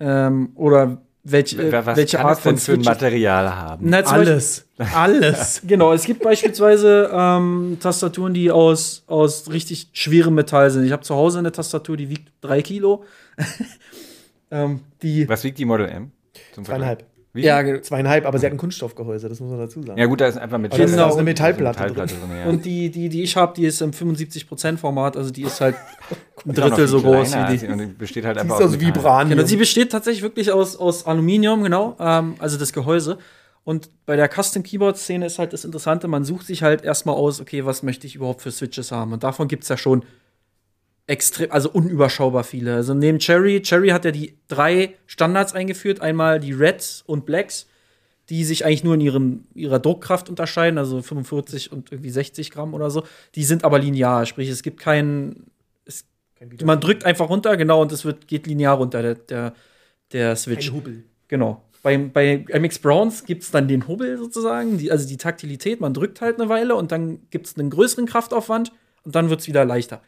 Ähm, 0.00 0.50
oder 0.56 0.98
welch, 1.22 1.56
äh, 1.56 1.70
Was 1.86 1.96
welche 1.96 2.18
Art 2.18 2.38
es 2.38 2.42
denn 2.42 2.56
von 2.58 2.58
für 2.58 2.80
ein. 2.80 2.84
Material 2.84 3.54
haben? 3.54 3.86
Na, 3.88 4.02
zum 4.04 4.16
Beispiel- 4.16 4.32
Alles. 4.32 4.66
Alles. 4.92 5.62
Genau, 5.68 5.92
es 5.92 6.04
gibt 6.04 6.20
beispielsweise 6.24 7.08
ähm, 7.14 7.76
Tastaturen, 7.80 8.34
die 8.34 8.50
aus, 8.50 9.04
aus 9.06 9.48
richtig 9.52 9.86
schwerem 9.92 10.34
Metall 10.34 10.68
sind. 10.72 10.84
Ich 10.84 10.90
habe 10.90 11.02
zu 11.04 11.14
Hause 11.14 11.38
eine 11.38 11.52
Tastatur, 11.52 11.96
die 11.96 12.08
wiegt 12.08 12.32
drei 12.40 12.60
Kilo. 12.60 13.04
ähm, 14.50 14.80
die 15.02 15.28
Was 15.28 15.44
wiegt 15.44 15.58
die 15.58 15.64
Model 15.64 15.88
M? 15.88 16.10
Zum? 16.52 16.64
Zweieinhalb. 16.64 17.04
Wie? 17.34 17.44
ja, 17.44 17.80
Zweieinhalb, 17.80 18.26
aber 18.26 18.38
sie 18.38 18.44
hat 18.44 18.52
ein 18.52 18.58
Kunststoffgehäuse, 18.58 19.26
das 19.26 19.40
muss 19.40 19.48
man 19.48 19.58
dazu 19.58 19.82
sagen. 19.82 19.98
Ja, 19.98 20.04
gut, 20.04 20.20
da 20.20 20.26
ist 20.26 20.36
einfach 20.36 20.60
da 20.60 20.76
ist 20.76 20.90
Genau. 20.90 21.06
auch 21.06 21.14
eine 21.14 21.22
Metallplatte 21.22 21.80
Metallplatte 21.80 22.14
drin. 22.14 22.28
drin. 22.28 22.38
ja. 22.38 22.44
und 22.46 22.64
die, 22.66 22.90
die, 22.90 23.08
die 23.08 23.22
ich 23.22 23.36
habe, 23.36 23.54
die 23.56 23.64
ist 23.64 23.80
im 23.80 23.92
75% 23.92 24.76
Format, 24.76 25.16
also 25.16 25.30
die 25.30 25.42
ist 25.44 25.58
halt 25.62 25.74
ein 26.44 26.50
Ist 26.50 26.58
Drittel 26.58 26.86
so 26.88 27.00
groß 27.00 27.32
wie 27.34 27.56
die. 27.56 27.66
Und 27.68 27.78
die 27.78 27.86
besteht 27.86 28.26
halt 28.26 28.36
Die 28.36 28.40
einfach 28.40 28.60
ist 28.60 28.66
aus 28.66 28.72
aus 28.74 28.76
Metall. 28.78 28.96
Vibranium. 28.96 29.30
Genau, 29.38 29.48
sie 29.48 29.56
besteht 29.56 29.90
tatsächlich 29.92 30.22
wirklich 30.22 30.52
aus, 30.52 30.76
aus 30.76 31.06
Aluminium, 31.06 31.62
genau, 31.62 31.96
ähm, 31.98 32.34
also 32.38 32.58
das 32.58 32.70
Gehäuse. 32.74 33.16
Und 33.64 33.88
bei 34.04 34.16
der 34.16 34.28
Custom 34.28 34.62
Keyboard 34.62 34.98
Szene 34.98 35.24
ist 35.24 35.38
halt 35.38 35.54
das 35.54 35.64
Interessante, 35.64 36.08
man 36.08 36.24
sucht 36.24 36.46
sich 36.46 36.62
halt 36.62 36.84
erstmal 36.84 37.14
aus, 37.14 37.40
okay, 37.40 37.64
was 37.64 37.82
möchte 37.82 38.06
ich 38.06 38.14
überhaupt 38.14 38.42
für 38.42 38.50
Switches 38.50 38.92
haben? 38.92 39.12
Und 39.14 39.22
davon 39.24 39.48
gibt 39.48 39.62
es 39.62 39.70
ja 39.70 39.78
schon 39.78 40.04
extrem, 41.06 41.50
also 41.50 41.70
unüberschaubar 41.70 42.44
viele. 42.44 42.74
Also 42.74 42.94
neben 42.94 43.18
Cherry, 43.18 43.62
Cherry 43.62 43.88
hat 43.88 44.04
ja 44.04 44.10
die 44.10 44.36
drei 44.48 44.94
Standards 45.06 45.54
eingeführt, 45.54 46.00
einmal 46.00 46.40
die 46.40 46.52
Reds 46.52 47.02
und 47.06 47.26
Blacks, 47.26 47.66
die 48.28 48.44
sich 48.44 48.64
eigentlich 48.64 48.84
nur 48.84 48.94
in 48.94 49.00
ihrem, 49.00 49.44
ihrer 49.54 49.78
Druckkraft 49.78 50.28
unterscheiden, 50.28 50.78
also 50.78 51.02
45 51.02 51.72
und 51.72 51.90
irgendwie 51.90 52.10
60 52.10 52.50
Gramm 52.50 52.72
oder 52.72 52.90
so. 52.90 53.04
Die 53.34 53.44
sind 53.44 53.64
aber 53.64 53.78
linear, 53.78 54.26
sprich, 54.26 54.48
es 54.48 54.62
gibt 54.62 54.80
keinen, 54.80 55.50
es, 55.84 56.04
man 56.64 56.80
drückt 56.80 57.04
einfach 57.04 57.28
runter, 57.28 57.56
genau, 57.56 57.82
und 57.82 57.90
es 57.92 58.04
wird, 58.04 58.28
geht 58.28 58.46
linear 58.46 58.76
runter, 58.76 59.02
der, 59.02 59.14
der, 59.16 59.54
der 60.12 60.36
Switch. 60.36 60.68
Ein 60.68 60.74
Hubbel. 60.74 61.04
Genau. 61.28 61.62
Bei, 61.82 61.98
bei 61.98 62.44
MX 62.48 62.78
Browns 62.78 63.24
gibt 63.24 63.42
es 63.42 63.50
dann 63.50 63.66
den 63.66 63.88
Hubbel 63.88 64.16
sozusagen, 64.16 64.78
die, 64.78 64.92
also 64.92 65.08
die 65.08 65.16
Taktilität, 65.16 65.80
man 65.80 65.92
drückt 65.92 66.20
halt 66.20 66.38
eine 66.38 66.48
Weile 66.48 66.76
und 66.76 66.92
dann 66.92 67.28
gibt 67.30 67.48
es 67.48 67.58
einen 67.58 67.70
größeren 67.70 68.06
Kraftaufwand 68.06 68.70
und 69.02 69.16
dann 69.16 69.30
wird 69.30 69.40
es 69.40 69.48
wieder 69.48 69.64
leichter. 69.64 70.00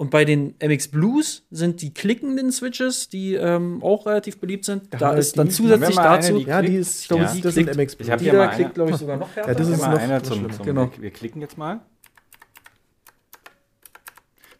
Und 0.00 0.10
bei 0.10 0.24
den 0.24 0.54
MX 0.62 0.88
Blues 0.88 1.44
sind 1.50 1.82
die 1.82 1.92
klickenden 1.92 2.52
Switches, 2.52 3.08
die 3.08 3.34
ähm, 3.34 3.82
auch 3.82 4.06
relativ 4.06 4.38
beliebt 4.38 4.64
sind. 4.64 4.84
Da, 4.94 5.10
wir 5.12 5.18
ist 5.18 5.36
dann 5.36 5.48
die- 5.48 5.52
zusätzlich 5.54 5.96
mal 5.96 6.06
eine, 6.06 6.16
dazu. 6.22 6.38
die 6.38 6.44
Ja, 6.44 6.62
die 6.62 6.76
ist, 6.76 7.02
ich 7.02 7.08
glaube, 7.08 7.24
Ja. 7.24 7.34
das 7.42 7.54
sind 7.54 7.68
MX 7.76 7.96
Ich 7.98 8.08
hab 8.08 8.18
die 8.18 8.24
hier 8.26 8.32
da 8.34 8.38
mal 8.38 8.46
eine. 8.46 8.54
klickt, 8.54 8.74
glaube 8.74 8.90
ich, 8.92 8.96
sogar 8.96 9.16
noch 9.16 9.34
härter. 9.34 9.48
Ja, 9.50 9.54
das 9.58 9.68
ist 9.68 9.78
noch- 9.78 9.98
einer 9.98 10.22
zum, 10.22 10.52
zum 10.52 10.64
Genau. 10.64 10.88
wir, 11.00 11.10
klicken 11.10 11.40
jetzt 11.40 11.58
mal. 11.58 11.80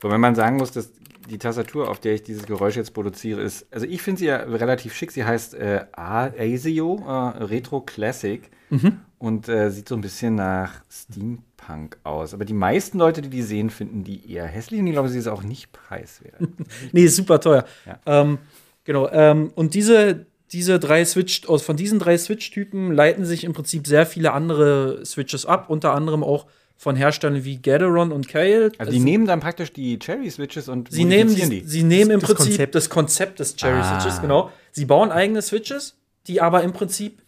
Wobei 0.00 0.18
man 0.18 0.34
sagen 0.34 0.56
muss, 0.56 0.72
dass 0.72 0.90
die 1.30 1.38
Tastatur, 1.38 1.88
auf 1.88 2.00
der 2.00 2.14
ich 2.14 2.22
dieses 2.24 2.44
Geräusch 2.46 2.76
jetzt 2.76 2.92
produziere, 2.94 3.40
ist, 3.42 3.66
also 3.72 3.86
ich 3.86 4.02
finde 4.02 4.18
sie 4.20 4.26
ja 4.26 4.36
relativ 4.38 4.94
schick. 4.94 5.12
Sie 5.12 5.24
heißt 5.24 5.54
äh, 5.54 5.84
ASIO 5.92 7.04
äh, 7.06 7.44
Retro 7.44 7.80
Classic 7.82 8.50
Mhm. 8.70 9.00
Und 9.18 9.48
äh, 9.48 9.70
sieht 9.70 9.88
so 9.88 9.94
ein 9.94 10.00
bisschen 10.00 10.34
nach 10.36 10.82
Steampunk 10.90 11.98
aus. 12.04 12.34
Aber 12.34 12.44
die 12.44 12.54
meisten 12.54 12.98
Leute, 12.98 13.22
die 13.22 13.28
die 13.30 13.42
sehen, 13.42 13.70
finden 13.70 14.04
die 14.04 14.30
eher 14.32 14.46
hässlich 14.46 14.80
und 14.80 14.86
ich 14.86 14.92
glaube, 14.92 15.08
sie 15.08 15.18
ist 15.18 15.26
auch 15.28 15.42
nicht 15.42 15.72
preiswert. 15.72 16.36
Nee, 16.92 17.04
ist 17.04 17.16
super 17.16 17.40
teuer. 17.40 17.64
Ja. 17.86 17.98
Ähm, 18.06 18.38
genau. 18.84 19.08
Ähm, 19.10 19.50
und 19.54 19.74
diese, 19.74 20.26
diese 20.52 20.78
drei 20.78 21.04
Switch, 21.04 21.46
aus, 21.48 21.62
von 21.62 21.76
diesen 21.76 21.98
drei 21.98 22.16
Switch-Typen 22.16 22.92
leiten 22.92 23.24
sich 23.24 23.44
im 23.44 23.52
Prinzip 23.52 23.86
sehr 23.86 24.06
viele 24.06 24.32
andere 24.32 25.04
Switches 25.04 25.46
ab, 25.46 25.68
unter 25.68 25.92
anderem 25.94 26.22
auch 26.22 26.46
von 26.76 26.94
Herstellern 26.94 27.42
wie 27.44 27.60
Gateron 27.60 28.12
und 28.12 28.28
Kale. 28.28 28.70
Also 28.78 28.92
die 28.92 29.00
nehmen 29.00 29.26
dann 29.26 29.40
praktisch 29.40 29.72
die 29.72 29.98
Cherry 29.98 30.30
Switches 30.30 30.68
und 30.68 30.92
Sie 30.92 31.04
nehmen, 31.04 31.34
die, 31.34 31.48
die. 31.48 31.60
sie 31.66 31.82
nehmen 31.82 32.12
im 32.12 32.20
Das 32.20 32.28
Prinzip 32.28 32.46
Konzept. 32.52 32.74
das 32.76 32.88
Konzept 32.88 33.40
des 33.40 33.56
Cherry 33.56 33.80
Ah. 33.80 33.98
Switches, 34.00 34.20
genau. 34.20 34.52
Sie 34.70 34.84
bauen 34.84 35.10
eigene 35.10 35.42
Switches, 35.42 35.96
die 36.28 36.40
aber 36.40 36.62
im 36.62 36.72
Prinzip 36.72 37.20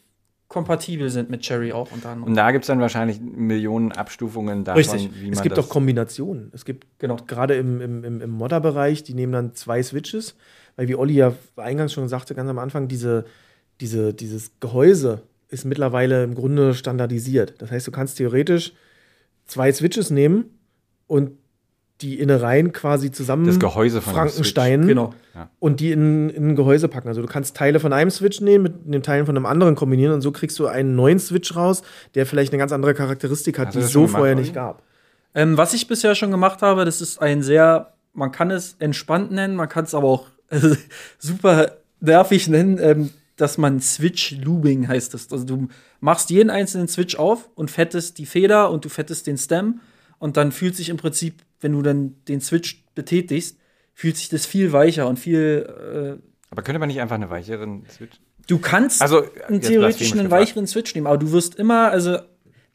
kompatibel 0.51 1.09
sind 1.11 1.30
mit 1.30 1.42
Cherry 1.42 1.72
auch 1.72 1.92
unter 1.92 2.09
anderem. 2.11 2.28
Und 2.28 2.34
da 2.34 2.51
gibt 2.51 2.64
es 2.64 2.66
dann 2.66 2.80
wahrscheinlich 2.80 3.20
Millionen 3.20 3.92
Abstufungen 3.92 4.64
davon, 4.64 4.78
Richtig. 4.78 5.09
wie 5.14 5.26
man 5.26 5.32
Es 5.32 5.42
gibt 5.42 5.57
das 5.57 5.66
auch 5.66 5.68
Kombinationen. 5.70 6.51
Es 6.53 6.64
gibt 6.64 6.88
Genau. 6.98 7.16
gerade 7.24 7.55
im, 7.55 7.80
im, 7.80 8.03
im, 8.03 8.20
im 8.20 8.30
Modder-Bereich, 8.30 9.05
die 9.05 9.14
nehmen 9.14 9.32
dann 9.32 9.55
zwei 9.55 9.80
Switches, 9.80 10.34
weil 10.74 10.88
wie 10.88 10.96
Olli 10.96 11.14
ja 11.14 11.34
eingangs 11.55 11.92
schon 11.92 12.09
sagte, 12.09 12.34
ganz 12.34 12.51
am 12.51 12.59
Anfang, 12.59 12.88
diese, 12.88 13.26
diese, 13.80 14.12
dieses 14.12 14.51
Gehäuse 14.59 15.22
ist 15.51 15.64
mittlerweile 15.64 16.24
im 16.24 16.34
Grunde 16.34 16.74
standardisiert. 16.74 17.55
Das 17.62 17.70
heißt, 17.70 17.86
du 17.86 17.92
kannst 17.92 18.16
theoretisch 18.16 18.72
zwei 19.46 19.72
Switches 19.72 20.11
nehmen 20.11 20.46
und 21.07 21.30
die 22.03 22.18
Innereien 22.18 22.72
quasi 22.72 23.11
zusammen 23.11 23.46
Das 23.46 23.59
Gehäuse 23.59 24.01
von 24.01 24.14
Frankenstein 24.14 24.86
Genau. 24.86 25.14
und 25.59 25.80
die 25.80 25.92
in, 25.92 26.30
in 26.30 26.48
ein 26.51 26.57
Gehäuse 26.57 26.88
packen. 26.88 27.09
Also 27.09 27.20
du 27.22 27.28
kannst 27.28 27.57
Teile 27.57 27.80
von 27.80 27.92
einem 27.92 28.11
Switch 28.11 28.40
nehmen, 28.40 28.64
mit 28.64 28.94
den 28.94 29.03
Teilen 29.03 29.26
von 29.26 29.36
einem 29.36 29.46
anderen 29.46 29.74
kombinieren 29.74 30.14
und 30.14 30.20
so 30.22 30.32
kriegst 30.32 30.59
du 30.59 30.66
einen 30.66 30.94
neuen 30.96 31.18
Switch 31.18 31.55
raus, 31.57 31.82
der 32.14 32.26
vielleicht 32.26 32.53
eine 32.53 32.59
ganz 32.59 32.72
andere 32.72 32.94
Charakteristik 32.94 33.59
hat, 33.59 33.68
Hast 33.68 33.74
die 33.74 33.78
das 33.80 33.86
es 33.88 33.92
so 33.92 34.01
gemacht, 34.01 34.16
vorher 34.16 34.34
nicht 34.34 34.55
gab. 34.55 34.82
Ähm, 35.34 35.57
was 35.57 35.74
ich 35.74 35.86
bisher 35.86 36.14
schon 36.14 36.30
gemacht 36.30 36.62
habe, 36.62 36.84
das 36.84 37.01
ist 37.01 37.20
ein 37.20 37.42
sehr, 37.42 37.92
man 38.14 38.32
kann 38.32 38.51
es 38.51 38.76
entspannt 38.78 39.30
nennen, 39.30 39.55
man 39.55 39.68
kann 39.68 39.84
es 39.84 39.94
aber 39.94 40.09
auch 40.09 40.26
äh, 40.51 40.59
super 41.18 41.72
nervig 42.01 42.48
nennen, 42.48 42.78
ähm, 42.80 43.11
dass 43.36 43.57
man 43.57 43.80
Switch-Looping 43.80 44.88
heißt 44.88 45.14
es. 45.14 45.30
Also 45.32 45.44
du 45.44 45.68
machst 46.01 46.30
jeden 46.30 46.51
einzelnen 46.51 46.88
Switch 46.88 47.16
auf 47.16 47.48
und 47.55 47.70
fettest 47.70 48.18
die 48.18 48.26
Feder 48.26 48.70
und 48.70 48.84
du 48.84 48.88
fettest 48.88 49.26
den 49.26 49.38
Stem 49.38 49.80
und 50.18 50.36
dann 50.36 50.53
fühlt 50.53 50.76
sich 50.76 50.88
im 50.88 50.96
Prinzip, 50.96 51.36
wenn 51.61 51.72
du 51.72 51.82
dann 51.82 52.14
den 52.28 52.40
Switch 52.40 52.84
betätigst, 52.94 53.58
fühlt 53.94 54.16
sich 54.16 54.28
das 54.28 54.46
viel 54.46 54.72
weicher 54.72 55.06
und 55.08 55.18
viel 55.18 56.18
äh, 56.20 56.22
Aber 56.50 56.62
könnte 56.62 56.78
man 56.78 56.88
nicht 56.88 57.00
einfach 57.00 57.16
eine 57.16 57.30
weicheren 57.30 57.84
Switch? 57.90 58.18
Du 58.46 58.58
kannst 58.58 59.00
Also, 59.02 59.22
einen 59.46 59.61
theoretisch 59.61 60.12
einen 60.12 60.30
weicheren 60.30 60.66
Switch 60.66 60.94
nehmen, 60.94 61.06
aber 61.06 61.18
du 61.18 61.30
wirst 61.32 61.54
immer, 61.56 61.90
also 61.90 62.18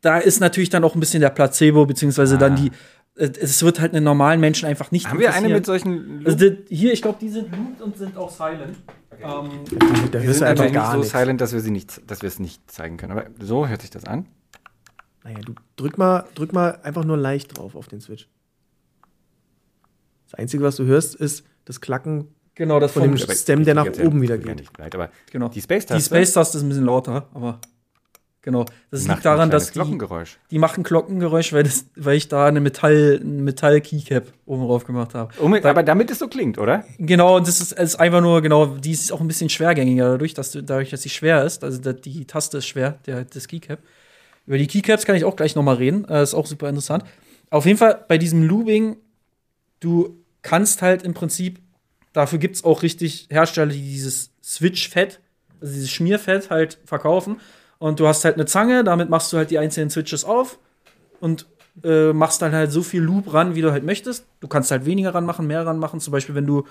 da 0.01 0.19
ist 0.19 0.39
natürlich 0.39 0.69
dann 0.69 0.83
auch 0.83 0.93
ein 0.95 0.99
bisschen 0.99 1.21
der 1.21 1.31
Placebo, 1.31 1.85
beziehungsweise 1.85 2.37
dann 2.37 2.55
die, 2.55 2.71
äh, 3.15 3.29
es 3.41 3.63
wird 3.63 3.79
halt 3.81 3.93
einen 3.93 4.05
normalen 4.05 4.39
Menschen 4.39 4.67
einfach 4.69 4.91
nicht 4.91 5.07
Ah. 5.07 5.09
Haben 5.11 5.19
wir 5.19 5.33
eine 5.33 5.49
mit 5.49 5.65
solchen 5.65 6.21
Also 6.25 6.37
die, 6.37 6.57
hier, 6.73 6.93
ich 6.93 7.01
glaube, 7.01 7.17
die 7.19 7.29
sind 7.29 7.51
looped 7.51 7.81
und 7.81 7.97
sind 7.97 8.15
auch 8.15 8.29
silent. 8.31 8.77
Ähm, 9.21 9.49
Da 10.11 10.19
sind 10.19 10.41
du 10.41 10.45
einfach 10.45 10.63
nicht 10.65 10.73
gar 10.73 10.91
so 10.91 10.97
nichts. 10.99 11.11
silent, 11.17 11.41
dass 11.41 11.53
wir 11.53 11.59
sie 11.61 11.71
nicht, 11.71 12.01
dass 12.09 12.21
wir 12.21 12.27
es 12.27 12.37
nicht 12.39 12.69
zeigen 12.69 12.97
können. 12.97 13.13
Aber 13.13 13.25
so 13.39 13.67
hört 13.67 13.81
sich 13.81 13.89
das 13.89 14.05
an. 14.05 14.27
Naja, 15.23 15.39
du 15.43 15.53
drück 15.75 15.97
mal, 15.97 16.25
drück 16.35 16.53
mal 16.53 16.79
einfach 16.83 17.03
nur 17.03 17.17
leicht 17.17 17.57
drauf 17.57 17.75
auf 17.75 17.87
den 17.87 17.99
Switch. 18.01 18.27
Das 20.35 20.41
Einzige, 20.41 20.63
was 20.63 20.75
du 20.75 20.83
hörst, 20.83 21.15
ist 21.15 21.45
das 21.63 21.79
Klacken. 21.79 22.27
genau, 22.55 22.79
das 22.79 22.91
Von 22.91 23.03
dem 23.03 23.17
Stem, 23.17 23.63
der 23.63 23.73
nach 23.73 23.87
oben 24.03 24.21
wieder 24.21 24.37
geht. 24.37 24.57
nicht 24.57 24.73
breit, 24.73 24.93
aber 24.93 25.09
genau. 25.31 25.47
die 25.47 25.61
Space 25.61 25.85
Die 25.85 25.93
Taste. 25.93 26.13
Space-Taste 26.13 26.57
ist 26.57 26.63
ein 26.63 26.67
bisschen 26.69 26.83
lauter, 26.83 27.29
aber 27.33 27.61
genau. 28.41 28.65
Das 28.91 29.05
macht 29.05 29.17
liegt 29.17 29.25
daran, 29.25 29.49
dass 29.49 29.67
die, 29.67 29.73
Glockengeräusch. 29.73 30.37
die 30.51 30.59
machen 30.59 30.83
Glockengeräusch, 30.83 31.53
weil, 31.53 31.63
das, 31.63 31.85
weil 31.95 32.17
ich 32.17 32.27
da 32.27 32.47
eine 32.47 32.59
Metall, 32.59 33.21
ein 33.23 33.45
Metall-Keycap 33.45 34.25
oben 34.45 34.63
drauf 34.63 34.83
gemacht 34.83 35.13
habe. 35.13 35.33
Um, 35.39 35.53
aber 35.53 35.83
damit 35.83 36.11
es 36.11 36.19
so 36.19 36.27
klingt, 36.27 36.57
oder? 36.57 36.83
Genau, 36.97 37.37
und 37.37 37.47
das 37.47 37.61
ist, 37.61 37.71
ist 37.71 37.95
einfach 37.95 38.19
nur, 38.19 38.41
genau, 38.41 38.65
die 38.65 38.91
ist 38.91 39.13
auch 39.13 39.21
ein 39.21 39.27
bisschen 39.29 39.49
schwergängiger 39.49 40.11
dadurch, 40.11 40.33
dass, 40.33 40.51
du, 40.51 40.61
dadurch, 40.61 40.89
dass 40.89 41.01
sie 41.01 41.09
schwer 41.09 41.45
ist. 41.45 41.63
Also 41.63 41.79
da, 41.79 41.93
die 41.93 42.25
Taste 42.25 42.57
ist 42.57 42.67
schwer, 42.67 42.99
der, 43.05 43.23
das 43.23 43.47
Keycap. 43.47 43.79
Über 44.47 44.57
die 44.57 44.67
Keycaps 44.67 45.05
kann 45.05 45.15
ich 45.15 45.23
auch 45.23 45.37
gleich 45.37 45.55
noch 45.55 45.63
mal 45.63 45.75
reden. 45.75 46.03
Äh, 46.09 46.23
ist 46.23 46.33
auch 46.33 46.45
super 46.45 46.67
interessant. 46.67 47.05
Auf 47.49 47.65
jeden 47.65 47.77
Fall 47.77 48.03
bei 48.09 48.17
diesem 48.17 48.43
Looping, 48.43 48.97
du 49.79 50.24
kannst 50.45 50.83
halt 50.83 51.01
im 51.01 51.15
Prinzip, 51.15 51.59
dafür 52.13 52.37
gibt 52.37 52.55
es 52.55 52.63
auch 52.63 52.83
richtig 52.83 53.27
Hersteller, 53.31 53.71
die 53.71 53.81
dieses 53.81 54.31
Switch-Fett, 54.43 55.19
also 55.59 55.73
dieses 55.73 55.89
Schmierfett 55.89 56.51
halt 56.51 56.77
verkaufen. 56.85 57.41
Und 57.79 57.99
du 57.99 58.07
hast 58.07 58.23
halt 58.23 58.35
eine 58.35 58.45
Zange, 58.45 58.83
damit 58.83 59.09
machst 59.09 59.33
du 59.33 59.37
halt 59.37 59.49
die 59.49 59.57
einzelnen 59.57 59.89
Switches 59.89 60.23
auf 60.23 60.59
und 61.19 61.47
äh, 61.83 62.13
machst 62.13 62.43
dann 62.43 62.53
halt 62.53 62.71
so 62.71 62.83
viel 62.83 63.01
Loop 63.01 63.33
ran, 63.33 63.55
wie 63.55 63.61
du 63.61 63.71
halt 63.71 63.83
möchtest. 63.83 64.27
Du 64.39 64.47
kannst 64.47 64.69
halt 64.69 64.85
weniger 64.85 65.15
ranmachen, 65.15 65.47
mehr 65.47 65.65
ranmachen. 65.65 65.99
Zum 65.99 66.11
Beispiel, 66.11 66.35
wenn 66.35 66.45
du, 66.45 66.65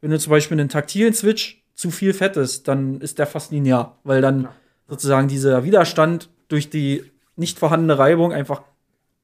wenn 0.00 0.10
du 0.10 0.18
zum 0.18 0.30
Beispiel 0.30 0.58
einen 0.58 0.70
taktilen 0.70 1.12
Switch 1.12 1.62
zu 1.74 1.90
viel 1.90 2.14
fettest, 2.14 2.66
dann 2.66 3.00
ist 3.02 3.18
der 3.18 3.26
fast 3.26 3.52
linear, 3.52 3.98
weil 4.04 4.22
dann 4.22 4.48
sozusagen 4.88 5.28
dieser 5.28 5.64
Widerstand 5.64 6.30
durch 6.48 6.70
die 6.70 7.04
nicht 7.36 7.58
vorhandene 7.58 7.98
Reibung 7.98 8.32
einfach 8.32 8.62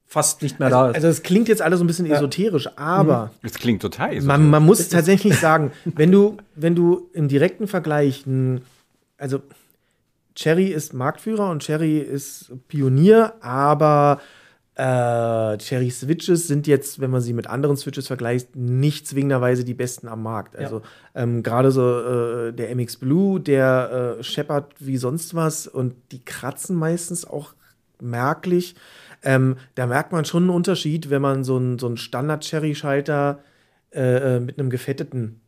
fast 0.07 0.41
nicht 0.43 0.59
mehr 0.59 0.69
da 0.69 0.89
ist. 0.89 0.95
Also 0.95 1.07
es 1.07 1.23
klingt 1.23 1.47
jetzt 1.47 1.61
alles 1.61 1.79
so 1.79 1.83
ein 1.83 1.87
bisschen 1.87 2.05
esoterisch, 2.05 2.69
aber 2.77 3.31
Es 3.41 3.53
klingt 3.55 3.81
total 3.81 4.09
esoterisch. 4.13 4.27
man, 4.27 4.49
man 4.49 4.63
muss 4.63 4.87
tatsächlich 4.89 5.37
sagen, 5.39 5.71
wenn 5.83 6.11
du, 6.11 6.37
wenn 6.55 6.75
du 6.75 7.09
im 7.13 7.27
direkten 7.27 7.67
Vergleich, 7.67 8.25
n- 8.27 8.61
also 9.17 9.41
Cherry 10.35 10.67
ist 10.67 10.93
Marktführer 10.93 11.49
und 11.49 11.63
Cherry 11.63 11.97
ist 11.99 12.51
Pionier, 12.67 13.33
aber 13.41 14.19
äh, 14.75 15.57
Cherry 15.57 15.89
Switches 15.89 16.47
sind 16.47 16.67
jetzt, 16.67 16.99
wenn 16.99 17.09
man 17.09 17.21
sie 17.21 17.31
mit 17.33 17.47
anderen 17.47 17.77
Switches 17.77 18.07
vergleicht, 18.07 18.55
nicht 18.57 19.07
zwingenderweise 19.07 19.63
die 19.63 19.73
besten 19.73 20.09
am 20.09 20.21
Markt. 20.23 20.57
Also 20.57 20.81
ähm, 21.15 21.41
gerade 21.43 21.71
so 21.71 21.81
äh, 22.01 22.51
der 22.53 22.75
MX 22.75 22.97
Blue, 22.97 23.39
der 23.39 24.17
äh, 24.19 24.23
scheppert 24.23 24.73
wie 24.79 24.97
sonst 24.97 25.33
was 25.33 25.65
und 25.67 25.95
die 26.11 26.23
kratzen 26.23 26.75
meistens 26.75 27.25
auch 27.25 27.53
merklich. 28.01 28.75
Ähm, 29.25 29.57
da 29.75 29.87
merkt 29.87 30.11
man 30.11 30.23
schon 30.23 30.43
einen 30.43 30.49
Unterschied, 30.51 31.09
wenn 31.09 31.21
man 31.21 31.43
so 31.43 31.57
einen 31.57 31.77
so 31.79 31.87
einen 31.87 31.97
Standard-Cherry-Schalter 31.97 33.39
äh, 33.91 34.35
äh, 34.35 34.39
mit 34.39 34.59
einem 34.59 34.69
gefetteten 34.69 35.41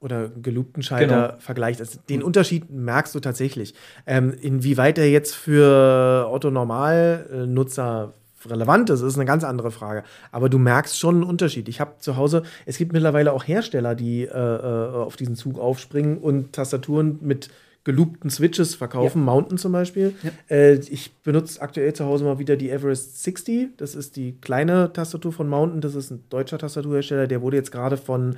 oder 0.00 0.28
gelobten 0.28 0.82
Schalter 0.82 1.28
Genau. 1.28 1.40
vergleicht. 1.40 1.80
Also 1.80 1.98
den 2.08 2.22
Unterschied 2.22 2.70
merkst 2.70 3.14
du 3.14 3.20
tatsächlich. 3.20 3.74
Ähm, 4.06 4.32
inwieweit 4.40 4.96
er 4.96 5.10
jetzt 5.10 5.34
für 5.34 6.26
Otto-Normal-Nutzer 6.30 8.14
relevant 8.46 8.88
ist, 8.90 9.02
ist 9.02 9.16
eine 9.16 9.26
ganz 9.26 9.44
andere 9.44 9.70
Frage. 9.70 10.02
Aber 10.32 10.48
du 10.48 10.58
merkst 10.58 10.98
schon 10.98 11.16
einen 11.16 11.24
Unterschied. 11.24 11.68
Ich 11.68 11.80
habe 11.80 11.98
zu 11.98 12.16
Hause, 12.16 12.42
es 12.64 12.78
gibt 12.78 12.92
mittlerweile 12.92 13.32
auch 13.32 13.46
Hersteller, 13.46 13.94
die 13.94 14.22
äh, 14.22 14.28
äh, 14.28 14.92
auf 14.94 15.16
diesen 15.16 15.36
Zug 15.36 15.58
aufspringen 15.58 16.16
und 16.18 16.54
Tastaturen 16.54 17.18
mit 17.20 17.50
gelobten 17.84 18.28
Switches 18.30 18.74
verkaufen, 18.74 19.24
Mountain 19.24 19.58
zum 19.58 19.72
Beispiel. 19.72 20.14
Äh, 20.50 20.74
ich 20.74 21.12
benutze 21.22 21.60
aktuell 21.62 21.92
zu 21.94 22.04
Hause 22.04 22.24
mal 22.24 22.38
wieder 22.38 22.56
die 22.56 22.70
Everest 22.70 23.22
60. 23.22 23.76
Das 23.76 23.94
ist 23.94 24.16
die 24.16 24.36
kleine 24.40 24.92
Tastatur 24.92 25.32
von 25.32 25.48
Mountain. 25.48 25.80
Das 25.80 25.94
ist 25.94 26.10
ein 26.10 26.24
deutscher 26.28 26.58
Tastaturhersteller. 26.58 27.26
Der 27.26 27.40
wurde 27.40 27.56
jetzt 27.56 27.72
gerade 27.72 27.96
von, 27.96 28.36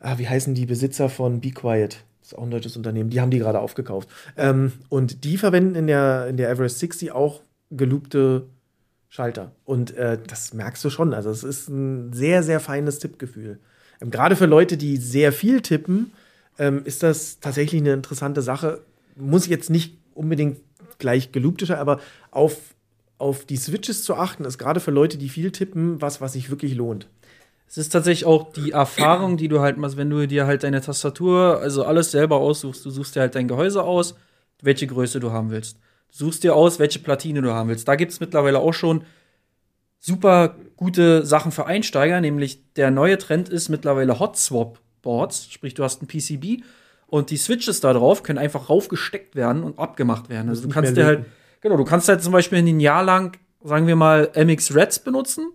ah, 0.00 0.18
wie 0.18 0.28
heißen 0.28 0.54
die 0.54 0.66
Besitzer 0.66 1.08
von 1.08 1.40
Be 1.40 1.50
Quiet? 1.50 2.04
Das 2.20 2.32
ist 2.32 2.38
auch 2.38 2.42
ein 2.42 2.50
deutsches 2.50 2.76
Unternehmen. 2.76 3.10
Die 3.10 3.20
haben 3.20 3.30
die 3.30 3.38
gerade 3.38 3.60
aufgekauft. 3.60 4.08
Ähm, 4.36 4.72
und 4.88 5.24
die 5.24 5.36
verwenden 5.36 5.74
in 5.74 5.86
der, 5.86 6.26
in 6.28 6.36
der 6.36 6.48
Everest 6.48 6.78
60 6.78 7.12
auch 7.12 7.42
gelobte 7.70 8.46
Schalter. 9.10 9.52
Und 9.64 9.94
äh, 9.96 10.18
das 10.26 10.54
merkst 10.54 10.82
du 10.84 10.88
schon. 10.88 11.12
Also 11.12 11.30
es 11.30 11.44
ist 11.44 11.68
ein 11.68 12.12
sehr, 12.12 12.42
sehr 12.42 12.60
feines 12.60 12.98
Tippgefühl. 12.98 13.58
Ähm, 14.00 14.10
Gerade 14.10 14.36
für 14.36 14.46
Leute, 14.46 14.76
die 14.76 14.96
sehr 14.96 15.32
viel 15.32 15.60
tippen, 15.60 16.12
ähm, 16.58 16.82
ist 16.84 17.02
das 17.02 17.40
tatsächlich 17.40 17.80
eine 17.80 17.92
interessante 17.92 18.42
Sache. 18.42 18.82
Muss 19.16 19.46
jetzt 19.46 19.70
nicht 19.70 19.98
unbedingt 20.14 20.58
gleich 20.98 21.32
gelobte 21.32 21.66
Schalter, 21.66 21.80
aber 21.80 22.00
auf, 22.30 22.56
auf 23.18 23.44
die 23.44 23.56
Switches 23.56 24.04
zu 24.04 24.14
achten, 24.14 24.44
ist 24.44 24.58
gerade 24.58 24.80
für 24.80 24.90
Leute, 24.90 25.18
die 25.18 25.28
viel 25.28 25.50
tippen, 25.50 26.00
was, 26.00 26.20
was 26.20 26.34
sich 26.34 26.50
wirklich 26.50 26.74
lohnt. 26.74 27.08
Es 27.66 27.78
ist 27.78 27.90
tatsächlich 27.90 28.26
auch 28.26 28.52
die 28.52 28.72
Erfahrung, 28.72 29.36
die 29.36 29.46
du 29.46 29.60
halt 29.60 29.76
machst, 29.76 29.96
wenn 29.96 30.10
du 30.10 30.26
dir 30.26 30.46
halt 30.46 30.64
deine 30.64 30.80
Tastatur, 30.80 31.60
also 31.60 31.84
alles 31.84 32.10
selber 32.10 32.36
aussuchst. 32.36 32.84
Du 32.84 32.90
suchst 32.90 33.14
dir 33.14 33.20
halt 33.20 33.36
dein 33.36 33.46
Gehäuse 33.46 33.84
aus, 33.84 34.16
welche 34.60 34.88
Größe 34.88 35.20
du 35.20 35.30
haben 35.30 35.50
willst. 35.50 35.78
Du 36.10 36.24
suchst 36.24 36.42
dir 36.42 36.56
aus, 36.56 36.80
welche 36.80 36.98
Platine 36.98 37.42
du 37.42 37.52
haben 37.52 37.68
willst. 37.68 37.86
Da 37.86 37.94
gibt 37.94 38.10
es 38.10 38.18
mittlerweile 38.18 38.58
auch 38.58 38.74
schon 38.74 39.04
super 40.00 40.56
gute 40.76 41.24
Sachen 41.24 41.52
für 41.52 41.66
Einsteiger, 41.66 42.20
nämlich 42.20 42.72
der 42.74 42.90
neue 42.90 43.18
Trend 43.18 43.48
ist 43.48 43.68
mittlerweile 43.68 44.18
Hot 44.18 44.36
Swap 44.36 44.80
Boards, 45.02 45.50
sprich 45.50 45.74
du 45.74 45.84
hast 45.84 46.02
ein 46.02 46.06
PCB 46.06 46.62
und 47.06 47.30
die 47.30 47.36
Switches 47.36 47.80
da 47.80 47.92
drauf 47.92 48.22
können 48.22 48.38
einfach 48.38 48.68
raufgesteckt 48.68 49.34
werden 49.34 49.62
und 49.62 49.78
abgemacht 49.78 50.28
werden. 50.28 50.48
Also 50.48 50.62
du 50.62 50.68
kannst 50.68 50.96
dir 50.96 51.04
halt, 51.04 51.26
genau, 51.60 51.76
du 51.76 51.84
kannst 51.84 52.08
halt 52.08 52.22
zum 52.22 52.32
Beispiel 52.32 52.58
ein 52.58 52.80
Jahr 52.80 53.02
lang, 53.02 53.38
sagen 53.62 53.86
wir 53.86 53.96
mal, 53.96 54.30
MX 54.34 54.74
Reds 54.74 54.98
benutzen 55.00 55.50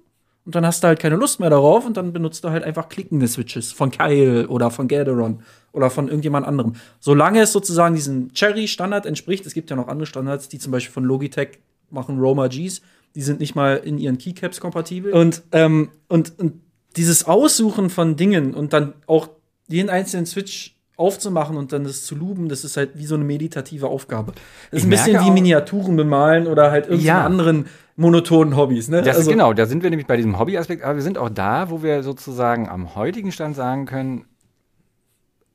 und 0.45 0.53
dann 0.53 0.65
hast 0.65 0.83
du 0.83 0.87
halt 0.87 0.99
keine 0.99 1.15
Lust 1.15 1.39
mehr 1.39 1.49
darauf 1.49 1.85
und 1.85 1.97
dann 1.97 2.13
benutzt 2.13 2.43
du 2.43 2.49
halt 2.49 2.63
einfach 2.63 2.89
klickende 2.89 3.27
Switches 3.27 3.71
von 3.71 3.89
Kyle 3.89 4.47
oder 4.47 4.69
von 4.69 4.87
Gatheron 4.87 5.41
oder 5.71 5.89
von 5.89 6.07
irgendjemand 6.07 6.45
anderem. 6.45 6.73
Solange 6.99 7.41
es 7.41 7.51
sozusagen 7.51 7.95
diesem 7.95 8.31
Cherry-Standard 8.33 9.05
entspricht, 9.05 9.45
es 9.45 9.53
gibt 9.53 9.69
ja 9.69 9.75
noch 9.75 9.87
andere 9.87 10.05
Standards, 10.05 10.47
die 10.47 10.59
zum 10.59 10.71
Beispiel 10.71 10.93
von 10.93 11.03
Logitech 11.03 11.59
machen 11.89 12.19
Roma 12.19 12.47
Gs, 12.47 12.81
die 13.15 13.21
sind 13.21 13.39
nicht 13.39 13.55
mal 13.55 13.77
in 13.77 13.97
ihren 13.97 14.17
Keycaps 14.17 14.59
kompatibel. 14.59 15.13
Und, 15.13 15.41
ähm, 15.51 15.89
und, 16.09 16.37
und 16.37 16.61
dieses 16.95 17.25
Aussuchen 17.25 17.89
von 17.89 18.15
Dingen 18.15 18.53
und 18.53 18.73
dann 18.73 18.93
auch 19.07 19.29
jeden 19.67 19.89
einzelnen 19.89 20.25
Switch 20.25 20.75
aufzumachen 20.97 21.57
und 21.57 21.73
dann 21.73 21.83
das 21.83 22.05
zu 22.05 22.15
luben, 22.15 22.47
das 22.47 22.63
ist 22.63 22.77
halt 22.77 22.91
wie 22.97 23.05
so 23.05 23.15
eine 23.15 23.25
meditative 23.25 23.87
Aufgabe. 23.87 24.31
Das 24.31 24.43
ist 24.71 24.79
Ich 24.79 24.83
ein 24.85 24.89
bisschen 24.89 25.25
wie 25.25 25.31
Miniaturen 25.31 25.97
bemalen 25.97 26.47
oder 26.47 26.71
halt 26.71 26.85
irgendwelche 26.85 27.07
Ja. 27.07 27.25
anderen 27.25 27.65
monotonen 27.97 28.55
Hobbys. 28.55 28.87
Ne? 28.87 29.01
Das 29.01 29.17
Also- 29.17 29.31
genau, 29.31 29.51
da 29.53 29.65
sind 29.65 29.83
wir 29.83 29.89
nämlich 29.89 30.07
bei 30.07 30.15
diesem 30.15 30.39
Hobbyaspekt, 30.39 30.83
aber 30.83 30.95
wir 30.95 31.01
sind 31.01 31.17
auch 31.17 31.29
da, 31.29 31.69
wo 31.69 31.83
wir 31.83 32.01
sozusagen 32.03 32.69
am 32.69 32.95
heutigen 32.95 33.31
Stand 33.33 33.55
sagen 33.57 33.85
können, 33.85 34.25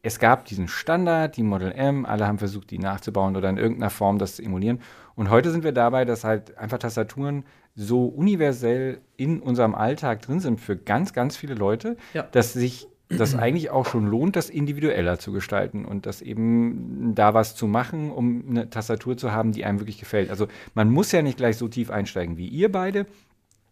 es 0.03 0.19
gab 0.19 0.47
diesen 0.47 0.69
Standard, 0.69 1.37
die 1.37 1.43
Model 1.43 1.73
M, 1.73 2.07
alle 2.07 2.27
haben 2.27 2.39
versucht, 2.39 2.71
die 2.71 2.79
nachzubauen 2.79 3.37
oder 3.37 3.51
in 3.51 3.59
irgendeiner 3.59 3.91
Form 3.91 4.19
das 4.19 4.37
zu 4.37 4.43
emulieren. 4.43 4.81
Und 5.15 5.29
heute 5.31 5.51
sind 5.51 5.63
wir 5.65 5.73
dabei, 5.73 6.05
dass 6.07 6.25
halt 6.25 6.57
einfach 6.57 6.79
Tastaturen 6.79 7.45
so 7.75 8.07
universell 8.07 9.01
in 9.17 9.41
unserem 9.41 9.75
Alltag 9.75 10.23
drin 10.23 10.41
sind 10.41 10.61
für 10.61 10.77
ganz, 10.77 11.13
ganz 11.13 11.37
viele 11.37 11.55
Leute, 11.55 11.97
Ja. 12.15 12.23
dass 12.33 12.53
sich 12.55 12.89
das 13.11 13.35
eigentlich 13.35 13.71
auch 13.71 13.87
schon 13.87 14.07
lohnt, 14.07 14.37
das 14.37 14.51
individueller 14.51 15.19
zu 15.19 15.33
gestalten 15.33 15.85
und 15.85 16.07
das 16.07 16.23
eben 16.23 17.13
da 17.15 17.35
was 17.35 17.57
zu 17.57 17.67
machen, 17.67 18.11
um 18.11 18.45
eine 18.49 18.71
Tastatur 18.71 19.17
zu 19.17 19.33
haben, 19.33 19.53
die 19.53 19.65
einem 19.65 19.81
wirklich 19.81 19.99
gefällt. 19.99 20.31
Also 20.31 20.47
man 20.75 20.91
muss 20.91 21.11
ja 21.11 21.21
nicht 21.21 21.37
gleich 21.37 21.57
so 21.57 21.69
tief 21.69 21.91
einsteigen 21.91 22.37
wie 22.37 22.47
ihr 22.47 22.71
beide. 22.71 23.07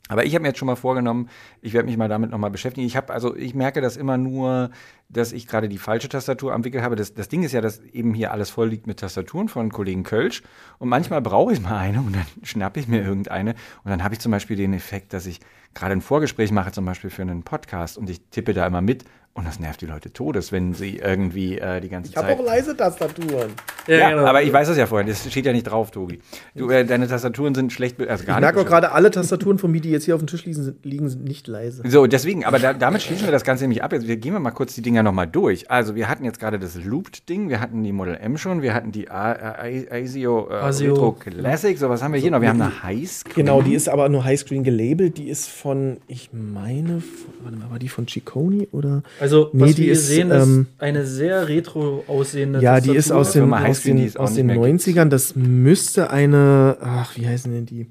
Aber 0.09 0.25
ich 0.25 0.35
habe 0.35 0.43
mir 0.43 0.49
jetzt 0.49 0.59
schon 0.59 0.67
mal 0.67 0.77
vorgenommen, 0.77 1.29
ich 1.61 1.75
werde 1.75 1.87
mich 1.87 1.99
mal 1.99 2.09
damit 2.09 2.31
nochmal 2.31 2.51
beschäftigen. 2.51 2.87
Ich 2.87 2.97
habe, 2.97 3.13
also 3.13 3.37
ich 3.37 3.55
merke 3.55 3.81
das 3.81 3.97
immer 3.97 4.17
nur, 4.17 4.71
dass 5.09 5.33
ich 5.33 5.47
gerade 5.47 5.69
die 5.69 5.79
falsche 5.79 6.09
Tastatur 6.09 6.53
am 6.53 6.65
Wickel 6.65 6.83
habe. 6.83 6.97
Das, 6.97 7.15
das 7.15 7.29
Ding 7.29 7.43
ist 7.43 7.53
ja, 7.53 7.61
dass 7.61 7.81
eben 7.93 8.13
hier 8.13 8.31
alles 8.31 8.51
voll 8.51 8.69
liegt 8.69 8.87
mit 8.87 9.01
Tastaturen 9.01 9.49
von 9.49 9.73
Kollegen 9.73 10.03
Kölsch. 10.03 10.43
Und 10.79 10.89
manchmal 10.89 11.23
brauche 11.23 11.53
ich 11.53 11.61
mal 11.61 11.79
eine 11.79 12.01
und 12.01 12.15
dann 12.15 12.27
schnappe 12.43 12.79
ich 12.81 12.89
mir 12.89 13.03
irgendeine. 13.03 13.55
Und 13.85 13.91
dann 13.91 14.05
habe 14.05 14.15
ich 14.15 14.21
zum 14.21 14.33
Beispiel 14.33 14.57
den 14.57 14.75
Effekt, 14.75 15.13
dass 15.13 15.27
ich 15.27 15.41
gerade 15.75 15.93
ein 15.93 16.03
Vorgespräch 16.03 16.51
mache, 16.51 16.73
zum 16.73 16.85
Beispiel 16.85 17.11
für 17.11 17.23
einen 17.23 17.43
Podcast 17.43 17.97
und 17.97 18.11
ich 18.11 18.21
tippe 18.31 18.53
da 18.53 18.67
immer 18.67 18.83
mit. 18.83 19.05
Und 19.39 19.47
das 19.47 19.61
nervt 19.61 19.81
die 19.81 19.87
Leute 19.87 20.13
todes, 20.13 20.51
wenn 20.51 20.75
sie 20.75 20.97
irgendwie 20.97 21.59
äh, 21.59 21.81
die 21.81 21.89
ganze 21.89 22.11
Ich 22.11 22.17
habe 22.17 22.27
Zeit. 22.27 22.41
auch 22.41 22.45
leise 22.45 22.77
Tastaturen. 22.77 23.53
Ja, 23.87 24.11
genau. 24.11 24.25
aber 24.27 24.43
ich 24.43 24.53
weiß 24.53 24.67
das 24.67 24.77
ja 24.77 24.87
vorher. 24.87 25.07
Das 25.07 25.31
steht 25.31 25.47
ja 25.47 25.53
nicht 25.53 25.63
drauf, 25.63 25.93
Tobi. 25.93 26.19
Du, 26.57 26.69
äh, 26.71 26.85
deine 26.85 27.07
Tastaturen 27.07 27.55
sind 27.55 27.73
schlecht, 27.73 28.01
also 28.01 28.25
gar 28.25 28.39
Ich 28.39 28.41
merke 28.41 28.61
auch 28.61 28.67
gerade, 28.67 28.91
alle 28.91 29.13
Tastaturen 29.13 29.61
von 29.61 29.71
mir, 29.71 29.81
die 29.81 29.91
jetzt 29.91 30.07
hier 30.07 30.17
auf 30.17 30.21
dem 30.21 30.27
Tisch 30.27 30.45
liegen, 30.45 30.61
sind, 30.61 30.85
liegen, 30.85 31.09
sind 31.09 31.23
nicht 31.23 31.47
leise. 31.47 31.85
So, 31.87 32.09
deswegen, 32.09 32.45
aber 32.45 32.59
da, 32.59 32.73
damit 32.73 33.03
schließen 33.03 33.27
wir 33.27 33.33
das 33.33 33.45
Ganze 33.45 33.63
nämlich 33.63 33.85
ab. 33.85 33.93
Jetzt 33.93 34.09
wir 34.09 34.17
gehen 34.17 34.33
wir 34.33 34.41
mal 34.41 34.51
kurz 34.51 34.75
die 34.75 34.83
Dinger 34.99 35.05
nochmal 35.05 35.29
durch. 35.29 35.71
Also, 35.71 35.95
wir 35.95 36.09
hatten 36.09 36.25
jetzt 36.25 36.41
gerade 36.41 36.59
das 36.59 36.75
Looped-Ding, 36.75 37.49
wir 37.49 37.61
hatten 37.61 37.85
die 37.85 37.93
Model 37.93 38.17
M 38.17 38.37
schon, 38.37 38.63
wir 38.63 38.75
hatten 38.75 38.91
die 38.91 39.09
ASIO, 39.09 40.49
äh, 40.51 40.55
ASIO. 40.55 40.95
Retro 40.95 41.13
Classic. 41.13 41.79
So, 41.79 41.89
was 41.89 42.03
haben 42.03 42.13
wir 42.13 42.21
hier 42.21 42.33
noch? 42.33 42.41
Wir 42.41 42.49
haben 42.49 42.61
eine 42.61 42.83
Highscreen. 42.83 43.47
Genau, 43.47 43.63
die 43.63 43.75
ist 43.75 43.89
aber 43.89 44.09
nur 44.09 44.25
Highscreen 44.25 44.65
gelabelt. 44.65 45.17
Die 45.19 45.29
ist 45.29 45.49
von, 45.49 45.99
ich 46.09 46.31
meine, 46.33 47.01
von, 47.01 47.45
warte 47.45 47.57
mal, 47.59 47.71
war 47.71 47.79
die 47.79 47.89
von 47.89 48.07
Chiconi 48.07 48.69
oder? 48.73 49.03
Also, 49.21 49.51
was 49.53 49.71
die 49.71 49.77
wir 49.77 49.85
hier 49.85 49.93
ist, 49.93 50.09
sehen, 50.09 50.31
ähm, 50.33 50.67
ist 50.73 50.83
eine 50.83 51.07
sehr 51.07 51.49
retro 51.49 52.05
aussehende 52.09 52.61
Ja, 52.61 52.81
die 52.81 52.97
ist 52.97 53.13
aus 53.13 53.33
den, 53.33 53.53
aus 53.53 53.83
den, 53.83 53.99
es 53.99 54.17
auch 54.17 54.25
aus 54.25 54.31
nicht 54.31 54.39
den 54.39 54.47
mehr 54.47 54.57
gibt. 54.57 54.83
90ern. 54.83 55.09
Das 55.09 55.37
müsste 55.37 56.11
eine, 56.11 56.79
ach, 56.81 57.17
wie 57.17 57.29
heißen 57.29 57.53
denn 57.53 57.67
die? 57.67 57.87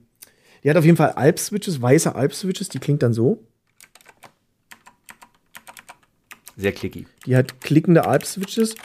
Die 0.64 0.70
hat 0.70 0.76
auf 0.76 0.84
jeden 0.84 0.98
Fall 0.98 1.12
Alp-Switches, 1.12 1.82
weiße 1.82 2.14
Alp-Switches, 2.14 2.68
die 2.68 2.80
klingt 2.80 3.02
dann 3.02 3.14
so. 3.14 3.40
Sehr 6.58 6.72
clicky. 6.72 7.06
Die 7.26 7.36
hat 7.36 7.62
klickende 7.62 8.06
Alp-Switches, 8.08 8.76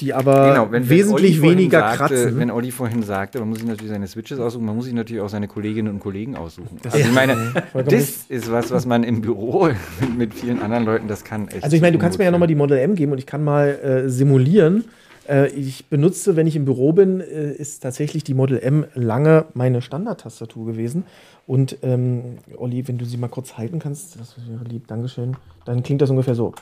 die 0.00 0.12
aber 0.14 0.50
Genau, 0.50 0.64
wenn, 0.72 0.82
wenn 0.82 0.88
wesentlich 0.88 1.38
vorhin 1.38 1.58
weniger 1.58 1.80
sagte, 1.80 1.96
kratzen. 2.14 2.38
Wenn 2.38 2.50
Olli 2.50 2.70
vorhin 2.70 3.02
sagte, 3.02 3.38
man 3.38 3.48
muss 3.50 3.58
sich 3.58 3.66
natürlich 3.66 3.92
seine 3.92 4.06
Switches 4.06 4.38
aussuchen, 4.40 4.64
man 4.64 4.76
muss 4.76 4.86
sich 4.86 4.94
natürlich 4.94 5.22
auch 5.22 5.28
seine 5.28 5.46
Kolleginnen 5.48 5.92
und 5.92 6.00
Kollegen 6.00 6.36
aussuchen. 6.36 6.78
Das- 6.82 6.94
also 6.94 7.06
ich 7.06 7.14
meine, 7.14 7.36
das 7.84 8.24
ist 8.28 8.50
was, 8.50 8.70
was 8.70 8.86
man 8.86 9.04
im 9.04 9.20
Büro 9.20 9.68
mit, 10.16 10.34
vielen 10.34 10.60
anderen 10.62 10.84
Leuten, 10.84 11.06
das 11.08 11.22
kann 11.24 11.48
echt. 11.48 11.64
Also 11.64 11.76
ich 11.76 11.82
meine, 11.82 11.92
du 11.96 11.98
kannst 12.02 12.18
mir 12.18 12.24
ja 12.24 12.30
nochmal 12.30 12.48
die 12.48 12.54
die 12.54 12.58
Model 12.58 12.78
M 12.78 12.94
geben 12.94 13.12
und 13.12 13.18
ich 13.18 13.26
kann 13.26 13.44
mal 13.44 13.68
äh, 13.68 14.08
simulieren. 14.08 14.84
Äh, 15.28 15.48
ich 15.48 15.86
benutze, 15.86 16.36
wenn 16.36 16.46
ich 16.46 16.56
im 16.56 16.64
Büro 16.64 16.92
bin, 16.92 17.20
äh, 17.20 17.52
ist 17.52 17.80
tatsächlich 17.82 18.24
die 18.24 18.34
Model 18.34 18.58
M 18.58 18.86
lange 18.94 19.44
meine 19.54 19.82
Standardtastatur 19.82 20.64
gewesen. 20.66 21.04
Und 21.46 21.78
ähm, 21.82 22.38
Olli, 22.56 22.86
wenn 22.88 22.96
du 22.98 23.04
sie 23.04 23.16
mal 23.18 23.28
kurz 23.28 23.56
halten 23.58 23.78
kannst, 23.78 24.18
das 24.18 24.34
wäre 24.48 24.64
lieb, 24.64 24.86
Dankeschön, 24.88 25.36
dann 25.64 25.82
klingt 25.82 26.00
das 26.02 26.10
ungefähr 26.10 26.34
so. 26.34 26.54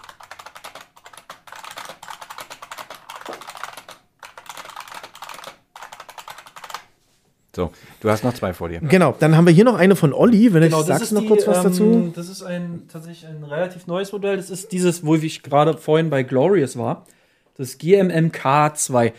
So, 7.54 7.70
du 8.00 8.10
hast 8.10 8.24
noch 8.24 8.34
zwei 8.34 8.52
vor 8.52 8.68
dir. 8.68 8.80
Genau, 8.80 9.14
dann 9.18 9.36
haben 9.36 9.46
wir 9.46 9.52
hier 9.52 9.64
noch 9.64 9.76
eine 9.76 9.96
von 9.96 10.12
Olli, 10.12 10.52
wenn 10.52 10.62
Genau, 10.62 10.80
ich 10.80 10.86
das 10.86 10.98
sagst 10.98 11.02
ist 11.04 11.12
noch 11.12 11.22
die, 11.22 11.28
kurz 11.28 11.46
was 11.46 11.58
ähm, 11.58 11.62
dazu. 11.64 12.12
Das 12.14 12.28
ist 12.28 12.42
ein 12.42 12.82
tatsächlich 12.90 13.26
ein 13.28 13.44
relativ 13.44 13.86
neues 13.86 14.12
Modell. 14.12 14.36
Das 14.36 14.50
ist 14.50 14.72
dieses, 14.72 15.04
wo 15.04 15.14
ich 15.14 15.42
gerade 15.42 15.76
vorhin 15.78 16.10
bei 16.10 16.22
Glorious 16.22 16.76
war. 16.76 17.06
Das 17.56 17.78
GMMK2. 17.78 19.12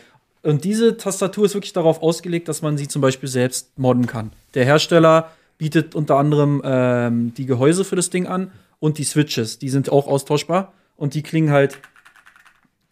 Und 0.44 0.64
diese 0.64 0.98
Tastatur 0.98 1.46
ist 1.46 1.54
wirklich 1.56 1.74
darauf 1.74 2.02
ausgelegt, 2.04 2.48
dass 2.50 2.62
man 2.62 2.78
sie 2.78 2.88
zum 2.88 3.02
Beispiel 3.02 3.30
selbst 3.30 3.80
modden 3.80 4.06
kann. 4.06 4.32
Der 4.54 4.66
Hersteller 4.66 5.32
bietet 5.58 5.96
unter 5.96 6.18
anderem 6.18 6.62
ähm, 6.64 7.34
die 7.36 7.46
Gehäuse 7.46 7.86
für 7.86 7.96
das 7.96 8.10
Ding 8.10 8.28
an 8.28 8.52
und 8.80 8.98
die 8.98 9.06
Switches. 9.06 9.58
Die 9.58 9.70
sind 9.70 9.90
auch 9.90 10.08
austauschbar 10.08 10.74
und 10.98 11.14
die 11.14 11.24
klingen 11.24 11.52
halt. 11.52 11.80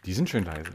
Die 0.06 0.14
sind 0.14 0.30
schön 0.30 0.46
leise. 0.46 0.72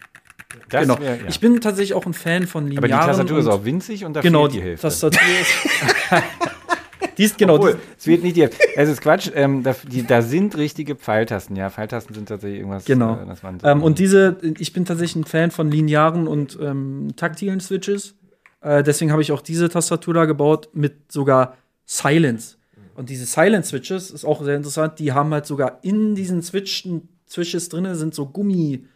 Das 0.70 0.82
genau. 0.82 0.98
wär- 0.98 1.16
ja. 1.16 1.28
Ich 1.28 1.40
bin 1.40 1.60
tatsächlich 1.60 1.94
auch 1.94 2.06
ein 2.06 2.14
Fan 2.14 2.46
von 2.46 2.64
Aber 2.64 2.70
linearen. 2.86 3.00
die 3.02 3.06
Tastatur 3.06 3.38
ist 3.38 3.46
auch 3.46 3.64
winzig 3.64 4.04
und 4.04 4.14
da 4.14 4.20
Genau, 4.22 4.42
fehlt 4.44 4.54
die 4.54 4.56
die 4.58 4.62
Hälfte. 4.64 4.82
Tastatur 4.88 5.20
ist. 5.40 6.22
die 7.18 7.24
ist 7.24 7.38
genau. 7.38 7.56
Obwohl, 7.56 7.78
es 7.98 8.06
wird 8.06 8.22
nicht 8.22 8.36
die 8.36 8.42
Hälfte. 8.42 8.58
Es 8.74 8.88
ist 8.88 9.00
Quatsch. 9.02 9.30
Ähm, 9.34 9.62
da, 9.62 9.74
die, 9.90 10.06
da 10.06 10.22
sind 10.22 10.56
richtige 10.56 10.94
Pfeiltasten. 10.96 11.54
Ja, 11.56 11.68
Pfeiltasten 11.68 12.14
sind 12.14 12.28
tatsächlich 12.28 12.60
irgendwas. 12.60 12.84
Genau. 12.86 13.14
Äh, 13.16 13.34
so- 13.60 13.66
Ähm, 13.66 13.82
und 13.82 13.98
diese, 13.98 14.38
ich 14.58 14.72
bin 14.72 14.84
tatsächlich 14.86 15.16
ein 15.16 15.24
Fan 15.28 15.50
von 15.50 15.70
linearen 15.70 16.26
und 16.26 16.58
ähm, 16.62 17.08
taktilen 17.16 17.60
Switches. 17.60 18.14
Äh, 18.62 18.82
deswegen 18.82 19.12
habe 19.12 19.20
ich 19.22 19.32
auch 19.32 19.42
diese 19.42 19.68
Tastatur 19.68 20.14
da 20.14 20.24
gebaut 20.24 20.70
mit 20.72 21.12
sogar 21.12 21.56
Silence. 21.84 22.56
Und 22.94 23.10
diese 23.10 23.26
Silence-Switches 23.26 24.10
ist 24.10 24.24
auch 24.24 24.42
sehr 24.42 24.56
interessant. 24.56 24.98
Die 24.98 25.12
haben 25.12 25.32
halt 25.32 25.46
sogar 25.46 25.78
in 25.82 26.16
diesen 26.16 26.42
Switchen, 26.42 27.08
Switches 27.28 27.68
drin 27.68 27.94
sind 27.94 28.12
so 28.14 28.26
Gummi, 28.26 28.86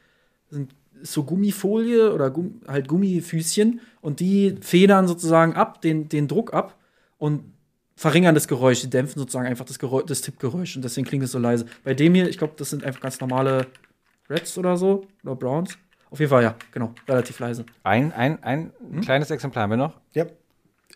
sind 0.51 0.75
so 1.03 1.25
Gummifolie 1.25 2.13
oder 2.13 2.31
Gumm, 2.31 2.61
halt 2.67 2.89
Gummifüßchen 2.89 3.81
und 4.01 4.21
die 4.21 4.57
federn 4.61 5.09
sozusagen 5.09 5.55
ab, 5.55 5.81
den, 5.83 6.09
den 6.09 6.29
Druck 6.29 6.55
ab 6.55 6.79
und 7.19 7.45
verringern 7.97 8.35
das 8.35 8.49
Geräusch. 8.49 8.81
Die 8.81 8.91
dämpfen 8.91 9.21
sozusagen 9.21 9.47
einfach 9.47 9.65
das, 9.65 9.79
Geräusch, 9.79 10.07
das 10.07 10.21
Tippgeräusch 10.23 10.77
und 10.77 10.83
deswegen 10.83 11.07
klingt 11.07 11.25
es 11.25 11.33
so 11.33 11.39
leise. 11.39 11.67
Bei 11.85 11.95
dem 11.95 12.15
hier, 12.15 12.29
ich 12.29 12.39
glaube, 12.39 12.55
das 12.57 12.71
sind 12.71 12.85
einfach 12.85 13.01
ganz 13.01 13.21
normale 13.21 13.67
Reds 14.29 14.57
oder 14.59 14.77
so 14.77 15.07
oder 15.25 15.37
Browns. 15.37 15.77
Auf 16.11 16.21
jeden 16.21 16.31
Fall, 16.31 16.43
ja, 16.43 16.55
genau, 16.73 16.95
relativ 17.09 17.39
leise. 17.39 17.65
Ein, 17.85 18.13
ein, 18.13 18.43
ein 18.43 18.73
kleines 19.01 19.31
Exemplar 19.31 19.63
haben 19.63 19.71
wir 19.71 19.77
noch. 19.79 19.99
Ja. 20.13 20.27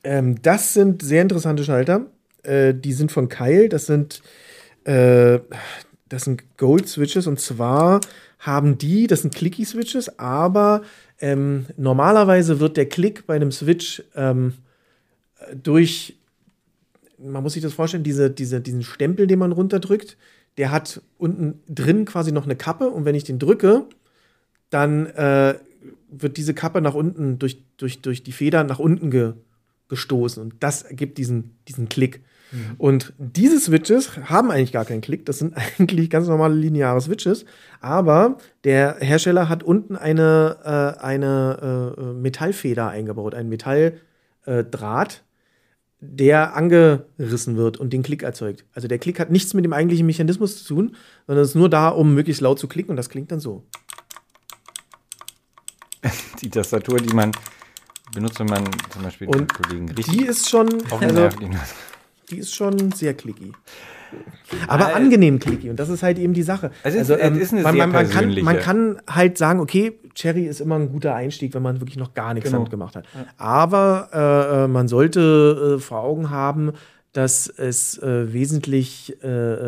Ähm, 0.04 0.40
das 0.42 0.74
sind 0.74 1.02
sehr 1.02 1.22
interessante 1.22 1.64
Schalter. 1.64 2.06
Äh, 2.42 2.74
die 2.74 2.92
sind 2.92 3.10
von 3.10 3.28
Keil. 3.28 3.70
Das 3.70 3.86
sind, 3.86 4.22
äh, 4.84 5.38
das 6.08 6.24
sind 6.24 6.58
Gold 6.58 6.86
Switches. 6.86 7.26
Und 7.26 7.40
zwar 7.40 8.00
haben 8.38 8.78
die, 8.78 9.06
das 9.06 9.22
sind 9.22 9.34
Clicky 9.34 9.64
Switches, 9.64 10.18
aber 10.18 10.82
ähm, 11.20 11.66
normalerweise 11.76 12.60
wird 12.60 12.76
der 12.76 12.88
Klick 12.88 13.26
bei 13.26 13.34
einem 13.34 13.50
Switch 13.50 14.02
ähm, 14.14 14.54
durch, 15.54 16.16
man 17.18 17.42
muss 17.42 17.54
sich 17.54 17.62
das 17.62 17.72
vorstellen, 17.72 18.04
diese, 18.04 18.30
diese, 18.30 18.60
diesen 18.60 18.82
Stempel, 18.82 19.26
den 19.26 19.38
man 19.38 19.52
runterdrückt, 19.52 20.16
der 20.58 20.70
hat 20.70 21.00
unten 21.18 21.60
drin 21.68 22.04
quasi 22.04 22.32
noch 22.32 22.44
eine 22.44 22.56
Kappe. 22.56 22.88
Und 22.88 23.04
wenn 23.04 23.14
ich 23.14 23.24
den 23.24 23.38
drücke, 23.38 23.86
dann 24.70 25.06
äh, 25.06 25.54
wird 26.10 26.36
diese 26.36 26.54
Kappe 26.54 26.80
nach 26.80 26.94
unten 26.94 27.38
durch, 27.38 27.62
durch, 27.76 28.00
durch 28.00 28.22
die 28.22 28.32
Feder 28.32 28.64
nach 28.64 28.78
unten 28.78 29.10
ge, 29.10 29.34
gestoßen. 29.88 30.42
Und 30.42 30.54
das 30.60 30.82
ergibt 30.82 31.18
diesen, 31.18 31.56
diesen 31.68 31.88
Klick. 31.88 32.22
Und 32.78 33.12
diese 33.18 33.58
Switches 33.58 34.16
haben 34.28 34.50
eigentlich 34.50 34.72
gar 34.72 34.84
keinen 34.84 35.00
Klick. 35.00 35.26
Das 35.26 35.38
sind 35.38 35.54
eigentlich 35.78 36.10
ganz 36.10 36.28
normale 36.28 36.54
lineare 36.54 37.00
Switches. 37.00 37.44
Aber 37.80 38.38
der 38.64 38.96
Hersteller 39.00 39.48
hat 39.48 39.62
unten 39.62 39.96
eine, 39.96 40.58
äh, 40.64 41.02
eine 41.02 41.94
äh, 41.98 42.02
Metallfeder 42.12 42.88
eingebaut, 42.88 43.34
einen 43.34 43.48
Metalldraht, 43.48 45.24
der 46.00 46.54
angerissen 46.54 47.56
wird 47.56 47.78
und 47.78 47.92
den 47.92 48.02
Klick 48.02 48.22
erzeugt. 48.22 48.64
Also 48.74 48.86
der 48.86 48.98
Klick 48.98 49.18
hat 49.18 49.30
nichts 49.30 49.54
mit 49.54 49.64
dem 49.64 49.72
eigentlichen 49.72 50.06
Mechanismus 50.06 50.62
zu 50.62 50.74
tun, 50.74 50.96
sondern 51.26 51.44
ist 51.44 51.54
nur 51.54 51.70
da, 51.70 51.88
um 51.88 52.14
möglichst 52.14 52.42
laut 52.42 52.58
zu 52.58 52.68
klicken. 52.68 52.90
Und 52.90 52.96
das 52.96 53.08
klingt 53.08 53.32
dann 53.32 53.40
so. 53.40 53.64
Die 56.40 56.50
Tastatur, 56.50 56.98
die 57.00 57.14
man 57.14 57.32
benutzt, 58.14 58.38
wenn 58.38 58.46
man 58.46 58.64
zum 58.90 59.02
Beispiel 59.02 59.26
den 59.26 59.40
Und 59.40 59.54
Kollegen 59.54 59.86
Die 59.88 59.94
richtig 59.94 60.26
ist 60.26 60.48
schon, 60.48 60.68
auf 60.90 61.00
den 61.00 61.16
also. 61.16 61.28
Die 62.30 62.38
ist 62.38 62.54
schon 62.54 62.92
sehr 62.92 63.14
clicky. 63.14 63.52
Aber 64.68 64.94
angenehm 64.94 65.38
clicky 65.40 65.68
und 65.70 65.78
das 65.80 65.88
ist 65.88 66.02
halt 66.02 66.18
eben 66.18 66.32
die 66.32 66.42
Sache. 66.42 66.70
Es 66.84 66.94
ist- 66.94 67.10
es 67.10 67.36
ist 67.38 67.52
eine 67.52 67.62
man, 67.62 67.74
sehr 67.74 67.86
man, 67.86 67.90
man, 67.92 68.08
kann, 68.10 68.42
man 68.44 68.58
kann 68.58 69.02
halt 69.10 69.36
sagen, 69.36 69.60
okay, 69.60 69.98
Cherry 70.14 70.46
ist 70.46 70.60
immer 70.60 70.76
ein 70.76 70.90
guter 70.90 71.14
Einstieg, 71.14 71.52
wenn 71.54 71.62
man 71.62 71.80
wirklich 71.80 71.96
noch 71.98 72.14
gar 72.14 72.32
nichts 72.32 72.48
Genau. 72.48 72.60
damit 72.60 72.70
gemacht 72.70 72.96
hat. 72.96 73.04
Aber 73.36 74.08
äh, 74.12 74.64
äh, 74.64 74.68
man 74.68 74.88
sollte 74.88 75.76
äh, 75.76 75.80
vor 75.80 76.00
Augen 76.02 76.30
haben, 76.30 76.72
dass 77.12 77.48
es 77.48 77.98
äh, 77.98 78.32
wesentlich 78.32 79.16
äh, 79.22 79.26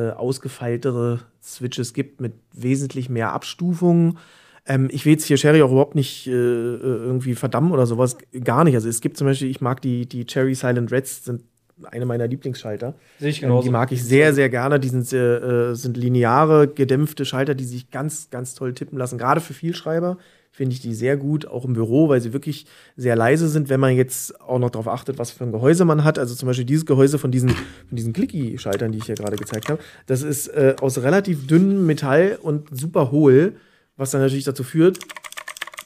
äh, 0.09 0.13
ausgefeiltere 0.13 1.21
Switches 1.43 1.93
gibt 1.93 2.21
mit 2.21 2.35
wesentlich 2.53 3.09
mehr 3.09 3.33
Abstufungen. 3.33 4.19
Ähm, 4.67 4.89
ich 4.93 5.05
will 5.05 5.13
jetzt 5.13 5.25
hier 5.25 5.37
Cherry 5.39 5.63
auch 5.63 5.71
überhaupt 5.71 5.95
nicht 5.95 6.27
äh, 6.27 6.31
irgendwie 6.31 7.35
verdammen 7.35 7.73
oder 7.73 7.87
sowas. 7.87 8.17
Gar 8.45 8.65
nicht. 8.65 8.75
Also 8.75 8.89
es 8.89 9.01
gibt 9.01 9.17
zum 9.17 9.27
Beispiel, 9.27 9.51
ich 9.51 9.61
mag 9.61 9.81
die, 9.81 10.07
die 10.07 10.27
Cherry 10.27 10.55
Silent 10.55 10.93
Reds, 10.93 11.25
sind 11.25 11.43
eine 11.85 12.07
meiner 12.07 12.27
Lieblingsschalter. 12.27 12.95
Sehe 13.19 13.31
ich 13.31 13.43
Ähm, 13.43 13.49
genauso. 13.49 13.65
die 13.67 13.71
mag 13.71 13.93
ich 13.93 14.03
sehr, 14.05 14.35
sehr 14.35 14.49
gerne. 14.49 14.81
Die 14.81 14.89
sind, 14.89 15.07
sehr, 15.07 15.43
äh, 15.43 15.75
sind 15.75 15.97
lineare, 15.97 16.69
gedämpfte 16.69 17.25
Schalter, 17.25 17.55
die 17.55 17.65
sich 17.65 17.91
ganz, 17.91 18.31
ganz 18.31 18.55
toll 18.55 18.75
tippen 18.75 18.99
lassen. 18.99 19.19
Gerade 19.19 19.41
für 19.41 19.55
Vielschreiber 19.55 20.19
finde 20.51 20.75
ich 20.75 20.81
die 20.81 20.93
sehr 20.95 21.17
gut, 21.17 21.47
auch 21.47 21.65
im 21.65 21.75
Büro, 21.75 22.09
weil 22.09 22.21
sie 22.21 22.33
wirklich 22.33 22.67
sehr 22.97 23.15
leise 23.15 23.49
sind, 23.49 23.69
wenn 23.69 23.79
man 23.79 23.95
jetzt 23.95 24.41
auch 24.41 24.59
noch 24.59 24.71
darauf 24.71 24.89
achtet, 24.89 25.17
was 25.19 25.31
für 25.31 25.45
ein 25.45 25.53
Gehäuse 25.53 25.85
man 25.85 26.03
hat. 26.03 26.19
Also 26.19 26.35
zum 26.35 26.49
Beispiel 26.49 26.65
dieses 26.65 26.85
Gehäuse 26.85 27.19
von 27.19 27.31
diesen, 27.31 27.51
von 27.51 27.97
diesen 27.97 28.13
Clicky-Schaltern, 28.13 28.91
die 28.91 28.99
ich 28.99 29.05
hier 29.05 29.15
gerade 29.15 29.37
gezeigt 29.37 29.69
habe, 29.69 29.81
das 30.07 30.23
ist 30.23 30.49
äh, 30.49 30.75
aus 30.81 30.99
relativ 31.03 31.47
dünnem 31.47 31.87
Metall 31.87 32.39
und 32.43 32.69
super 32.77 33.13
hohl, 33.13 33.55
was 33.97 34.11
dann 34.11 34.21
natürlich 34.21 34.45
dazu 34.45 34.65
führt, 34.65 34.99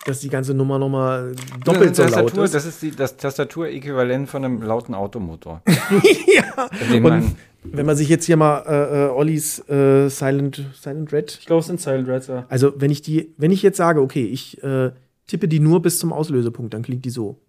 dass 0.05 0.20
die 0.20 0.28
ganze 0.28 0.55
Nummer 0.55 0.78
nochmal 0.78 1.34
doppelt 1.64 1.94
so 1.94 2.03
laut 2.03 2.12
Tastatur, 2.12 2.44
ist. 2.44 2.55
Das 2.55 2.66
ist 2.66 2.82
die, 2.82 2.90
das 2.90 3.16
Tastatur-Äquivalent 3.16 4.28
von 4.28 4.44
einem 4.44 4.62
lauten 4.62 4.94
Automotor. 4.94 5.62
ja. 6.26 6.68
Und 7.05 7.36
wenn 7.64 7.86
man 7.86 7.96
sich 7.96 8.09
jetzt 8.09 8.24
hier 8.24 8.36
mal 8.36 8.64
äh, 8.66 9.07
äh, 9.07 9.09
Ollis 9.11 9.61
äh, 9.68 10.09
Silent, 10.09 10.64
Silent 10.74 11.12
Red 11.12 11.38
Ich 11.40 11.46
glaube, 11.46 11.61
es 11.61 11.66
sind 11.66 11.80
Silent 11.80 12.09
Reds, 12.09 12.26
ja. 12.26 12.44
Also, 12.48 12.72
wenn 12.76 12.90
ich 12.90 13.03
die, 13.03 13.34
wenn 13.36 13.53
ich 13.53 13.62
jetzt 13.62 13.76
sage, 13.76 14.00
okay, 14.00 14.24
ich 14.24 14.62
äh, 14.64 14.90
tippe 15.26 15.46
die 15.46 15.61
nur 15.61 15.80
bis 15.80 15.98
zum 15.98 16.12
Auslösepunkt, 16.12 16.74
dann 16.74 16.82
klingt 16.82 17.05
die 17.05 17.11
so. 17.11 17.40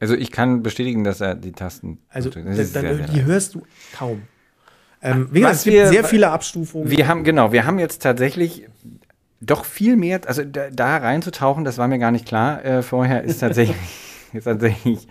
Also 0.00 0.14
ich 0.14 0.30
kann 0.30 0.62
bestätigen, 0.62 1.04
dass 1.04 1.20
er 1.20 1.34
die 1.34 1.52
Tasten. 1.52 1.98
Also, 2.08 2.30
das 2.30 2.42
dann, 2.42 2.52
ist 2.52 2.76
dann, 2.76 2.82
sehr, 2.82 2.96
sehr 2.96 3.06
die 3.08 3.16
leise. 3.18 3.26
hörst 3.26 3.54
du 3.54 3.62
kaum. 3.96 4.22
Ähm, 5.04 5.28
wie 5.30 5.40
gesagt, 5.40 5.56
es 5.56 5.64
gibt 5.64 5.76
wir- 5.76 5.88
sehr 5.88 6.04
viele 6.04 6.30
Abstufungen. 6.30 6.90
Wir 6.90 7.06
haben, 7.06 7.24
genau, 7.24 7.52
wir 7.52 7.66
haben 7.66 7.78
jetzt 7.78 8.02
tatsächlich 8.02 8.66
doch 9.40 9.64
viel 9.64 9.96
mehr, 9.96 10.20
also 10.26 10.42
da, 10.42 10.70
da 10.70 10.96
reinzutauchen, 10.96 11.64
das 11.64 11.78
war 11.78 11.86
mir 11.88 11.98
gar 11.98 12.10
nicht 12.10 12.26
klar 12.26 12.64
äh, 12.64 12.82
vorher, 12.82 13.22
ist 13.22 13.40
tatsächlich, 13.40 13.76
ist 14.32 14.44
tatsächlich 14.44 15.06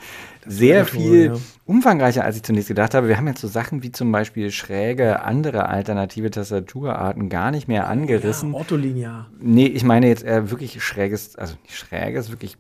sehr 0.45 0.85
viel 0.85 1.25
ja. 1.27 1.33
umfangreicher, 1.65 2.23
als 2.25 2.35
ich 2.35 2.43
zunächst 2.43 2.67
gedacht 2.67 2.93
habe. 2.93 3.07
Wir 3.07 3.17
haben 3.17 3.27
jetzt 3.27 3.41
so 3.41 3.47
Sachen 3.47 3.83
wie 3.83 3.91
zum 3.91 4.11
Beispiel 4.11 4.51
schräge 4.51 5.21
andere 5.21 5.69
alternative 5.69 6.31
Tastaturarten 6.31 7.29
gar 7.29 7.51
nicht 7.51 7.67
mehr 7.67 7.87
angerissen. 7.87 8.51
ja, 8.51 8.57
Ortholinear. 8.57 9.29
Nee, 9.39 9.67
ich 9.67 9.83
meine 9.83 10.07
jetzt 10.07 10.23
eher 10.23 10.49
wirklich 10.51 10.83
schräges, 10.83 11.35
also 11.35 11.55
nicht 11.63 11.77
schräges, 11.77 12.31
wirklich 12.31 12.57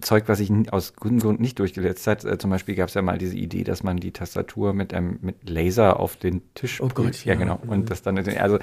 Zeug, 0.00 0.24
was 0.26 0.38
sich 0.38 0.50
aus 0.72 0.94
gutem 0.94 1.18
Grund 1.18 1.40
nicht 1.40 1.58
durchgesetzt 1.58 2.06
hat. 2.06 2.24
Äh, 2.24 2.38
zum 2.38 2.50
Beispiel 2.50 2.74
gab 2.74 2.88
es 2.88 2.94
ja 2.94 3.02
mal 3.02 3.18
diese 3.18 3.36
Idee, 3.36 3.64
dass 3.64 3.82
man 3.82 3.96
die 3.98 4.12
Tastatur 4.12 4.72
mit 4.72 4.94
einem 4.94 5.18
mit 5.22 5.48
Laser 5.48 6.00
auf 6.00 6.16
den 6.16 6.42
Tisch 6.54 6.80
Oh 6.80 6.88
Gott, 6.92 7.24
ja, 7.24 7.34
ja. 7.34 7.38
genau. 7.38 7.58
Und 7.66 7.90
das 7.90 8.02
dann, 8.02 8.18
also 8.18 8.58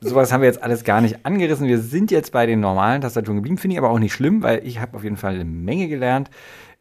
sowas 0.00 0.32
haben 0.32 0.40
wir 0.40 0.48
jetzt 0.48 0.62
alles 0.62 0.84
gar 0.84 1.00
nicht 1.00 1.24
angerissen. 1.24 1.66
Wir 1.66 1.78
sind 1.78 2.10
jetzt 2.10 2.32
bei 2.32 2.46
den 2.46 2.60
normalen 2.60 3.00
Tastaturen 3.00 3.38
geblieben, 3.38 3.58
finde 3.58 3.74
ich 3.74 3.78
aber 3.78 3.90
auch 3.90 3.98
nicht 3.98 4.12
schlimm, 4.12 4.42
weil 4.42 4.66
ich 4.66 4.80
habe 4.80 4.96
auf 4.96 5.04
jeden 5.04 5.16
Fall 5.16 5.34
eine 5.34 5.44
Menge 5.44 5.88
gelernt. 5.88 6.30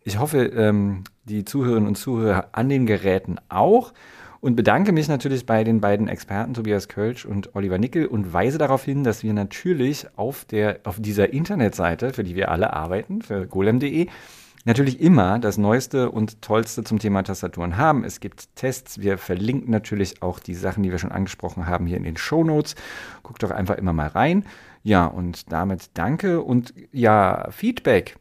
Ich 0.03 0.19
hoffe, 0.19 0.45
ähm, 0.45 1.03
die 1.25 1.45
Zuhörerinnen 1.45 1.87
und 1.87 1.95
Zuhörer 1.95 2.49
an 2.53 2.69
den 2.69 2.85
Geräten 2.85 3.37
auch. 3.49 3.93
Und 4.41 4.55
bedanke 4.55 4.93
mich 4.93 5.09
natürlich 5.09 5.45
bei 5.45 5.65
den 5.65 5.81
beiden 5.81 6.07
Experten 6.07 6.53
Tobias 6.53 6.87
Kölsch 6.87 7.25
und 7.25 7.55
Oliver 7.55 7.77
Nickel 7.77 8.05
und 8.05 8.31
weise 8.31 8.57
darauf 8.57 8.85
hin, 8.85 9.03
dass 9.03 9.21
wir 9.21 9.33
natürlich 9.33 10.07
auf, 10.15 10.45
der, 10.45 10.79
auf 10.85 10.97
dieser 10.99 11.33
Internetseite, 11.33 12.13
für 12.13 12.23
die 12.23 12.35
wir 12.35 12.49
alle 12.49 12.71
arbeiten, 12.71 13.21
für 13.21 13.45
golem.de, 13.47 14.07
natürlich 14.63 15.01
immer 15.01 15.39
das 15.39 15.57
Neueste 15.57 16.09
und 16.09 16.41
Tollste 16.41 16.85
zum 16.85 16.99
Thema 16.99 17.23
Tastaturen 17.23 17.75
haben. 17.75 18.05
Es 18.05 18.21
gibt 18.21 18.55
Tests. 18.55 18.99
Wir 19.01 19.17
verlinken 19.17 19.71
natürlich 19.71 20.21
auch 20.21 20.39
die 20.39 20.55
Sachen, 20.55 20.83
die 20.83 20.91
wir 20.91 20.99
schon 20.99 21.11
angesprochen 21.11 21.67
haben, 21.67 21.85
hier 21.85 21.97
in 21.97 22.03
den 22.03 22.17
Shownotes. 22.17 22.75
Guckt 23.23 23.43
doch 23.43 23.51
einfach 23.51 23.77
immer 23.77 23.93
mal 23.93 24.07
rein. 24.07 24.45
Ja, 24.83 25.05
und 25.05 25.51
damit 25.51 25.91
danke 25.95 26.41
und 26.41 26.73
ja, 26.93 27.49
Feedback. 27.51 28.15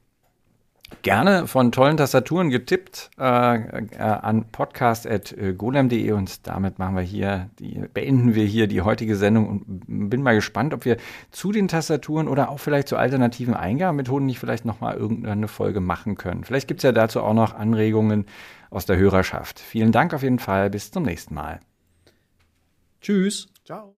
Gerne 1.03 1.47
von 1.47 1.71
tollen 1.71 1.97
Tastaturen 1.97 2.51
getippt 2.51 3.11
äh, 3.19 3.23
äh, 3.23 3.99
an 3.99 4.47
podcast.golem.de 4.51 6.13
und 6.13 6.47
damit 6.47 6.79
machen 6.79 6.97
wir 6.97 7.03
hier, 7.03 7.51
die, 7.59 7.85
beenden 7.93 8.35
wir 8.35 8.45
hier 8.45 8.67
die 8.67 8.83
heutige 8.83 9.15
Sendung 9.15 9.49
und 9.49 10.11
bin 10.11 10.23
mal 10.23 10.35
gespannt, 10.35 10.75
ob 10.75 10.85
wir 10.85 10.97
zu 11.31 11.53
den 11.53 11.69
Tastaturen 11.69 12.27
oder 12.27 12.49
auch 12.49 12.59
vielleicht 12.59 12.89
zu 12.89 12.97
alternativen 12.97 13.55
Eingabemethoden 13.55 14.27
nicht 14.27 14.39
vielleicht 14.39 14.65
nochmal 14.65 14.97
irgendeine 14.97 15.47
Folge 15.47 15.81
machen 15.81 16.17
können. 16.17 16.43
Vielleicht 16.43 16.69
gibt 16.69 16.81
es 16.81 16.85
ja 16.85 16.93
dazu 16.93 17.23
auch 17.23 17.35
noch 17.35 17.55
Anregungen 17.55 18.27
aus 18.71 18.87
der 18.87 18.97
Hörerschaft. 18.97 19.61
Vielen 19.61 19.93
Dank 19.93 20.15
auf 20.15 20.23
jeden 20.23 20.39
Fall, 20.39 20.71
bis 20.71 20.91
zum 20.91 21.05
nächsten 21.05 21.35
Mal. 21.35 21.61
Tschüss. 23.01 23.49
Ciao. 23.65 23.95